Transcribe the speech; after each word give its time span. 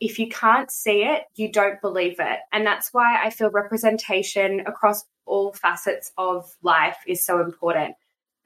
if 0.00 0.18
you 0.18 0.28
can't 0.28 0.70
see 0.70 1.04
it, 1.04 1.22
you 1.34 1.50
don't 1.50 1.80
believe 1.80 2.16
it. 2.18 2.38
And 2.52 2.66
that's 2.66 2.92
why 2.92 3.22
I 3.22 3.30
feel 3.30 3.50
representation 3.50 4.60
across 4.60 5.04
all 5.26 5.52
facets 5.52 6.12
of 6.18 6.54
life 6.62 6.98
is 7.06 7.24
so 7.24 7.40
important. 7.40 7.94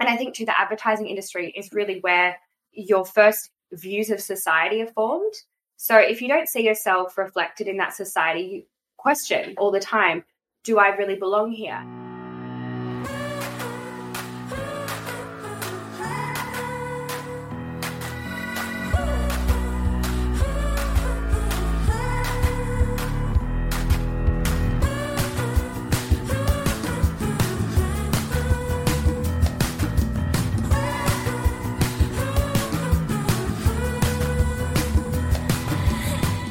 And 0.01 0.09
I 0.09 0.17
think 0.17 0.35
too, 0.35 0.45
the 0.45 0.59
advertising 0.59 1.09
industry 1.09 1.53
is 1.57 1.73
really 1.73 2.01
where 2.01 2.37
your 2.73 3.05
first 3.05 3.51
views 3.73 4.11
of 4.11 4.21
society 4.21 4.83
are 4.83 4.87
formed. 4.87 5.35
So 5.77 5.97
if 5.97 6.23
you 6.23 6.29
don't 6.29 6.49
see 6.49 6.65
yourself 6.65 7.19
reflected 7.19 7.67
in 7.67 7.79
that 7.79 7.95
society, 7.95 8.41
you 8.41 8.63
question 8.97 9.55
all 9.59 9.71
the 9.71 9.81
time, 9.81 10.25
do 10.65 10.79
I 10.79 10.89
really 10.97 11.17
belong 11.17 11.53
here? 11.53 12.08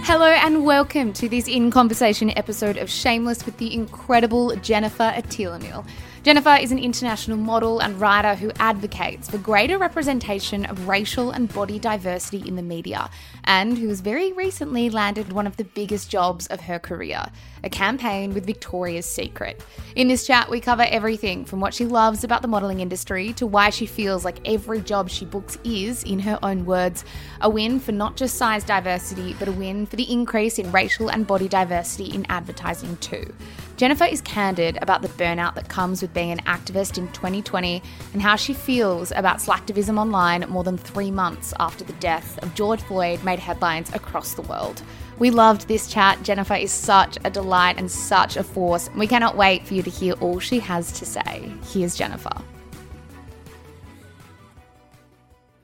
Hello 0.10 0.26
and 0.26 0.64
welcome 0.64 1.12
to 1.12 1.28
this 1.28 1.50
In 1.50 1.70
Conversation 1.70 2.32
episode 2.38 2.78
of 2.78 2.90
Shameless 2.90 3.46
with 3.46 3.58
the 3.58 3.74
incredible 3.74 4.56
Jennifer 4.56 5.12
Atilemile. 5.14 5.86
Jennifer 6.24 6.58
is 6.60 6.72
an 6.72 6.80
international 6.80 7.38
model 7.38 7.80
and 7.80 8.00
writer 8.02 8.36
who 8.36 8.52
advocates 8.60 9.30
for 9.30 9.38
greater 9.38 9.78
representation 9.78 10.66
of 10.66 10.88
racial 10.88 11.32
and 11.32 11.54
body 11.54 11.80
diversity 11.80 12.46
in 12.46 12.56
the 12.56 12.62
media, 12.62 13.10
and 13.46 13.78
who 13.78 13.88
has 13.88 14.02
very 14.02 14.34
recently 14.34 14.90
landed 14.90 15.32
one 15.32 15.48
of 15.48 15.56
the 15.58 15.64
biggest 15.64 16.10
jobs 16.10 16.48
of 16.48 16.62
her 16.62 16.80
career 16.80 17.26
a 17.64 17.70
campaign 17.70 18.34
with 18.34 18.46
Victoria's 18.46 19.06
Secret. 19.06 19.62
In 19.96 20.08
this 20.08 20.28
chat, 20.28 20.50
we 20.50 20.62
cover 20.62 20.84
everything 20.84 21.44
from 21.44 21.60
what 21.60 21.74
she 21.74 21.86
loves 21.86 22.24
about 22.24 22.44
the 22.44 22.48
modeling 22.48 22.82
industry 22.82 23.34
to 23.34 23.48
why 23.48 23.72
she 23.72 23.86
feels 23.86 24.24
like 24.24 24.38
every 24.46 24.80
job 24.80 25.10
she 25.10 25.26
books 25.26 25.58
is, 25.64 26.04
in 26.04 26.20
her 26.20 26.38
own 26.44 26.66
words, 26.66 27.04
a 27.42 27.50
win 27.50 27.80
for 27.80 27.92
not 27.92 28.16
just 28.16 28.36
size 28.36 28.64
diversity, 28.64 29.36
but 29.40 29.48
a 29.48 29.52
win 29.52 29.86
for 29.86 29.96
the 29.96 30.10
increase 30.12 30.60
in 30.60 30.72
racial 30.72 31.10
and 31.10 31.26
body 31.26 31.48
diversity 31.48 32.14
in 32.14 32.26
advertising 32.30 32.96
too. 32.98 33.34
Jennifer 33.78 34.06
is 34.06 34.22
candid 34.22 34.80
about 34.82 35.04
the 35.04 35.08
burnout 35.08 35.54
that 35.54 35.70
comes 35.70 36.02
with 36.02 36.12
being 36.12 36.32
an 36.32 36.40
activist 36.40 36.98
in 36.98 37.08
2020 37.10 37.84
and 38.12 38.22
how 38.24 38.36
she 38.36 38.52
feels 38.52 39.12
about 39.12 39.38
slacktivism 39.38 40.00
online 40.00 40.44
more 40.50 40.64
than 40.64 40.80
three 40.80 41.12
months 41.12 41.54
after 41.60 41.84
the 41.84 41.94
death 41.94 42.40
of 42.42 42.56
George 42.56 42.82
Floyd 42.82 43.24
made 43.24 43.38
headlines 43.38 43.94
across 43.94 44.34
the 44.34 44.42
world. 44.42 44.82
We 45.20 45.30
loved 45.30 45.68
this 45.68 45.88
chat. 45.88 46.24
Jennifer 46.24 46.56
is 46.56 46.72
such 46.72 47.20
a 47.24 47.30
delight 47.30 47.78
and 47.78 47.92
such 47.92 48.36
a 48.36 48.44
force. 48.44 48.90
We 48.96 49.06
cannot 49.06 49.38
wait 49.38 49.68
for 49.68 49.76
you 49.76 49.84
to 49.84 49.92
hear 49.92 50.14
all 50.14 50.40
she 50.40 50.60
has 50.60 50.92
to 50.94 51.06
say. 51.06 51.52
Here's 51.72 51.96
Jennifer. 51.96 52.36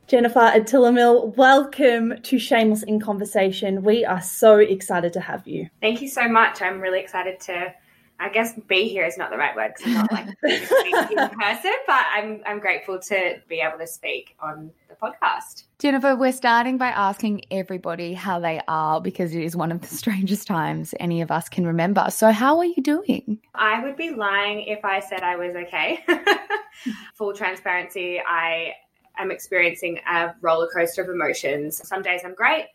Jennifer 0.05 0.51
Atilemile, 0.53 1.35
welcome 1.35 2.21
to 2.21 2.37
Shameless 2.37 2.83
in 2.83 2.99
Conversation. 2.99 3.81
We 3.81 4.05
are 4.05 4.21
so 4.21 4.59
excited 4.59 5.13
to 5.13 5.19
have 5.19 5.47
you. 5.47 5.71
Thank 5.81 6.03
you 6.03 6.07
so 6.07 6.27
much. 6.27 6.61
I'm 6.61 6.79
really 6.79 6.99
excited 6.99 7.39
to. 7.39 7.73
I 8.19 8.29
guess 8.29 8.53
be 8.67 8.87
here 8.87 9.05
is 9.05 9.17
not 9.17 9.31
the 9.31 9.37
right 9.37 9.55
word 9.55 9.73
because 9.75 9.91
I'm 9.91 9.99
not 9.99 10.11
like 10.11 10.27
in 10.43 11.29
person, 11.39 11.73
but 11.87 12.05
I'm 12.13 12.41
I'm 12.45 12.59
grateful 12.59 12.99
to 12.99 13.41
be 13.49 13.59
able 13.59 13.79
to 13.79 13.87
speak 13.87 14.35
on 14.39 14.71
the 14.87 14.95
podcast. 14.95 15.65
Jennifer, 15.79 16.15
we're 16.15 16.31
starting 16.31 16.77
by 16.77 16.87
asking 16.87 17.41
everybody 17.51 18.13
how 18.13 18.39
they 18.39 18.61
are 18.67 19.01
because 19.01 19.35
it 19.35 19.43
is 19.43 19.55
one 19.55 19.71
of 19.71 19.81
the 19.81 19.87
strangest 19.95 20.47
times 20.47 20.93
any 20.99 21.21
of 21.21 21.31
us 21.31 21.49
can 21.49 21.65
remember. 21.65 22.05
So, 22.09 22.31
how 22.31 22.59
are 22.59 22.65
you 22.65 22.81
doing? 22.81 23.39
I 23.55 23.83
would 23.83 23.97
be 23.97 24.11
lying 24.11 24.61
if 24.61 24.85
I 24.85 24.99
said 24.99 25.21
I 25.21 25.35
was 25.35 25.55
okay. 25.55 26.05
Full 27.15 27.33
transparency, 27.33 28.21
I 28.25 28.73
am 29.17 29.31
experiencing 29.31 29.99
a 30.09 30.33
roller 30.41 30.69
coaster 30.73 31.01
of 31.01 31.09
emotions. 31.09 31.85
Some 31.87 32.01
days 32.01 32.21
I'm 32.23 32.35
great. 32.35 32.67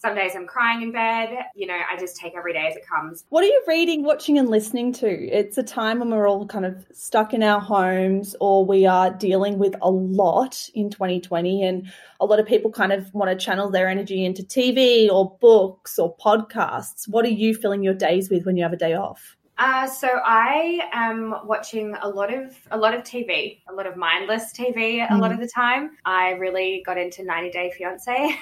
Some 0.00 0.14
days 0.14 0.32
I'm 0.34 0.46
crying 0.46 0.80
in 0.80 0.92
bed. 0.92 1.28
You 1.54 1.66
know, 1.66 1.76
I 1.76 1.94
just 1.98 2.16
take 2.16 2.34
every 2.34 2.54
day 2.54 2.66
as 2.66 2.74
it 2.74 2.88
comes. 2.88 3.26
What 3.28 3.44
are 3.44 3.48
you 3.48 3.62
reading, 3.68 4.02
watching, 4.02 4.38
and 4.38 4.48
listening 4.48 4.94
to? 4.94 5.06
It's 5.06 5.58
a 5.58 5.62
time 5.62 5.98
when 5.98 6.08
we're 6.08 6.26
all 6.26 6.46
kind 6.46 6.64
of 6.64 6.86
stuck 6.90 7.34
in 7.34 7.42
our 7.42 7.60
homes 7.60 8.34
or 8.40 8.64
we 8.64 8.86
are 8.86 9.10
dealing 9.10 9.58
with 9.58 9.74
a 9.82 9.90
lot 9.90 10.70
in 10.74 10.88
2020. 10.88 11.62
And 11.64 11.92
a 12.18 12.24
lot 12.24 12.40
of 12.40 12.46
people 12.46 12.70
kind 12.70 12.92
of 12.92 13.12
want 13.12 13.30
to 13.30 13.44
channel 13.44 13.68
their 13.68 13.90
energy 13.90 14.24
into 14.24 14.42
TV 14.42 15.10
or 15.10 15.36
books 15.38 15.98
or 15.98 16.16
podcasts. 16.16 17.06
What 17.06 17.26
are 17.26 17.28
you 17.28 17.54
filling 17.54 17.82
your 17.82 17.92
days 17.92 18.30
with 18.30 18.46
when 18.46 18.56
you 18.56 18.62
have 18.62 18.72
a 18.72 18.78
day 18.78 18.94
off? 18.94 19.36
Uh, 19.60 19.86
so 19.86 20.08
I 20.24 20.88
am 20.94 21.34
watching 21.44 21.94
a 22.00 22.08
lot 22.08 22.32
of 22.32 22.56
a 22.70 22.78
lot 22.78 22.94
of 22.94 23.02
TV, 23.02 23.58
a 23.68 23.74
lot 23.74 23.86
of 23.86 23.94
mindless 23.94 24.54
TV. 24.54 25.06
A 25.10 25.16
lot 25.18 25.32
of 25.32 25.38
the 25.38 25.46
time, 25.46 25.90
I 26.06 26.30
really 26.30 26.82
got 26.86 26.96
into 26.96 27.22
90 27.22 27.50
Day 27.50 27.70
Fiance. 27.76 28.38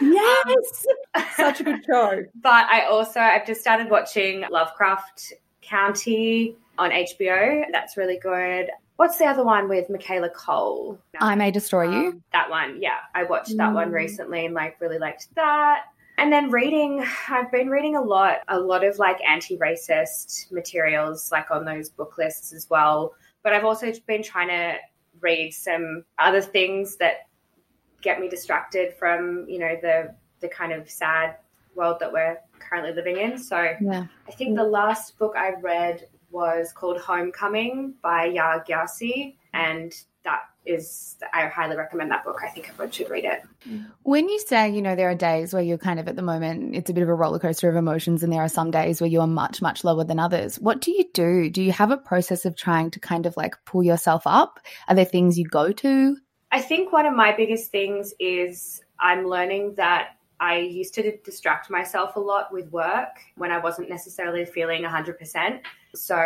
Yes, 0.00 0.86
such 1.36 1.60
a 1.60 1.64
good 1.64 1.84
show. 1.86 2.24
but 2.42 2.66
I 2.68 2.86
also 2.86 3.20
I've 3.20 3.46
just 3.46 3.60
started 3.60 3.88
watching 3.88 4.44
Lovecraft 4.50 5.32
Country 5.68 6.56
on 6.76 6.90
HBO. 6.90 7.62
That's 7.70 7.96
really 7.96 8.18
good. 8.18 8.70
What's 8.96 9.18
the 9.18 9.26
other 9.26 9.44
one 9.44 9.68
with 9.68 9.88
Michaela 9.90 10.30
Coel? 10.30 10.98
I 11.20 11.34
May 11.34 11.50
Destroy 11.50 11.84
You. 11.84 12.08
Um, 12.08 12.22
that 12.32 12.50
one, 12.50 12.80
yeah. 12.80 12.96
I 13.14 13.24
watched 13.24 13.56
that 13.58 13.72
one 13.74 13.90
Mm. 13.90 13.94
recently 13.94 14.46
and 14.46 14.54
like 14.54 14.80
really 14.80 14.98
liked 14.98 15.34
that. 15.34 15.84
And 16.18 16.32
then 16.32 16.50
reading, 16.50 17.04
I've 17.28 17.50
been 17.52 17.68
reading 17.68 17.96
a 17.96 18.00
lot, 18.00 18.38
a 18.48 18.58
lot 18.58 18.84
of 18.84 18.98
like 18.98 19.18
anti-racist 19.28 20.50
materials, 20.50 21.30
like 21.30 21.50
on 21.50 21.64
those 21.64 21.90
book 21.90 22.16
lists 22.18 22.52
as 22.52 22.68
well. 22.70 23.14
But 23.42 23.52
I've 23.52 23.64
also 23.64 23.92
been 24.06 24.22
trying 24.22 24.48
to 24.48 24.76
read 25.20 25.52
some 25.52 26.04
other 26.18 26.40
things 26.40 26.96
that 26.96 27.28
get 28.00 28.20
me 28.20 28.28
distracted 28.28 28.94
from, 28.94 29.46
you 29.48 29.58
know, 29.58 29.76
the 29.80 30.14
the 30.40 30.48
kind 30.48 30.72
of 30.72 30.88
sad 30.90 31.36
world 31.74 31.98
that 32.00 32.12
we're 32.12 32.38
currently 32.58 32.92
living 32.92 33.18
in. 33.18 33.38
So 33.38 33.74
Yeah. 33.80 34.06
I 34.28 34.32
think 34.32 34.56
the 34.56 34.64
last 34.64 35.18
book 35.18 35.34
I 35.36 35.54
read 35.60 36.08
was 36.30 36.72
called 36.72 36.98
Homecoming 37.00 37.94
by 38.02 38.28
Yaa 38.28 38.66
Gyasi, 38.66 39.36
and 39.54 39.92
that 40.24 40.42
is 40.66 41.16
I 41.32 41.46
highly 41.46 41.76
recommend 41.76 42.10
that 42.10 42.24
book. 42.24 42.40
I 42.44 42.48
think 42.48 42.68
everyone 42.68 42.90
should 42.90 43.10
read 43.10 43.24
it. 43.24 43.42
When 44.02 44.28
you 44.28 44.38
say, 44.40 44.70
you 44.70 44.82
know, 44.82 44.94
there 44.94 45.10
are 45.10 45.14
days 45.14 45.52
where 45.52 45.62
you're 45.62 45.78
kind 45.78 46.00
of 46.00 46.08
at 46.08 46.16
the 46.16 46.22
moment, 46.22 46.74
it's 46.74 46.90
a 46.90 46.94
bit 46.94 47.02
of 47.02 47.08
a 47.08 47.14
roller 47.14 47.38
coaster 47.38 47.68
of 47.68 47.76
emotions, 47.76 48.22
and 48.22 48.32
there 48.32 48.42
are 48.42 48.48
some 48.48 48.70
days 48.70 49.00
where 49.00 49.10
you 49.10 49.20
are 49.20 49.26
much, 49.26 49.62
much 49.62 49.84
lower 49.84 50.04
than 50.04 50.18
others. 50.18 50.56
What 50.56 50.80
do 50.80 50.90
you 50.90 51.04
do? 51.12 51.50
Do 51.50 51.62
you 51.62 51.72
have 51.72 51.90
a 51.90 51.96
process 51.96 52.44
of 52.44 52.56
trying 52.56 52.90
to 52.92 53.00
kind 53.00 53.26
of 53.26 53.36
like 53.36 53.54
pull 53.64 53.82
yourself 53.82 54.22
up? 54.26 54.60
Are 54.88 54.94
there 54.94 55.04
things 55.04 55.38
you 55.38 55.46
go 55.46 55.72
to? 55.72 56.16
I 56.52 56.60
think 56.60 56.92
one 56.92 57.06
of 57.06 57.14
my 57.14 57.34
biggest 57.36 57.70
things 57.70 58.14
is 58.18 58.80
I'm 58.98 59.26
learning 59.26 59.74
that 59.76 60.16
I 60.38 60.58
used 60.58 60.94
to 60.94 61.16
distract 61.18 61.70
myself 61.70 62.16
a 62.16 62.20
lot 62.20 62.52
with 62.52 62.70
work 62.70 63.08
when 63.36 63.50
I 63.50 63.58
wasn't 63.58 63.88
necessarily 63.88 64.44
feeling 64.44 64.82
100%. 64.82 65.60
So, 65.94 66.16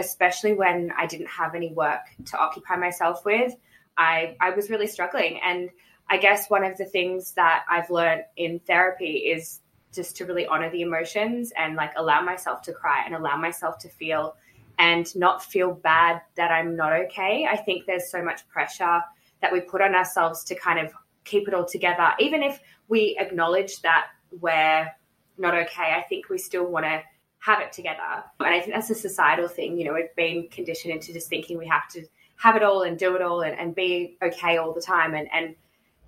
especially 0.00 0.54
when 0.54 0.92
I 0.96 1.06
didn't 1.06 1.28
have 1.28 1.54
any 1.54 1.72
work 1.72 2.00
to 2.26 2.38
occupy 2.38 2.76
myself 2.76 3.24
with, 3.24 3.54
I, 3.96 4.36
I 4.40 4.50
was 4.50 4.70
really 4.70 4.86
struggling. 4.86 5.40
And 5.44 5.70
I 6.08 6.16
guess 6.16 6.48
one 6.48 6.64
of 6.64 6.76
the 6.76 6.86
things 6.86 7.32
that 7.32 7.64
I've 7.68 7.90
learned 7.90 8.24
in 8.36 8.58
therapy 8.60 9.18
is 9.18 9.60
just 9.94 10.16
to 10.16 10.24
really 10.24 10.46
honor 10.46 10.70
the 10.70 10.82
emotions 10.82 11.52
and 11.56 11.76
like 11.76 11.92
allow 11.96 12.22
myself 12.22 12.62
to 12.62 12.72
cry 12.72 13.04
and 13.04 13.14
allow 13.14 13.36
myself 13.36 13.78
to 13.80 13.88
feel 13.88 14.36
and 14.78 15.14
not 15.14 15.44
feel 15.44 15.72
bad 15.72 16.22
that 16.36 16.50
I'm 16.50 16.74
not 16.74 16.92
okay. 16.92 17.46
I 17.48 17.56
think 17.56 17.86
there's 17.86 18.10
so 18.10 18.22
much 18.22 18.48
pressure 18.48 19.02
that 19.42 19.52
we 19.52 19.60
put 19.60 19.82
on 19.82 19.94
ourselves 19.94 20.44
to 20.44 20.54
kind 20.54 20.78
of 20.78 20.92
keep 21.24 21.46
it 21.48 21.54
all 21.54 21.66
together. 21.66 22.12
Even 22.18 22.42
if 22.42 22.60
we 22.88 23.16
acknowledge 23.20 23.82
that 23.82 24.06
we're 24.30 24.88
not 25.36 25.54
okay, 25.54 25.94
I 25.96 26.04
think 26.08 26.28
we 26.28 26.38
still 26.38 26.66
want 26.66 26.86
to 26.86 27.02
have 27.40 27.60
it 27.60 27.72
together. 27.72 28.24
And 28.38 28.48
I 28.54 28.60
think 28.60 28.74
that's 28.74 28.90
a 28.90 28.94
societal 28.94 29.48
thing. 29.48 29.78
You 29.78 29.86
know, 29.86 29.94
we've 29.94 30.14
been 30.16 30.48
conditioned 30.48 30.94
into 30.94 31.12
just 31.12 31.28
thinking 31.28 31.58
we 31.58 31.66
have 31.66 31.88
to 31.90 32.04
have 32.36 32.56
it 32.56 32.62
all 32.62 32.82
and 32.82 32.98
do 32.98 33.16
it 33.16 33.22
all 33.22 33.40
and, 33.42 33.58
and 33.58 33.74
be 33.74 34.16
okay 34.22 34.56
all 34.58 34.72
the 34.72 34.80
time. 34.80 35.14
And, 35.14 35.28
and 35.32 35.54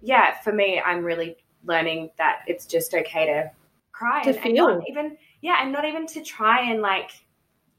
yeah, 0.02 0.38
for 0.40 0.52
me, 0.52 0.81
I'm 0.84 1.05
really 1.05 1.37
learning 1.64 2.11
that 2.19 2.40
it's 2.46 2.67
just 2.67 2.93
okay 2.94 3.26
to 3.26 3.50
cry 3.93 4.23
to 4.25 4.31
and, 4.31 4.38
feel. 4.40 4.69
and 4.69 4.79
not 4.79 4.88
even, 4.88 5.17
yeah, 5.40 5.62
and 5.62 5.73
not 5.73 5.84
even 5.84 6.06
to 6.08 6.23
try 6.23 6.70
and 6.70 6.82
like 6.82 7.11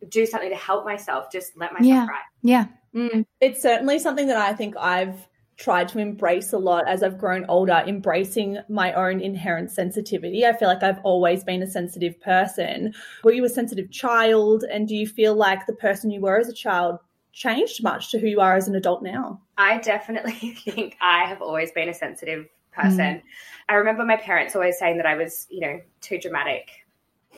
do 0.10 0.26
something 0.26 0.50
to 0.50 0.56
help 0.56 0.86
myself, 0.86 1.32
just 1.32 1.56
let 1.58 1.74
myself 1.74 1.88
Yeah. 1.88 2.06
cry. 2.06 2.20
Yeah. 2.42 2.66
Mm. 2.96 3.26
It's 3.40 3.62
certainly 3.62 4.00
something 4.00 4.28
that 4.28 4.38
I 4.38 4.54
think 4.54 4.76
I've 4.78 5.28
tried 5.58 5.88
to 5.90 6.00
embrace 6.00 6.54
a 6.54 6.58
lot 6.58 6.88
as 6.88 7.04
I've 7.04 7.18
grown 7.18 7.46
older, 7.48 7.84
embracing 7.86 8.60
my 8.70 8.94
own 8.94 9.22
inherent 9.22 9.72
sensitivity. 9.72 10.46
I 10.46 10.54
feel 10.54 10.68
like 10.68 10.84
I've 10.84 11.00
always 11.04 11.44
been 11.44 11.62
a 11.62 11.68
sensitive 11.68 12.20
person. 12.22 12.94
Were 13.24 13.34
you 13.34 13.46
a 13.46 13.50
sensitive 13.50 13.92
child? 13.92 14.64
And 14.72 14.88
do 14.88 14.96
you 14.96 15.08
feel 15.08 15.36
like 15.36 15.66
the 15.66 15.74
person 15.74 16.12
you 16.12 16.22
were 16.22 16.40
as 16.40 16.50
a 16.50 16.54
child 16.54 17.00
changed 17.34 17.84
much 17.84 18.12
to 18.12 18.20
who 18.20 18.28
you 18.28 18.42
are 18.42 18.56
as 18.56 18.68
an 18.68 18.76
adult 18.76 19.04
now? 19.04 19.42
I 19.58 19.80
definitely 19.80 20.34
think 20.66 20.98
I 21.02 21.26
have 21.26 21.42
always 21.42 21.72
been 21.72 21.90
a 21.90 21.94
sensitive 21.94 22.48
person. 22.72 23.00
Mm. 23.00 23.22
I 23.70 23.76
remember 23.76 24.04
my 24.04 24.18
parents 24.18 24.56
always 24.56 24.78
saying 24.78 24.98
that 24.98 25.06
I 25.06 25.16
was, 25.16 25.48
you 25.50 25.62
know, 25.62 25.80
too 26.02 26.18
dramatic 26.18 26.70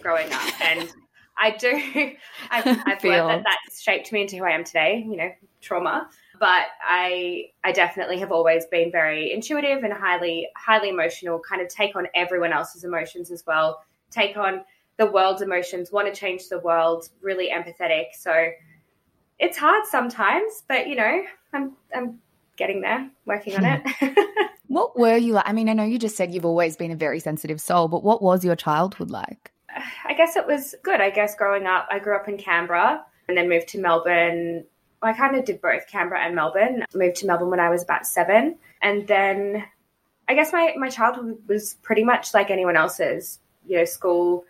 growing 0.01 0.31
up. 0.31 0.61
And 0.61 0.91
I 1.37 1.51
do, 1.51 1.67
I've, 2.49 2.65
I've 2.85 3.03
learned 3.03 3.29
that 3.29 3.43
that's 3.43 3.81
shaped 3.81 4.11
me 4.11 4.21
into 4.21 4.37
who 4.37 4.45
I 4.45 4.51
am 4.51 4.63
today, 4.63 5.05
you 5.05 5.17
know, 5.17 5.31
trauma. 5.61 6.09
But 6.39 6.67
I, 6.83 7.45
I 7.63 7.71
definitely 7.71 8.19
have 8.19 8.31
always 8.31 8.65
been 8.65 8.91
very 8.91 9.31
intuitive 9.31 9.83
and 9.83 9.93
highly, 9.93 10.49
highly 10.55 10.89
emotional, 10.89 11.39
kind 11.39 11.61
of 11.61 11.69
take 11.69 11.95
on 11.95 12.07
everyone 12.15 12.53
else's 12.53 12.83
emotions 12.83 13.31
as 13.31 13.43
well, 13.45 13.83
take 14.11 14.37
on 14.37 14.61
the 14.97 15.05
world's 15.05 15.41
emotions, 15.41 15.91
want 15.91 16.13
to 16.13 16.19
change 16.19 16.47
the 16.49 16.59
world, 16.59 17.09
really 17.21 17.49
empathetic. 17.49 18.13
So 18.17 18.49
it's 19.39 19.57
hard 19.57 19.85
sometimes, 19.85 20.63
but 20.67 20.87
you 20.87 20.95
know, 20.95 21.23
I'm, 21.53 21.73
I'm 21.93 22.19
getting 22.57 22.81
there, 22.81 23.09
working 23.25 23.55
on 23.57 23.65
it. 23.65 24.17
What 24.67 24.97
were 24.97 25.15
you 25.15 25.33
like? 25.33 25.47
I 25.47 25.53
mean, 25.53 25.69
I 25.69 25.73
know 25.73 25.83
you 25.83 25.99
just 25.99 26.17
said 26.17 26.33
you've 26.33 26.45
always 26.45 26.75
been 26.75 26.91
a 26.91 26.95
very 26.95 27.19
sensitive 27.19 27.61
soul, 27.61 27.87
but 27.87 28.03
what 28.03 28.21
was 28.21 28.43
your 28.43 28.55
childhood 28.55 29.11
like? 29.11 29.51
I 30.05 30.13
guess 30.13 30.35
it 30.35 30.47
was 30.47 30.75
good. 30.83 31.01
I 31.01 31.09
guess 31.09 31.35
growing 31.35 31.65
up, 31.65 31.87
I 31.91 31.99
grew 31.99 32.15
up 32.15 32.27
in 32.27 32.37
Canberra 32.37 33.03
and 33.27 33.37
then 33.37 33.49
moved 33.49 33.67
to 33.69 33.79
Melbourne. 33.79 34.65
I 35.05 35.13
kind 35.13 35.35
of 35.35 35.45
did 35.45 35.61
both 35.61 35.87
Canberra 35.87 36.21
and 36.21 36.35
Melbourne. 36.35 36.85
Moved 36.93 37.17
to 37.17 37.27
Melbourne 37.27 37.49
when 37.49 37.59
I 37.59 37.69
was 37.69 37.83
about 37.83 38.05
seven. 38.05 38.57
And 38.81 39.07
then 39.07 39.63
I 40.27 40.35
guess 40.35 40.51
my, 40.51 40.73
my 40.77 40.89
childhood 40.89 41.37
was 41.47 41.75
pretty 41.81 42.03
much 42.03 42.33
like 42.33 42.49
anyone 42.49 42.75
else's, 42.75 43.39
you 43.65 43.77
know, 43.77 43.85
school, 43.85 44.45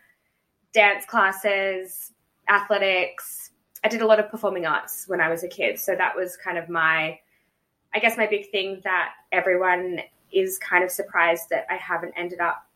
dance 0.74 1.06
classes, 1.06 2.12
athletics. 2.50 3.52
I 3.84 3.88
did 3.88 4.02
a 4.02 4.08
lot 4.08 4.20
of 4.20 4.30
performing 4.30 4.66
arts 4.66 5.06
when 5.08 5.22
I 5.22 5.30
was 5.30 5.44
a 5.44 5.48
kid. 5.48 5.80
So 5.80 5.96
that 5.96 6.16
was 6.16 6.38
kind 6.38 6.58
of 6.58 6.70
my, 6.70 7.20
I 7.94 8.00
guess, 8.00 8.18
my 8.18 8.28
big 8.28 8.50
thing 8.52 8.82
that 8.84 9.12
everyone 9.32 10.00
is 10.32 10.58
kind 10.58 10.84
of 10.84 10.92
surprised 10.92 11.50
that 11.50 11.66
I 11.70 11.76
haven't 11.76 12.14
ended 12.18 12.40
up 12.40 12.68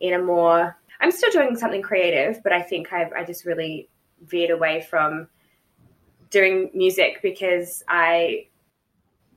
in 0.00 0.14
a 0.14 0.22
more 0.22 0.76
I'm 1.02 1.10
still 1.10 1.32
doing 1.32 1.56
something 1.56 1.82
creative, 1.82 2.42
but 2.44 2.52
I 2.52 2.62
think 2.62 2.92
I've 2.92 3.12
I 3.12 3.24
just 3.24 3.44
really 3.44 3.88
veered 4.24 4.50
away 4.50 4.86
from 4.88 5.28
doing 6.32 6.70
music 6.74 7.20
because 7.22 7.84
I 7.86 8.46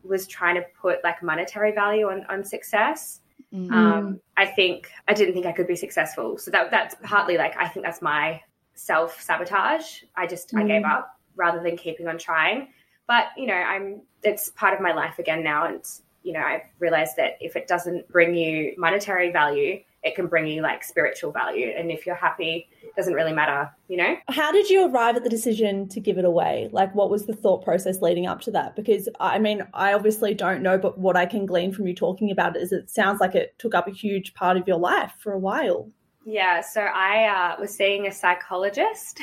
was 0.03 0.27
trying 0.27 0.55
to 0.55 0.65
put 0.81 1.03
like 1.03 1.21
monetary 1.21 1.71
value 1.71 2.09
on 2.09 2.25
on 2.29 2.43
success. 2.43 3.21
Mm. 3.53 3.71
Um, 3.71 4.21
I 4.37 4.45
think 4.45 4.89
I 5.07 5.13
didn't 5.13 5.33
think 5.33 5.45
I 5.45 5.51
could 5.51 5.67
be 5.67 5.75
successful, 5.75 6.37
so 6.37 6.49
that 6.51 6.71
that's 6.71 6.95
partly 7.03 7.37
like 7.37 7.55
I 7.57 7.67
think 7.67 7.85
that's 7.85 8.01
my 8.01 8.41
self 8.73 9.21
sabotage. 9.21 10.03
I 10.15 10.25
just 10.25 10.55
I 10.55 10.63
gave 10.63 10.83
up 10.83 11.19
rather 11.35 11.61
than 11.61 11.77
keeping 11.77 12.07
on 12.07 12.17
trying. 12.17 12.69
But 13.07 13.27
you 13.37 13.47
know, 13.47 13.53
I'm 13.53 14.01
it's 14.23 14.49
part 14.49 14.73
of 14.73 14.81
my 14.81 14.93
life 14.93 15.19
again 15.19 15.43
now, 15.43 15.65
and 15.67 15.85
you 16.23 16.33
know, 16.33 16.41
I've 16.41 16.63
realized 16.79 17.17
that 17.17 17.37
if 17.39 17.55
it 17.55 17.67
doesn't 17.67 18.07
bring 18.09 18.35
you 18.35 18.73
monetary 18.77 19.31
value, 19.31 19.81
it 20.05 20.15
can 20.15 20.27
bring 20.27 20.45
you 20.45 20.61
like 20.61 20.83
spiritual 20.83 21.31
value. 21.31 21.67
And 21.75 21.91
if 21.91 22.05
you're 22.05 22.15
happy, 22.15 22.69
it 22.83 22.95
doesn't 22.95 23.15
really 23.15 23.33
matter, 23.33 23.71
you 23.87 23.97
know? 23.97 24.15
How 24.29 24.51
did 24.51 24.69
you 24.69 24.87
arrive 24.87 25.15
at 25.15 25.23
the 25.23 25.29
decision 25.29 25.89
to 25.89 25.99
give 25.99 26.19
it 26.19 26.25
away? 26.25 26.69
Like, 26.71 26.93
what 26.93 27.09
was 27.09 27.25
the 27.25 27.33
thought 27.33 27.63
process 27.63 28.03
leading 28.03 28.27
up 28.27 28.39
to 28.41 28.51
that? 28.51 28.75
Because 28.75 29.09
I 29.19 29.39
mean, 29.39 29.65
I 29.73 29.93
obviously 29.93 30.35
don't 30.35 30.61
know, 30.61 30.77
but 30.77 30.99
what 30.99 31.17
I 31.17 31.25
can 31.25 31.47
glean 31.47 31.73
from 31.73 31.87
you 31.87 31.95
talking 31.95 32.29
about 32.29 32.55
it 32.55 32.61
is 32.61 32.71
it 32.71 32.89
sounds 32.89 33.19
like 33.19 33.33
it 33.33 33.57
took 33.57 33.73
up 33.73 33.87
a 33.87 33.91
huge 33.91 34.35
part 34.35 34.57
of 34.57 34.67
your 34.67 34.77
life 34.77 35.13
for 35.17 35.33
a 35.33 35.39
while. 35.39 35.89
Yeah, 36.27 36.61
so 36.61 36.81
I 36.81 37.25
uh, 37.25 37.59
was 37.59 37.71
seeing 37.71 38.07
a 38.07 38.11
psychologist 38.11 39.21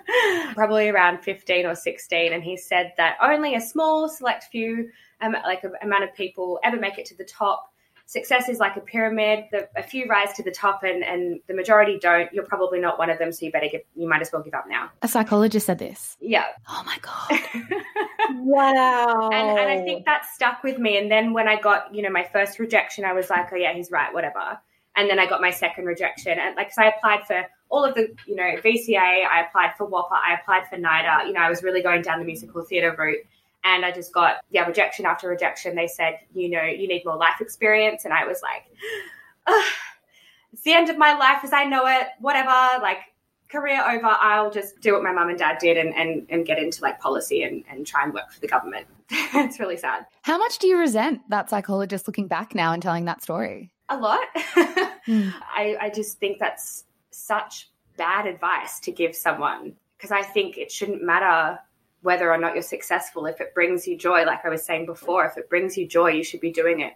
probably 0.54 0.88
around 0.88 1.22
15 1.22 1.66
or 1.66 1.74
16, 1.74 2.32
and 2.32 2.42
he 2.42 2.56
said 2.56 2.92
that 2.96 3.16
only 3.22 3.54
a 3.54 3.60
small, 3.60 4.08
select 4.08 4.44
few, 4.44 4.90
um, 5.20 5.36
like 5.44 5.64
a, 5.64 5.70
amount 5.84 6.04
of 6.04 6.14
people 6.14 6.60
ever 6.64 6.76
make 6.76 6.98
it 6.98 7.06
to 7.06 7.16
the 7.16 7.24
top. 7.24 7.73
Success 8.06 8.48
is 8.48 8.58
like 8.58 8.76
a 8.76 8.80
pyramid. 8.80 9.46
The, 9.50 9.68
a 9.76 9.82
few 9.82 10.06
rise 10.06 10.32
to 10.34 10.42
the 10.42 10.50
top, 10.50 10.82
and, 10.82 11.02
and 11.02 11.40
the 11.48 11.54
majority 11.54 11.98
don't. 11.98 12.32
You're 12.32 12.44
probably 12.44 12.78
not 12.80 12.98
one 12.98 13.10
of 13.10 13.18
them, 13.18 13.32
so 13.32 13.46
you 13.46 13.52
better 13.52 13.68
give. 13.70 13.80
You 13.96 14.08
might 14.08 14.20
as 14.20 14.30
well 14.32 14.42
give 14.42 14.54
up 14.54 14.66
now. 14.68 14.90
A 15.02 15.08
psychologist 15.08 15.66
said 15.66 15.78
this. 15.78 16.16
Yeah, 16.20 16.44
Oh 16.68 16.82
my 16.84 16.98
God. 17.00 17.40
Wow. 18.36 19.30
and, 19.32 19.58
and 19.58 19.68
I 19.68 19.82
think 19.84 20.06
that 20.06 20.24
stuck 20.34 20.62
with 20.62 20.78
me. 20.78 20.96
And 20.96 21.10
then 21.10 21.32
when 21.32 21.46
I 21.46 21.60
got, 21.60 21.94
you 21.94 22.02
know, 22.02 22.10
my 22.10 22.24
first 22.24 22.58
rejection, 22.58 23.04
I 23.04 23.12
was 23.12 23.30
like, 23.30 23.52
oh 23.52 23.56
yeah, 23.56 23.74
he's 23.74 23.90
right, 23.90 24.12
whatever. 24.12 24.58
And 24.96 25.10
then 25.10 25.18
I 25.18 25.26
got 25.26 25.40
my 25.40 25.50
second 25.50 25.86
rejection, 25.86 26.38
and 26.38 26.54
like, 26.54 26.72
so 26.72 26.82
I 26.82 26.86
applied 26.86 27.26
for 27.26 27.44
all 27.68 27.84
of 27.84 27.94
the, 27.94 28.14
you 28.26 28.36
know, 28.36 28.56
VCA. 28.62 29.26
I 29.26 29.44
applied 29.46 29.72
for 29.76 29.88
WAAPA, 29.88 30.12
I 30.12 30.34
applied 30.40 30.68
for 30.68 30.76
NIDA. 30.76 31.26
You 31.26 31.32
know, 31.32 31.40
I 31.40 31.48
was 31.48 31.62
really 31.62 31.82
going 31.82 32.02
down 32.02 32.20
the 32.20 32.24
musical 32.24 32.62
theatre 32.62 32.94
route, 32.96 33.18
and 33.64 33.84
I 33.84 33.90
just 33.90 34.12
got 34.12 34.36
yeah 34.50 34.66
rejection 34.66 35.06
after 35.06 35.28
rejection. 35.28 35.74
They 35.74 35.88
said, 35.88 36.20
you 36.34 36.48
know, 36.50 36.62
you 36.62 36.86
need 36.86 37.04
more 37.04 37.16
life 37.16 37.40
experience, 37.40 38.04
and 38.04 38.14
I 38.14 38.26
was 38.26 38.42
like, 38.42 38.64
Ugh, 39.46 39.72
it's 40.52 40.62
the 40.62 40.74
end 40.74 40.90
of 40.90 40.98
my 40.98 41.14
life 41.14 41.40
as 41.42 41.52
I 41.52 41.64
know 41.64 41.86
it. 41.86 42.08
Whatever, 42.20 42.80
like 42.82 42.98
career 43.50 43.82
over. 43.88 44.06
I'll 44.06 44.50
just 44.50 44.80
do 44.80 44.94
what 44.94 45.02
my 45.02 45.12
mum 45.12 45.28
and 45.28 45.38
dad 45.38 45.58
did, 45.58 45.76
and 45.76 45.94
and, 45.94 46.26
and 46.28 46.46
get 46.46 46.58
into 46.58 46.82
like 46.82 47.00
policy 47.00 47.42
and 47.42 47.64
and 47.68 47.86
try 47.86 48.04
and 48.04 48.14
work 48.14 48.30
for 48.30 48.40
the 48.40 48.48
government. 48.48 48.86
it's 49.10 49.58
really 49.58 49.76
sad. 49.76 50.06
How 50.22 50.38
much 50.38 50.58
do 50.58 50.66
you 50.66 50.78
resent 50.78 51.20
that 51.30 51.50
psychologist 51.50 52.06
looking 52.06 52.28
back 52.28 52.54
now 52.54 52.72
and 52.72 52.82
telling 52.82 53.04
that 53.06 53.22
story? 53.22 53.74
a 53.88 53.96
lot. 53.96 54.24
Hmm. 55.06 55.28
I, 55.54 55.76
I 55.78 55.90
just 55.90 56.18
think 56.18 56.38
that's 56.38 56.84
such 57.10 57.68
bad 57.98 58.26
advice 58.26 58.80
to 58.80 58.90
give 58.90 59.14
someone 59.14 59.74
because 59.98 60.10
I 60.10 60.22
think 60.22 60.56
it 60.56 60.72
shouldn't 60.72 61.02
matter 61.02 61.58
whether 62.04 62.30
or 62.30 62.36
not 62.36 62.52
you're 62.52 62.62
successful. 62.62 63.24
If 63.24 63.40
it 63.40 63.54
brings 63.54 63.88
you 63.88 63.96
joy, 63.96 64.24
like 64.24 64.44
I 64.44 64.50
was 64.50 64.62
saying 64.62 64.84
before, 64.84 65.24
if 65.24 65.38
it 65.38 65.48
brings 65.48 65.74
you 65.78 65.88
joy, 65.88 66.10
you 66.10 66.22
should 66.22 66.40
be 66.40 66.52
doing 66.52 66.80
it 66.80 66.92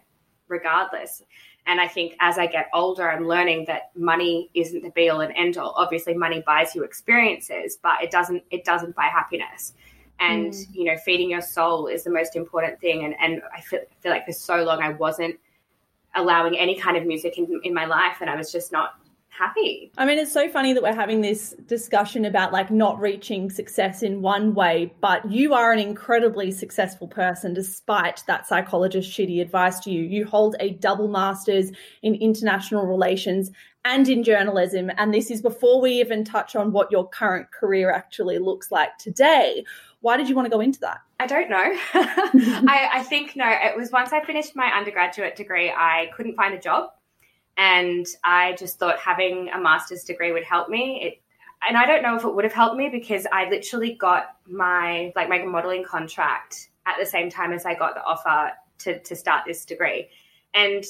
regardless. 0.47 1.23
And 1.65 1.81
I 1.81 1.87
think 1.87 2.13
as 2.19 2.37
I 2.37 2.45
get 2.45 2.69
older, 2.75 3.09
I'm 3.09 3.27
learning 3.27 3.65
that 3.65 3.89
money 3.95 4.51
isn't 4.53 4.83
the 4.83 4.91
be 4.91 5.09
all 5.09 5.21
and 5.21 5.33
end 5.35 5.57
all. 5.57 5.73
Obviously, 5.75 6.13
money 6.13 6.43
buys 6.45 6.75
you 6.75 6.83
experiences, 6.83 7.79
but 7.81 8.03
it 8.03 8.11
doesn't 8.11 8.43
it 8.51 8.63
doesn't 8.63 8.95
buy 8.95 9.05
happiness. 9.05 9.73
And 10.19 10.53
mm. 10.53 10.75
you 10.75 10.83
know, 10.83 10.97
feeding 11.03 11.31
your 11.31 11.41
soul 11.41 11.87
is 11.87 12.03
the 12.03 12.11
most 12.11 12.35
important 12.35 12.79
thing. 12.79 13.03
And 13.03 13.15
and 13.19 13.41
I 13.51 13.61
feel, 13.61 13.81
feel 14.01 14.11
like 14.11 14.27
for 14.27 14.31
so 14.31 14.63
long 14.63 14.83
I 14.83 14.89
wasn't 14.89 15.39
allowing 16.15 16.55
any 16.55 16.75
kind 16.75 16.97
of 16.97 17.05
music 17.07 17.39
in, 17.39 17.59
in 17.63 17.73
my 17.73 17.85
life 17.85 18.17
and 18.21 18.29
I 18.29 18.35
was 18.35 18.51
just 18.51 18.71
not 18.71 18.99
happy. 19.39 19.91
I 19.97 20.05
mean, 20.05 20.19
it's 20.19 20.33
so 20.33 20.49
funny 20.49 20.73
that 20.73 20.83
we're 20.83 20.93
having 20.93 21.21
this 21.21 21.55
discussion 21.65 22.25
about 22.25 22.51
like 22.51 22.69
not 22.69 22.99
reaching 22.99 23.49
success 23.49 24.03
in 24.03 24.21
one 24.21 24.53
way, 24.53 24.93
but 24.99 25.31
you 25.31 25.53
are 25.53 25.71
an 25.71 25.79
incredibly 25.79 26.51
successful 26.51 27.07
person 27.07 27.53
despite 27.53 28.23
that 28.27 28.47
psychologist's 28.47 29.11
shitty 29.11 29.41
advice 29.41 29.79
to 29.81 29.91
you. 29.91 30.03
You 30.03 30.25
hold 30.25 30.57
a 30.59 30.71
double 30.71 31.07
master's 31.07 31.71
in 32.03 32.15
international 32.15 32.85
relations 32.85 33.49
and 33.85 34.09
in 34.09 34.23
journalism. 34.23 34.91
And 34.97 35.13
this 35.13 35.31
is 35.31 35.41
before 35.41 35.79
we 35.79 36.01
even 36.01 36.25
touch 36.25 36.55
on 36.55 36.73
what 36.73 36.91
your 36.91 37.07
current 37.07 37.51
career 37.51 37.91
actually 37.91 38.39
looks 38.39 38.71
like 38.71 38.97
today. 38.97 39.63
Why 40.01 40.17
did 40.17 40.27
you 40.27 40.35
want 40.35 40.47
to 40.47 40.49
go 40.49 40.59
into 40.59 40.79
that? 40.81 40.99
I 41.19 41.27
don't 41.27 41.49
know. 41.49 41.57
I, 41.93 42.89
I 42.93 43.03
think 43.03 43.35
no, 43.35 43.45
it 43.47 43.75
was 43.75 43.91
once 43.91 44.11
I 44.11 44.23
finished 44.23 44.55
my 44.55 44.67
undergraduate 44.67 45.35
degree, 45.35 45.69
I 45.69 46.09
couldn't 46.15 46.35
find 46.35 46.53
a 46.53 46.59
job 46.59 46.91
and 47.59 48.07
I 48.23 48.55
just 48.57 48.79
thought 48.79 48.97
having 48.99 49.49
a 49.49 49.59
master's 49.59 50.05
degree 50.05 50.31
would 50.31 50.45
help 50.45 50.69
me. 50.69 51.01
It, 51.03 51.21
and 51.67 51.77
I 51.77 51.85
don't 51.85 52.01
know 52.01 52.15
if 52.15 52.23
it 52.23 52.33
would 52.33 52.45
have 52.45 52.53
helped 52.53 52.77
me 52.77 52.87
because 52.87 53.27
I 53.33 53.49
literally 53.49 53.93
got 53.95 54.37
my 54.47 55.11
like 55.15 55.27
my 55.27 55.43
modeling 55.43 55.83
contract 55.83 56.69
at 56.85 56.95
the 56.97 57.05
same 57.05 57.29
time 57.29 57.51
as 57.51 57.65
I 57.65 57.75
got 57.75 57.95
the 57.95 58.03
offer 58.03 58.53
to 58.79 58.99
to 58.99 59.15
start 59.15 59.43
this 59.45 59.65
degree, 59.65 60.07
and 60.53 60.85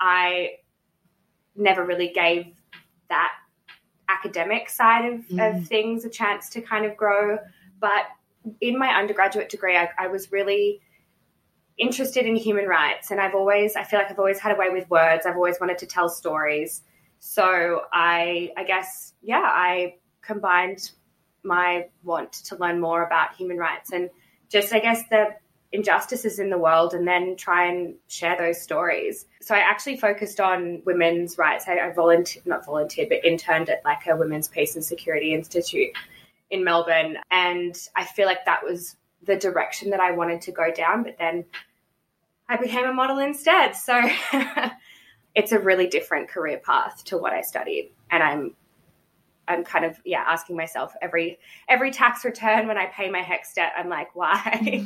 I 0.00 0.58
never 1.56 1.84
really 1.84 2.08
gave 2.08 2.46
that 3.08 3.32
academic 4.08 4.70
side 4.70 5.12
of, 5.12 5.20
mm. 5.26 5.56
of 5.58 5.66
things 5.66 6.04
a 6.04 6.08
chance 6.08 6.48
to 6.50 6.60
kind 6.60 6.86
of 6.86 6.96
grow. 6.96 7.36
But 7.80 8.04
in 8.60 8.78
my 8.78 8.88
undergraduate 8.88 9.48
degree, 9.48 9.76
I, 9.76 9.88
I 9.98 10.06
was 10.06 10.30
really 10.30 10.80
interested 11.78 12.26
in 12.26 12.36
human 12.36 12.66
rights 12.66 13.10
and 13.10 13.20
I've 13.20 13.34
always 13.34 13.76
I 13.76 13.84
feel 13.84 13.98
like 13.98 14.10
I've 14.10 14.18
always 14.18 14.38
had 14.38 14.52
a 14.52 14.58
way 14.58 14.68
with 14.70 14.88
words. 14.90 15.26
I've 15.26 15.36
always 15.36 15.58
wanted 15.60 15.78
to 15.78 15.86
tell 15.86 16.08
stories. 16.08 16.82
So 17.18 17.82
I 17.92 18.52
I 18.56 18.64
guess 18.64 19.14
yeah, 19.22 19.42
I 19.42 19.96
combined 20.20 20.90
my 21.42 21.88
want 22.04 22.32
to 22.32 22.56
learn 22.56 22.80
more 22.80 23.04
about 23.04 23.34
human 23.34 23.56
rights 23.56 23.92
and 23.92 24.10
just 24.48 24.72
I 24.72 24.80
guess 24.80 25.02
the 25.08 25.34
injustices 25.72 26.38
in 26.38 26.50
the 26.50 26.58
world 26.58 26.92
and 26.92 27.08
then 27.08 27.34
try 27.36 27.66
and 27.66 27.94
share 28.06 28.36
those 28.36 28.60
stories. 28.60 29.24
So 29.40 29.54
I 29.54 29.58
actually 29.60 29.96
focused 29.96 30.38
on 30.38 30.82
women's 30.84 31.38
rights. 31.38 31.64
I, 31.66 31.78
I 31.78 31.92
volunteered, 31.92 32.46
not 32.46 32.66
volunteered, 32.66 33.08
but 33.08 33.24
interned 33.24 33.70
at 33.70 33.82
like 33.84 34.06
a 34.06 34.14
women's 34.14 34.48
peace 34.48 34.76
and 34.76 34.84
security 34.84 35.32
institute 35.32 35.88
in 36.50 36.62
Melbourne. 36.62 37.16
And 37.30 37.74
I 37.96 38.04
feel 38.04 38.26
like 38.26 38.44
that 38.44 38.62
was 38.62 38.96
the 39.24 39.36
direction 39.36 39.90
that 39.90 40.00
I 40.00 40.12
wanted 40.12 40.42
to 40.42 40.52
go 40.52 40.70
down, 40.72 41.04
but 41.04 41.16
then 41.18 41.44
I 42.48 42.56
became 42.56 42.84
a 42.84 42.92
model 42.92 43.18
instead. 43.18 43.72
So 43.76 44.00
it's 45.34 45.52
a 45.52 45.58
really 45.58 45.86
different 45.86 46.28
career 46.28 46.58
path 46.58 47.04
to 47.04 47.18
what 47.18 47.32
I 47.32 47.42
studied. 47.42 47.92
And 48.10 48.22
I'm 48.22 48.54
I'm 49.48 49.64
kind 49.64 49.84
of 49.84 50.00
yeah 50.04 50.24
asking 50.26 50.56
myself 50.56 50.94
every 51.02 51.38
every 51.68 51.90
tax 51.90 52.24
return 52.24 52.68
when 52.68 52.78
I 52.78 52.86
pay 52.86 53.10
my 53.10 53.20
HECS 53.20 53.54
debt 53.54 53.72
I'm 53.76 53.88
like 53.88 54.14
why 54.14 54.84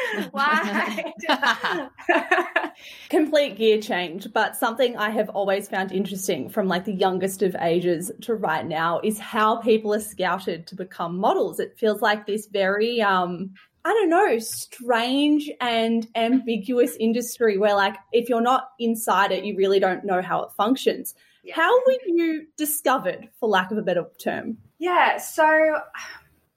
why 0.30 1.12
complete 3.10 3.56
gear 3.56 3.80
change 3.80 4.32
but 4.32 4.56
something 4.56 4.96
I 4.96 5.10
have 5.10 5.28
always 5.30 5.68
found 5.68 5.90
interesting 5.90 6.48
from 6.48 6.68
like 6.68 6.84
the 6.84 6.94
youngest 6.94 7.42
of 7.42 7.56
ages 7.60 8.12
to 8.22 8.34
right 8.34 8.66
now 8.66 9.00
is 9.02 9.18
how 9.18 9.56
people 9.56 9.92
are 9.92 10.00
scouted 10.00 10.66
to 10.68 10.76
become 10.76 11.18
models 11.18 11.58
it 11.58 11.76
feels 11.76 12.00
like 12.00 12.26
this 12.26 12.46
very 12.46 13.02
um 13.02 13.54
I 13.88 13.94
don't 13.94 14.10
know, 14.10 14.38
strange 14.38 15.50
and 15.62 16.06
ambiguous 16.14 16.94
industry 17.00 17.56
where, 17.56 17.74
like, 17.74 17.96
if 18.12 18.28
you're 18.28 18.42
not 18.42 18.72
inside 18.78 19.32
it, 19.32 19.46
you 19.46 19.56
really 19.56 19.80
don't 19.80 20.04
know 20.04 20.20
how 20.20 20.42
it 20.42 20.52
functions. 20.52 21.14
Yeah. 21.42 21.54
How 21.56 21.74
were 21.86 21.96
you 22.06 22.48
discovered, 22.58 23.30
for 23.40 23.48
lack 23.48 23.70
of 23.70 23.78
a 23.78 23.82
better 23.82 24.04
term? 24.22 24.58
Yeah, 24.78 25.16
so 25.16 25.78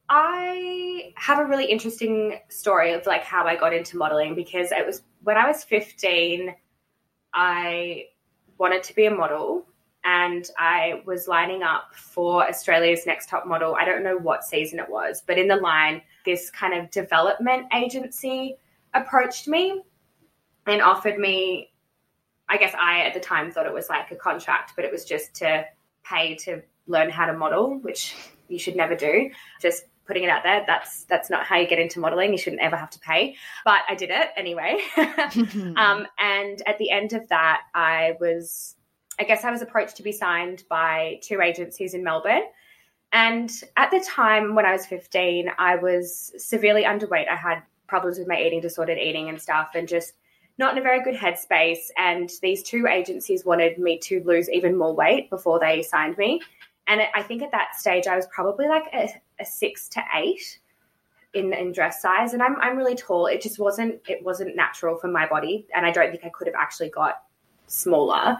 I 0.09 1.13
have 1.15 1.39
a 1.39 1.45
really 1.45 1.67
interesting 1.67 2.37
story 2.49 2.91
of 2.91 3.05
like 3.05 3.23
how 3.23 3.45
I 3.45 3.55
got 3.55 3.73
into 3.73 3.95
modeling 3.95 4.35
because 4.35 4.73
it 4.73 4.85
was 4.85 5.01
when 5.23 5.37
I 5.37 5.47
was 5.47 5.63
15, 5.63 6.53
I 7.33 8.07
wanted 8.57 8.83
to 8.83 8.93
be 8.93 9.05
a 9.05 9.11
model 9.11 9.65
and 10.03 10.49
I 10.59 11.01
was 11.05 11.29
lining 11.29 11.63
up 11.63 11.95
for 11.95 12.45
Australia's 12.45 13.05
Next 13.05 13.29
Top 13.29 13.47
Model. 13.47 13.77
I 13.79 13.85
don't 13.85 14.03
know 14.03 14.17
what 14.17 14.43
season 14.43 14.79
it 14.79 14.89
was, 14.89 15.23
but 15.25 15.37
in 15.37 15.47
the 15.47 15.55
line, 15.55 16.01
this 16.25 16.49
kind 16.49 16.73
of 16.73 16.89
development 16.91 17.67
agency 17.73 18.57
approached 18.93 19.47
me 19.47 19.81
and 20.67 20.81
offered 20.81 21.17
me, 21.17 21.71
I 22.49 22.57
guess 22.57 22.73
I 22.79 23.01
at 23.01 23.13
the 23.13 23.19
time 23.19 23.51
thought 23.51 23.65
it 23.65 23.73
was 23.73 23.89
like 23.89 24.11
a 24.11 24.15
contract, 24.15 24.73
but 24.75 24.85
it 24.85 24.91
was 24.91 25.05
just 25.05 25.33
to 25.35 25.65
pay 26.03 26.35
to 26.35 26.61
learn 26.87 27.09
how 27.09 27.25
to 27.25 27.33
model, 27.33 27.79
which 27.79 28.15
you 28.47 28.59
should 28.59 28.75
never 28.75 28.95
do. 28.95 29.29
Just 29.61 29.85
putting 30.05 30.23
it 30.23 30.29
out 30.29 30.43
there, 30.43 30.63
that's 30.67 31.05
that's 31.05 31.29
not 31.29 31.45
how 31.45 31.57
you 31.57 31.67
get 31.67 31.79
into 31.79 31.99
modeling. 31.99 32.31
You 32.31 32.37
shouldn't 32.37 32.61
ever 32.61 32.75
have 32.75 32.89
to 32.91 32.99
pay. 32.99 33.35
But 33.63 33.81
I 33.87 33.95
did 33.95 34.09
it 34.11 34.29
anyway. 34.35 34.77
um, 35.77 36.07
and 36.19 36.61
at 36.65 36.77
the 36.77 36.89
end 36.89 37.13
of 37.13 37.27
that, 37.29 37.61
I 37.73 38.17
was 38.19 38.75
I 39.19 39.23
guess 39.23 39.43
I 39.43 39.51
was 39.51 39.61
approached 39.61 39.97
to 39.97 40.03
be 40.03 40.11
signed 40.11 40.63
by 40.69 41.19
two 41.21 41.41
agencies 41.41 41.93
in 41.93 42.03
Melbourne. 42.03 42.43
And 43.13 43.51
at 43.77 43.91
the 43.91 43.99
time 43.99 44.55
when 44.55 44.65
I 44.65 44.71
was 44.71 44.85
15, 44.85 45.51
I 45.57 45.75
was 45.75 46.33
severely 46.37 46.83
underweight. 46.83 47.27
I 47.27 47.35
had 47.35 47.63
problems 47.87 48.17
with 48.17 48.27
my 48.27 48.41
eating, 48.41 48.61
disordered 48.61 48.97
eating 48.97 49.27
and 49.27 49.41
stuff, 49.41 49.71
and 49.75 49.87
just 49.87 50.13
not 50.57 50.73
in 50.73 50.79
a 50.79 50.81
very 50.81 51.03
good 51.03 51.15
headspace. 51.15 51.89
And 51.97 52.29
these 52.41 52.63
two 52.63 52.87
agencies 52.87 53.43
wanted 53.43 53.77
me 53.77 53.99
to 54.03 54.23
lose 54.23 54.49
even 54.49 54.77
more 54.77 54.95
weight 54.95 55.29
before 55.29 55.59
they 55.59 55.81
signed 55.81 56.17
me. 56.17 56.41
And 56.87 57.01
I 57.13 57.21
think 57.21 57.41
at 57.41 57.51
that 57.51 57.75
stage, 57.75 58.07
I 58.07 58.15
was 58.15 58.27
probably 58.27 58.67
like 58.67 58.85
a, 58.93 59.09
a 59.39 59.45
six 59.45 59.87
to 59.89 60.03
eight 60.15 60.59
in, 61.33 61.53
in 61.53 61.71
dress 61.71 62.01
size. 62.01 62.33
And 62.33 62.41
I'm, 62.41 62.55
I'm 62.61 62.77
really 62.77 62.95
tall. 62.95 63.27
It 63.27 63.41
just 63.41 63.59
wasn't, 63.59 64.01
it 64.07 64.23
wasn't 64.23 64.55
natural 64.55 64.97
for 64.97 65.07
my 65.07 65.27
body. 65.27 65.67
And 65.75 65.85
I 65.85 65.91
don't 65.91 66.11
think 66.11 66.25
I 66.25 66.29
could 66.29 66.47
have 66.47 66.55
actually 66.55 66.89
got 66.89 67.23
smaller. 67.67 68.37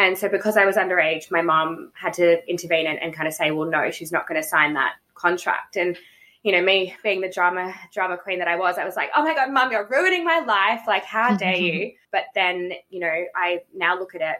And 0.00 0.16
so 0.16 0.30
because 0.30 0.56
I 0.56 0.64
was 0.64 0.76
underage, 0.76 1.30
my 1.30 1.42
mom 1.42 1.92
had 1.94 2.14
to 2.14 2.42
intervene 2.48 2.86
and, 2.86 2.98
and 3.02 3.12
kind 3.12 3.28
of 3.28 3.34
say, 3.34 3.50
well, 3.50 3.68
no, 3.68 3.90
she's 3.90 4.10
not 4.10 4.26
going 4.26 4.40
to 4.40 4.48
sign 4.48 4.72
that 4.72 4.94
contract. 5.14 5.76
And 5.76 5.98
you 6.42 6.52
know, 6.52 6.62
me 6.62 6.96
being 7.02 7.20
the 7.20 7.28
drama 7.28 7.74
drama 7.92 8.16
queen 8.16 8.38
that 8.38 8.48
I 8.48 8.56
was, 8.56 8.78
I 8.78 8.86
was 8.86 8.96
like, 8.96 9.10
oh 9.14 9.22
my 9.22 9.34
god, 9.34 9.52
mom, 9.52 9.70
you're 9.70 9.86
ruining 9.90 10.24
my 10.24 10.38
life. 10.38 10.84
Like, 10.86 11.04
how 11.04 11.36
dare 11.36 11.56
you? 11.56 11.92
But 12.12 12.24
then, 12.34 12.72
you 12.88 13.00
know, 13.00 13.24
I 13.36 13.60
now 13.74 13.98
look 13.98 14.14
at 14.14 14.22
it 14.22 14.36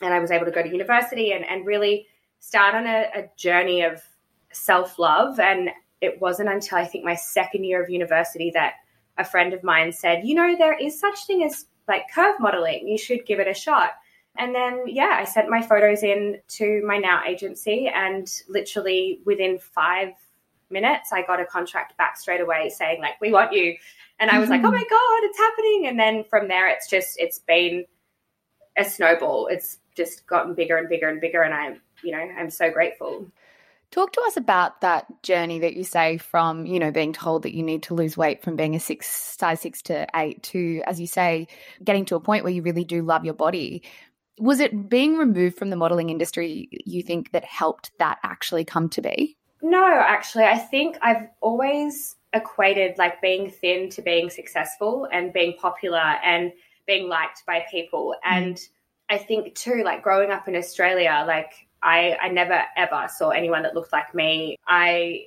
and 0.00 0.14
I 0.14 0.20
was 0.20 0.30
able 0.30 0.44
to 0.44 0.52
go 0.52 0.62
to 0.62 0.68
university 0.68 1.32
and, 1.32 1.44
and 1.44 1.66
really 1.66 2.06
start 2.38 2.76
on 2.76 2.86
a, 2.86 3.08
a 3.16 3.28
journey 3.36 3.82
of 3.82 4.00
self 4.52 4.96
love. 4.96 5.40
And 5.40 5.70
it 6.00 6.20
wasn't 6.20 6.50
until 6.50 6.78
I 6.78 6.84
think 6.84 7.04
my 7.04 7.16
second 7.16 7.64
year 7.64 7.82
of 7.82 7.90
university 7.90 8.52
that 8.54 8.74
a 9.18 9.24
friend 9.24 9.54
of 9.54 9.64
mine 9.64 9.90
said, 9.90 10.24
you 10.24 10.36
know, 10.36 10.54
there 10.56 10.78
is 10.78 11.00
such 11.00 11.26
thing 11.26 11.42
as 11.42 11.66
like 11.88 12.04
curve 12.14 12.36
modeling. 12.38 12.86
You 12.86 12.96
should 12.96 13.26
give 13.26 13.40
it 13.40 13.48
a 13.48 13.54
shot. 13.54 13.94
And 14.38 14.54
then, 14.54 14.84
yeah, 14.86 15.18
I 15.20 15.24
sent 15.24 15.50
my 15.50 15.60
photos 15.60 16.02
in 16.02 16.38
to 16.48 16.82
my 16.86 16.96
now 16.96 17.22
agency, 17.26 17.90
and 17.94 18.30
literally 18.48 19.20
within 19.26 19.58
five 19.58 20.14
minutes, 20.70 21.12
I 21.12 21.22
got 21.22 21.40
a 21.40 21.44
contract 21.44 21.96
back 21.98 22.16
straight 22.16 22.40
away 22.40 22.70
saying, 22.70 23.00
like, 23.00 23.20
we 23.20 23.30
want 23.30 23.52
you. 23.52 23.76
And 24.18 24.30
I 24.30 24.38
was 24.38 24.48
mm-hmm. 24.48 24.62
like, 24.62 24.64
oh 24.64 24.70
my 24.70 24.84
God, 24.84 25.24
it's 25.24 25.38
happening. 25.38 25.86
And 25.86 25.98
then 25.98 26.24
from 26.24 26.48
there, 26.48 26.68
it's 26.68 26.88
just, 26.88 27.18
it's 27.18 27.40
been 27.40 27.84
a 28.78 28.84
snowball. 28.84 29.48
It's 29.48 29.78
just 29.96 30.26
gotten 30.26 30.54
bigger 30.54 30.78
and 30.78 30.88
bigger 30.88 31.08
and 31.08 31.20
bigger. 31.20 31.42
And 31.42 31.52
I'm, 31.52 31.80
you 32.02 32.12
know, 32.12 32.26
I'm 32.38 32.48
so 32.48 32.70
grateful. 32.70 33.26
Talk 33.90 34.12
to 34.12 34.22
us 34.22 34.38
about 34.38 34.80
that 34.80 35.22
journey 35.22 35.58
that 35.58 35.76
you 35.76 35.84
say 35.84 36.16
from, 36.16 36.64
you 36.64 36.78
know, 36.78 36.90
being 36.90 37.12
told 37.12 37.42
that 37.42 37.54
you 37.54 37.62
need 37.62 37.82
to 37.84 37.94
lose 37.94 38.16
weight 38.16 38.42
from 38.42 38.56
being 38.56 38.74
a 38.74 38.80
six 38.80 39.06
size 39.06 39.60
six 39.60 39.82
to 39.82 40.06
eight 40.16 40.42
to, 40.44 40.82
as 40.86 40.98
you 40.98 41.06
say, 41.06 41.46
getting 41.84 42.06
to 42.06 42.16
a 42.16 42.20
point 42.20 42.44
where 42.44 42.52
you 42.52 42.62
really 42.62 42.84
do 42.84 43.02
love 43.02 43.26
your 43.26 43.34
body 43.34 43.82
was 44.38 44.60
it 44.60 44.88
being 44.88 45.16
removed 45.16 45.56
from 45.56 45.70
the 45.70 45.76
modeling 45.76 46.10
industry 46.10 46.68
you 46.70 47.02
think 47.02 47.32
that 47.32 47.44
helped 47.44 47.90
that 47.98 48.18
actually 48.22 48.64
come 48.64 48.88
to 48.90 49.02
be? 49.02 49.36
No, 49.62 49.86
actually, 49.86 50.44
I 50.44 50.58
think 50.58 50.98
I've 51.02 51.28
always 51.40 52.16
equated 52.32 52.96
like 52.98 53.20
being 53.20 53.50
thin 53.50 53.90
to 53.90 54.02
being 54.02 54.30
successful 54.30 55.06
and 55.12 55.32
being 55.32 55.54
popular 55.58 55.98
and 55.98 56.52
being 56.86 57.08
liked 57.08 57.44
by 57.46 57.64
people. 57.70 58.14
Mm. 58.26 58.32
And 58.32 58.60
I 59.10 59.18
think 59.18 59.54
too, 59.54 59.82
like 59.84 60.02
growing 60.02 60.30
up 60.30 60.48
in 60.48 60.56
Australia, 60.56 61.24
like 61.26 61.52
I, 61.82 62.16
I 62.20 62.28
never 62.28 62.62
ever 62.76 63.06
saw 63.14 63.30
anyone 63.30 63.62
that 63.62 63.74
looked 63.74 63.92
like 63.92 64.14
me. 64.14 64.56
I 64.66 65.26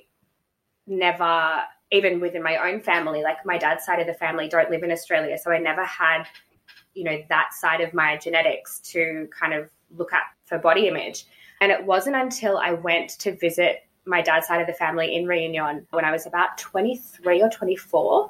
never, 0.86 1.62
even 1.92 2.20
within 2.20 2.42
my 2.42 2.56
own 2.56 2.80
family, 2.80 3.22
like 3.22 3.46
my 3.46 3.58
dad's 3.58 3.84
side 3.84 4.00
of 4.00 4.06
the 4.06 4.14
family 4.14 4.48
don't 4.48 4.70
live 4.70 4.82
in 4.82 4.90
Australia. 4.90 5.38
So 5.38 5.50
I 5.50 5.58
never 5.58 5.84
had 5.84 6.24
you 6.96 7.04
know 7.04 7.18
that 7.28 7.52
side 7.52 7.80
of 7.80 7.94
my 7.94 8.16
genetics 8.16 8.80
to 8.80 9.28
kind 9.38 9.52
of 9.54 9.70
look 9.96 10.12
at 10.12 10.22
for 10.44 10.58
body 10.58 10.88
image 10.88 11.26
and 11.60 11.70
it 11.70 11.84
wasn't 11.84 12.14
until 12.14 12.58
i 12.58 12.72
went 12.72 13.10
to 13.10 13.36
visit 13.36 13.86
my 14.04 14.22
dad's 14.22 14.46
side 14.46 14.60
of 14.60 14.66
the 14.66 14.72
family 14.72 15.14
in 15.14 15.24
Réunion 15.24 15.84
when 15.90 16.04
i 16.04 16.10
was 16.10 16.26
about 16.26 16.58
23 16.58 17.42
or 17.42 17.50
24 17.50 18.28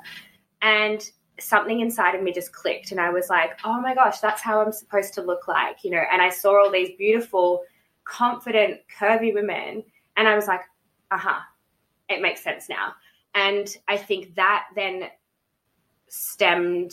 and 0.62 1.10
something 1.38 1.80
inside 1.80 2.14
of 2.14 2.22
me 2.22 2.32
just 2.32 2.52
clicked 2.52 2.92
and 2.92 3.00
i 3.00 3.10
was 3.10 3.28
like 3.28 3.58
oh 3.64 3.80
my 3.80 3.94
gosh 3.94 4.20
that's 4.20 4.42
how 4.42 4.60
i'm 4.60 4.72
supposed 4.72 5.14
to 5.14 5.22
look 5.22 5.48
like 5.48 5.84
you 5.84 5.90
know 5.90 6.02
and 6.10 6.20
i 6.20 6.30
saw 6.30 6.64
all 6.64 6.70
these 6.70 6.90
beautiful 6.98 7.62
confident, 8.06 8.80
curvy 8.98 9.34
women. 9.34 9.82
And 10.16 10.26
I 10.26 10.34
was 10.34 10.46
like, 10.46 10.62
uh 11.10 11.18
huh, 11.18 11.40
it 12.08 12.22
makes 12.22 12.42
sense 12.42 12.68
now. 12.70 12.94
And 13.34 13.68
I 13.86 13.98
think 13.98 14.34
that 14.36 14.64
then 14.74 15.08
stemmed 16.08 16.92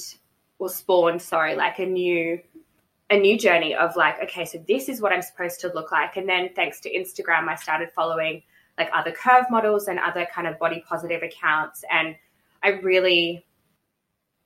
or 0.63 0.69
spawned, 0.69 1.21
sorry, 1.21 1.55
like 1.55 1.79
a 1.79 1.85
new 1.85 2.39
a 3.09 3.19
new 3.19 3.37
journey 3.37 3.75
of 3.75 3.95
like, 3.95 4.23
okay, 4.23 4.45
so 4.45 4.63
this 4.67 4.89
is 4.89 5.01
what 5.01 5.11
I'm 5.11 5.21
supposed 5.21 5.59
to 5.59 5.67
look 5.67 5.91
like. 5.91 6.17
And 6.17 6.27
then 6.27 6.49
thanks 6.55 6.79
to 6.81 6.91
Instagram, 6.91 7.47
I 7.47 7.55
started 7.55 7.89
following 7.93 8.41
like 8.77 8.89
other 8.93 9.11
curve 9.11 9.45
models 9.51 9.87
and 9.87 9.99
other 9.99 10.25
kind 10.33 10.47
of 10.47 10.57
body 10.57 10.83
positive 10.87 11.21
accounts. 11.21 11.83
And 11.91 12.15
I 12.63 12.69
really 12.69 13.45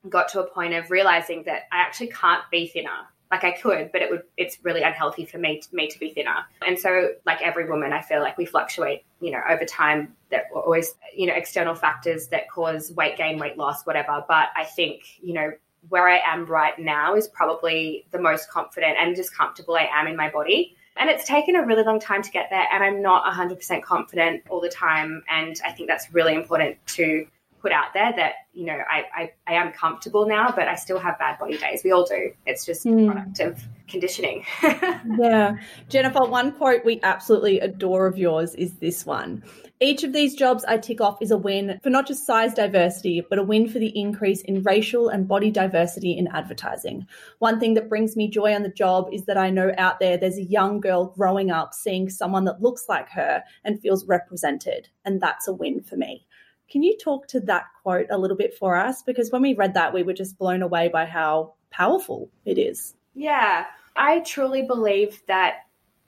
got 0.09 0.29
to 0.29 0.41
a 0.41 0.47
point 0.47 0.73
of 0.73 0.89
realizing 0.89 1.43
that 1.43 1.63
I 1.71 1.79
actually 1.79 2.07
can't 2.07 2.43
be 2.51 2.67
thinner. 2.67 3.07
Like 3.29 3.43
I 3.43 3.51
could, 3.51 3.91
but 3.91 4.01
it 4.01 4.09
would 4.09 4.23
it's 4.37 4.57
really 4.63 4.81
unhealthy 4.83 5.25
for 5.25 5.37
me 5.37 5.59
to, 5.59 5.75
me 5.75 5.87
to 5.87 5.99
be 5.99 6.09
thinner. 6.09 6.45
And 6.65 6.79
so 6.79 7.09
like 7.25 7.41
every 7.41 7.69
woman, 7.69 7.93
I 7.93 8.01
feel 8.01 8.21
like 8.21 8.37
we 8.37 8.45
fluctuate, 8.45 9.03
you 9.19 9.31
know, 9.31 9.41
over 9.49 9.65
time 9.65 10.15
that 10.31 10.43
always, 10.53 10.95
you 11.15 11.27
know, 11.27 11.33
external 11.33 11.75
factors 11.75 12.27
that 12.29 12.49
cause 12.49 12.91
weight 12.93 13.17
gain, 13.17 13.37
weight 13.37 13.57
loss, 13.57 13.85
whatever. 13.85 14.23
But 14.27 14.47
I 14.55 14.63
think, 14.63 15.03
you 15.21 15.33
know, 15.33 15.51
where 15.89 16.07
I 16.07 16.19
am 16.25 16.45
right 16.45 16.77
now 16.77 17.15
is 17.15 17.27
probably 17.27 18.05
the 18.11 18.19
most 18.19 18.49
confident 18.49 18.97
and 18.99 19.15
just 19.15 19.35
comfortable 19.35 19.75
I 19.75 19.87
am 19.91 20.07
in 20.07 20.15
my 20.15 20.29
body. 20.29 20.75
And 20.97 21.09
it's 21.09 21.25
taken 21.25 21.55
a 21.55 21.63
really 21.63 21.83
long 21.83 21.99
time 21.99 22.23
to 22.23 22.31
get 22.31 22.47
there, 22.49 22.65
and 22.71 22.83
I'm 22.83 23.03
not 23.03 23.31
100% 23.31 23.83
confident 23.83 24.43
all 24.49 24.59
the 24.59 24.69
time. 24.69 25.23
And 25.29 25.55
I 25.63 25.71
think 25.71 25.87
that's 25.87 26.11
really 26.11 26.33
important 26.33 26.77
to 26.87 27.27
put 27.61 27.71
out 27.71 27.93
there 27.93 28.13
that, 28.15 28.33
you 28.53 28.65
know, 28.65 28.77
I, 28.89 29.03
I, 29.15 29.31
I 29.47 29.53
am 29.55 29.71
comfortable 29.73 30.27
now, 30.27 30.51
but 30.55 30.67
I 30.67 30.75
still 30.75 30.99
have 30.99 31.19
bad 31.19 31.37
body 31.39 31.57
days. 31.57 31.81
We 31.83 31.91
all 31.91 32.05
do. 32.05 32.31
It's 32.45 32.65
just 32.65 32.85
mm. 32.85 33.05
product 33.11 33.39
of 33.39 33.63
conditioning. 33.87 34.45
yeah. 34.63 35.57
Jennifer, 35.89 36.25
one 36.25 36.51
quote 36.51 36.85
we 36.85 36.99
absolutely 37.03 37.59
adore 37.59 38.07
of 38.07 38.17
yours 38.17 38.55
is 38.55 38.73
this 38.75 39.05
one. 39.05 39.43
Each 39.79 40.03
of 40.03 40.11
these 40.11 40.33
jobs 40.33 40.65
I 40.65 40.77
tick 40.77 41.01
off 41.01 41.21
is 41.21 41.29
a 41.29 41.37
win 41.37 41.79
for 41.83 41.91
not 41.91 42.07
just 42.07 42.25
size 42.25 42.55
diversity, 42.55 43.23
but 43.29 43.37
a 43.37 43.43
win 43.43 43.69
for 43.69 43.77
the 43.77 43.95
increase 43.95 44.41
in 44.41 44.63
racial 44.63 45.09
and 45.09 45.27
body 45.27 45.51
diversity 45.51 46.17
in 46.17 46.27
advertising. 46.29 47.05
One 47.37 47.59
thing 47.59 47.75
that 47.75 47.87
brings 47.87 48.15
me 48.15 48.27
joy 48.27 48.55
on 48.55 48.63
the 48.63 48.69
job 48.69 49.07
is 49.11 49.25
that 49.25 49.37
I 49.37 49.51
know 49.51 49.71
out 49.77 49.99
there 49.99 50.17
there's 50.17 50.39
a 50.39 50.43
young 50.43 50.79
girl 50.79 51.13
growing 51.15 51.51
up 51.51 51.75
seeing 51.75 52.09
someone 52.09 52.45
that 52.45 52.59
looks 52.59 52.85
like 52.89 53.09
her 53.09 53.43
and 53.63 53.79
feels 53.79 54.07
represented. 54.07 54.89
And 55.05 55.21
that's 55.21 55.47
a 55.47 55.53
win 55.53 55.83
for 55.83 55.95
me. 55.95 56.25
Can 56.71 56.81
you 56.81 56.97
talk 56.97 57.27
to 57.27 57.39
that 57.41 57.65
quote 57.83 58.07
a 58.09 58.17
little 58.17 58.35
bit 58.35 58.55
for 58.55 58.75
us? 58.75 59.03
Because 59.03 59.31
when 59.31 59.43
we 59.43 59.53
read 59.53 59.75
that, 59.75 59.93
we 59.93 60.01
were 60.01 60.13
just 60.13 60.39
blown 60.39 60.63
away 60.63 60.87
by 60.87 61.05
how 61.05 61.53
powerful 61.69 62.31
it 62.45 62.57
is. 62.57 62.95
Yeah, 63.13 63.65
I 63.95 64.21
truly 64.21 64.63
believe 64.63 65.21
that 65.27 65.57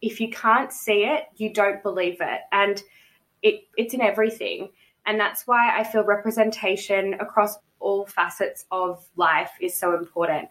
if 0.01 0.19
you 0.19 0.31
can't 0.31 0.73
see 0.73 1.05
it, 1.05 1.25
you 1.35 1.53
don't 1.53 1.83
believe 1.83 2.17
it. 2.19 2.41
And 2.51 2.81
it, 3.41 3.63
it's 3.77 3.93
in 3.93 4.01
everything. 4.01 4.69
And 5.05 5.19
that's 5.19 5.47
why 5.47 5.77
I 5.77 5.83
feel 5.83 6.03
representation 6.03 7.15
across 7.15 7.57
all 7.79 8.05
facets 8.05 8.65
of 8.71 9.05
life 9.15 9.51
is 9.61 9.73
so 9.75 9.95
important. 9.97 10.49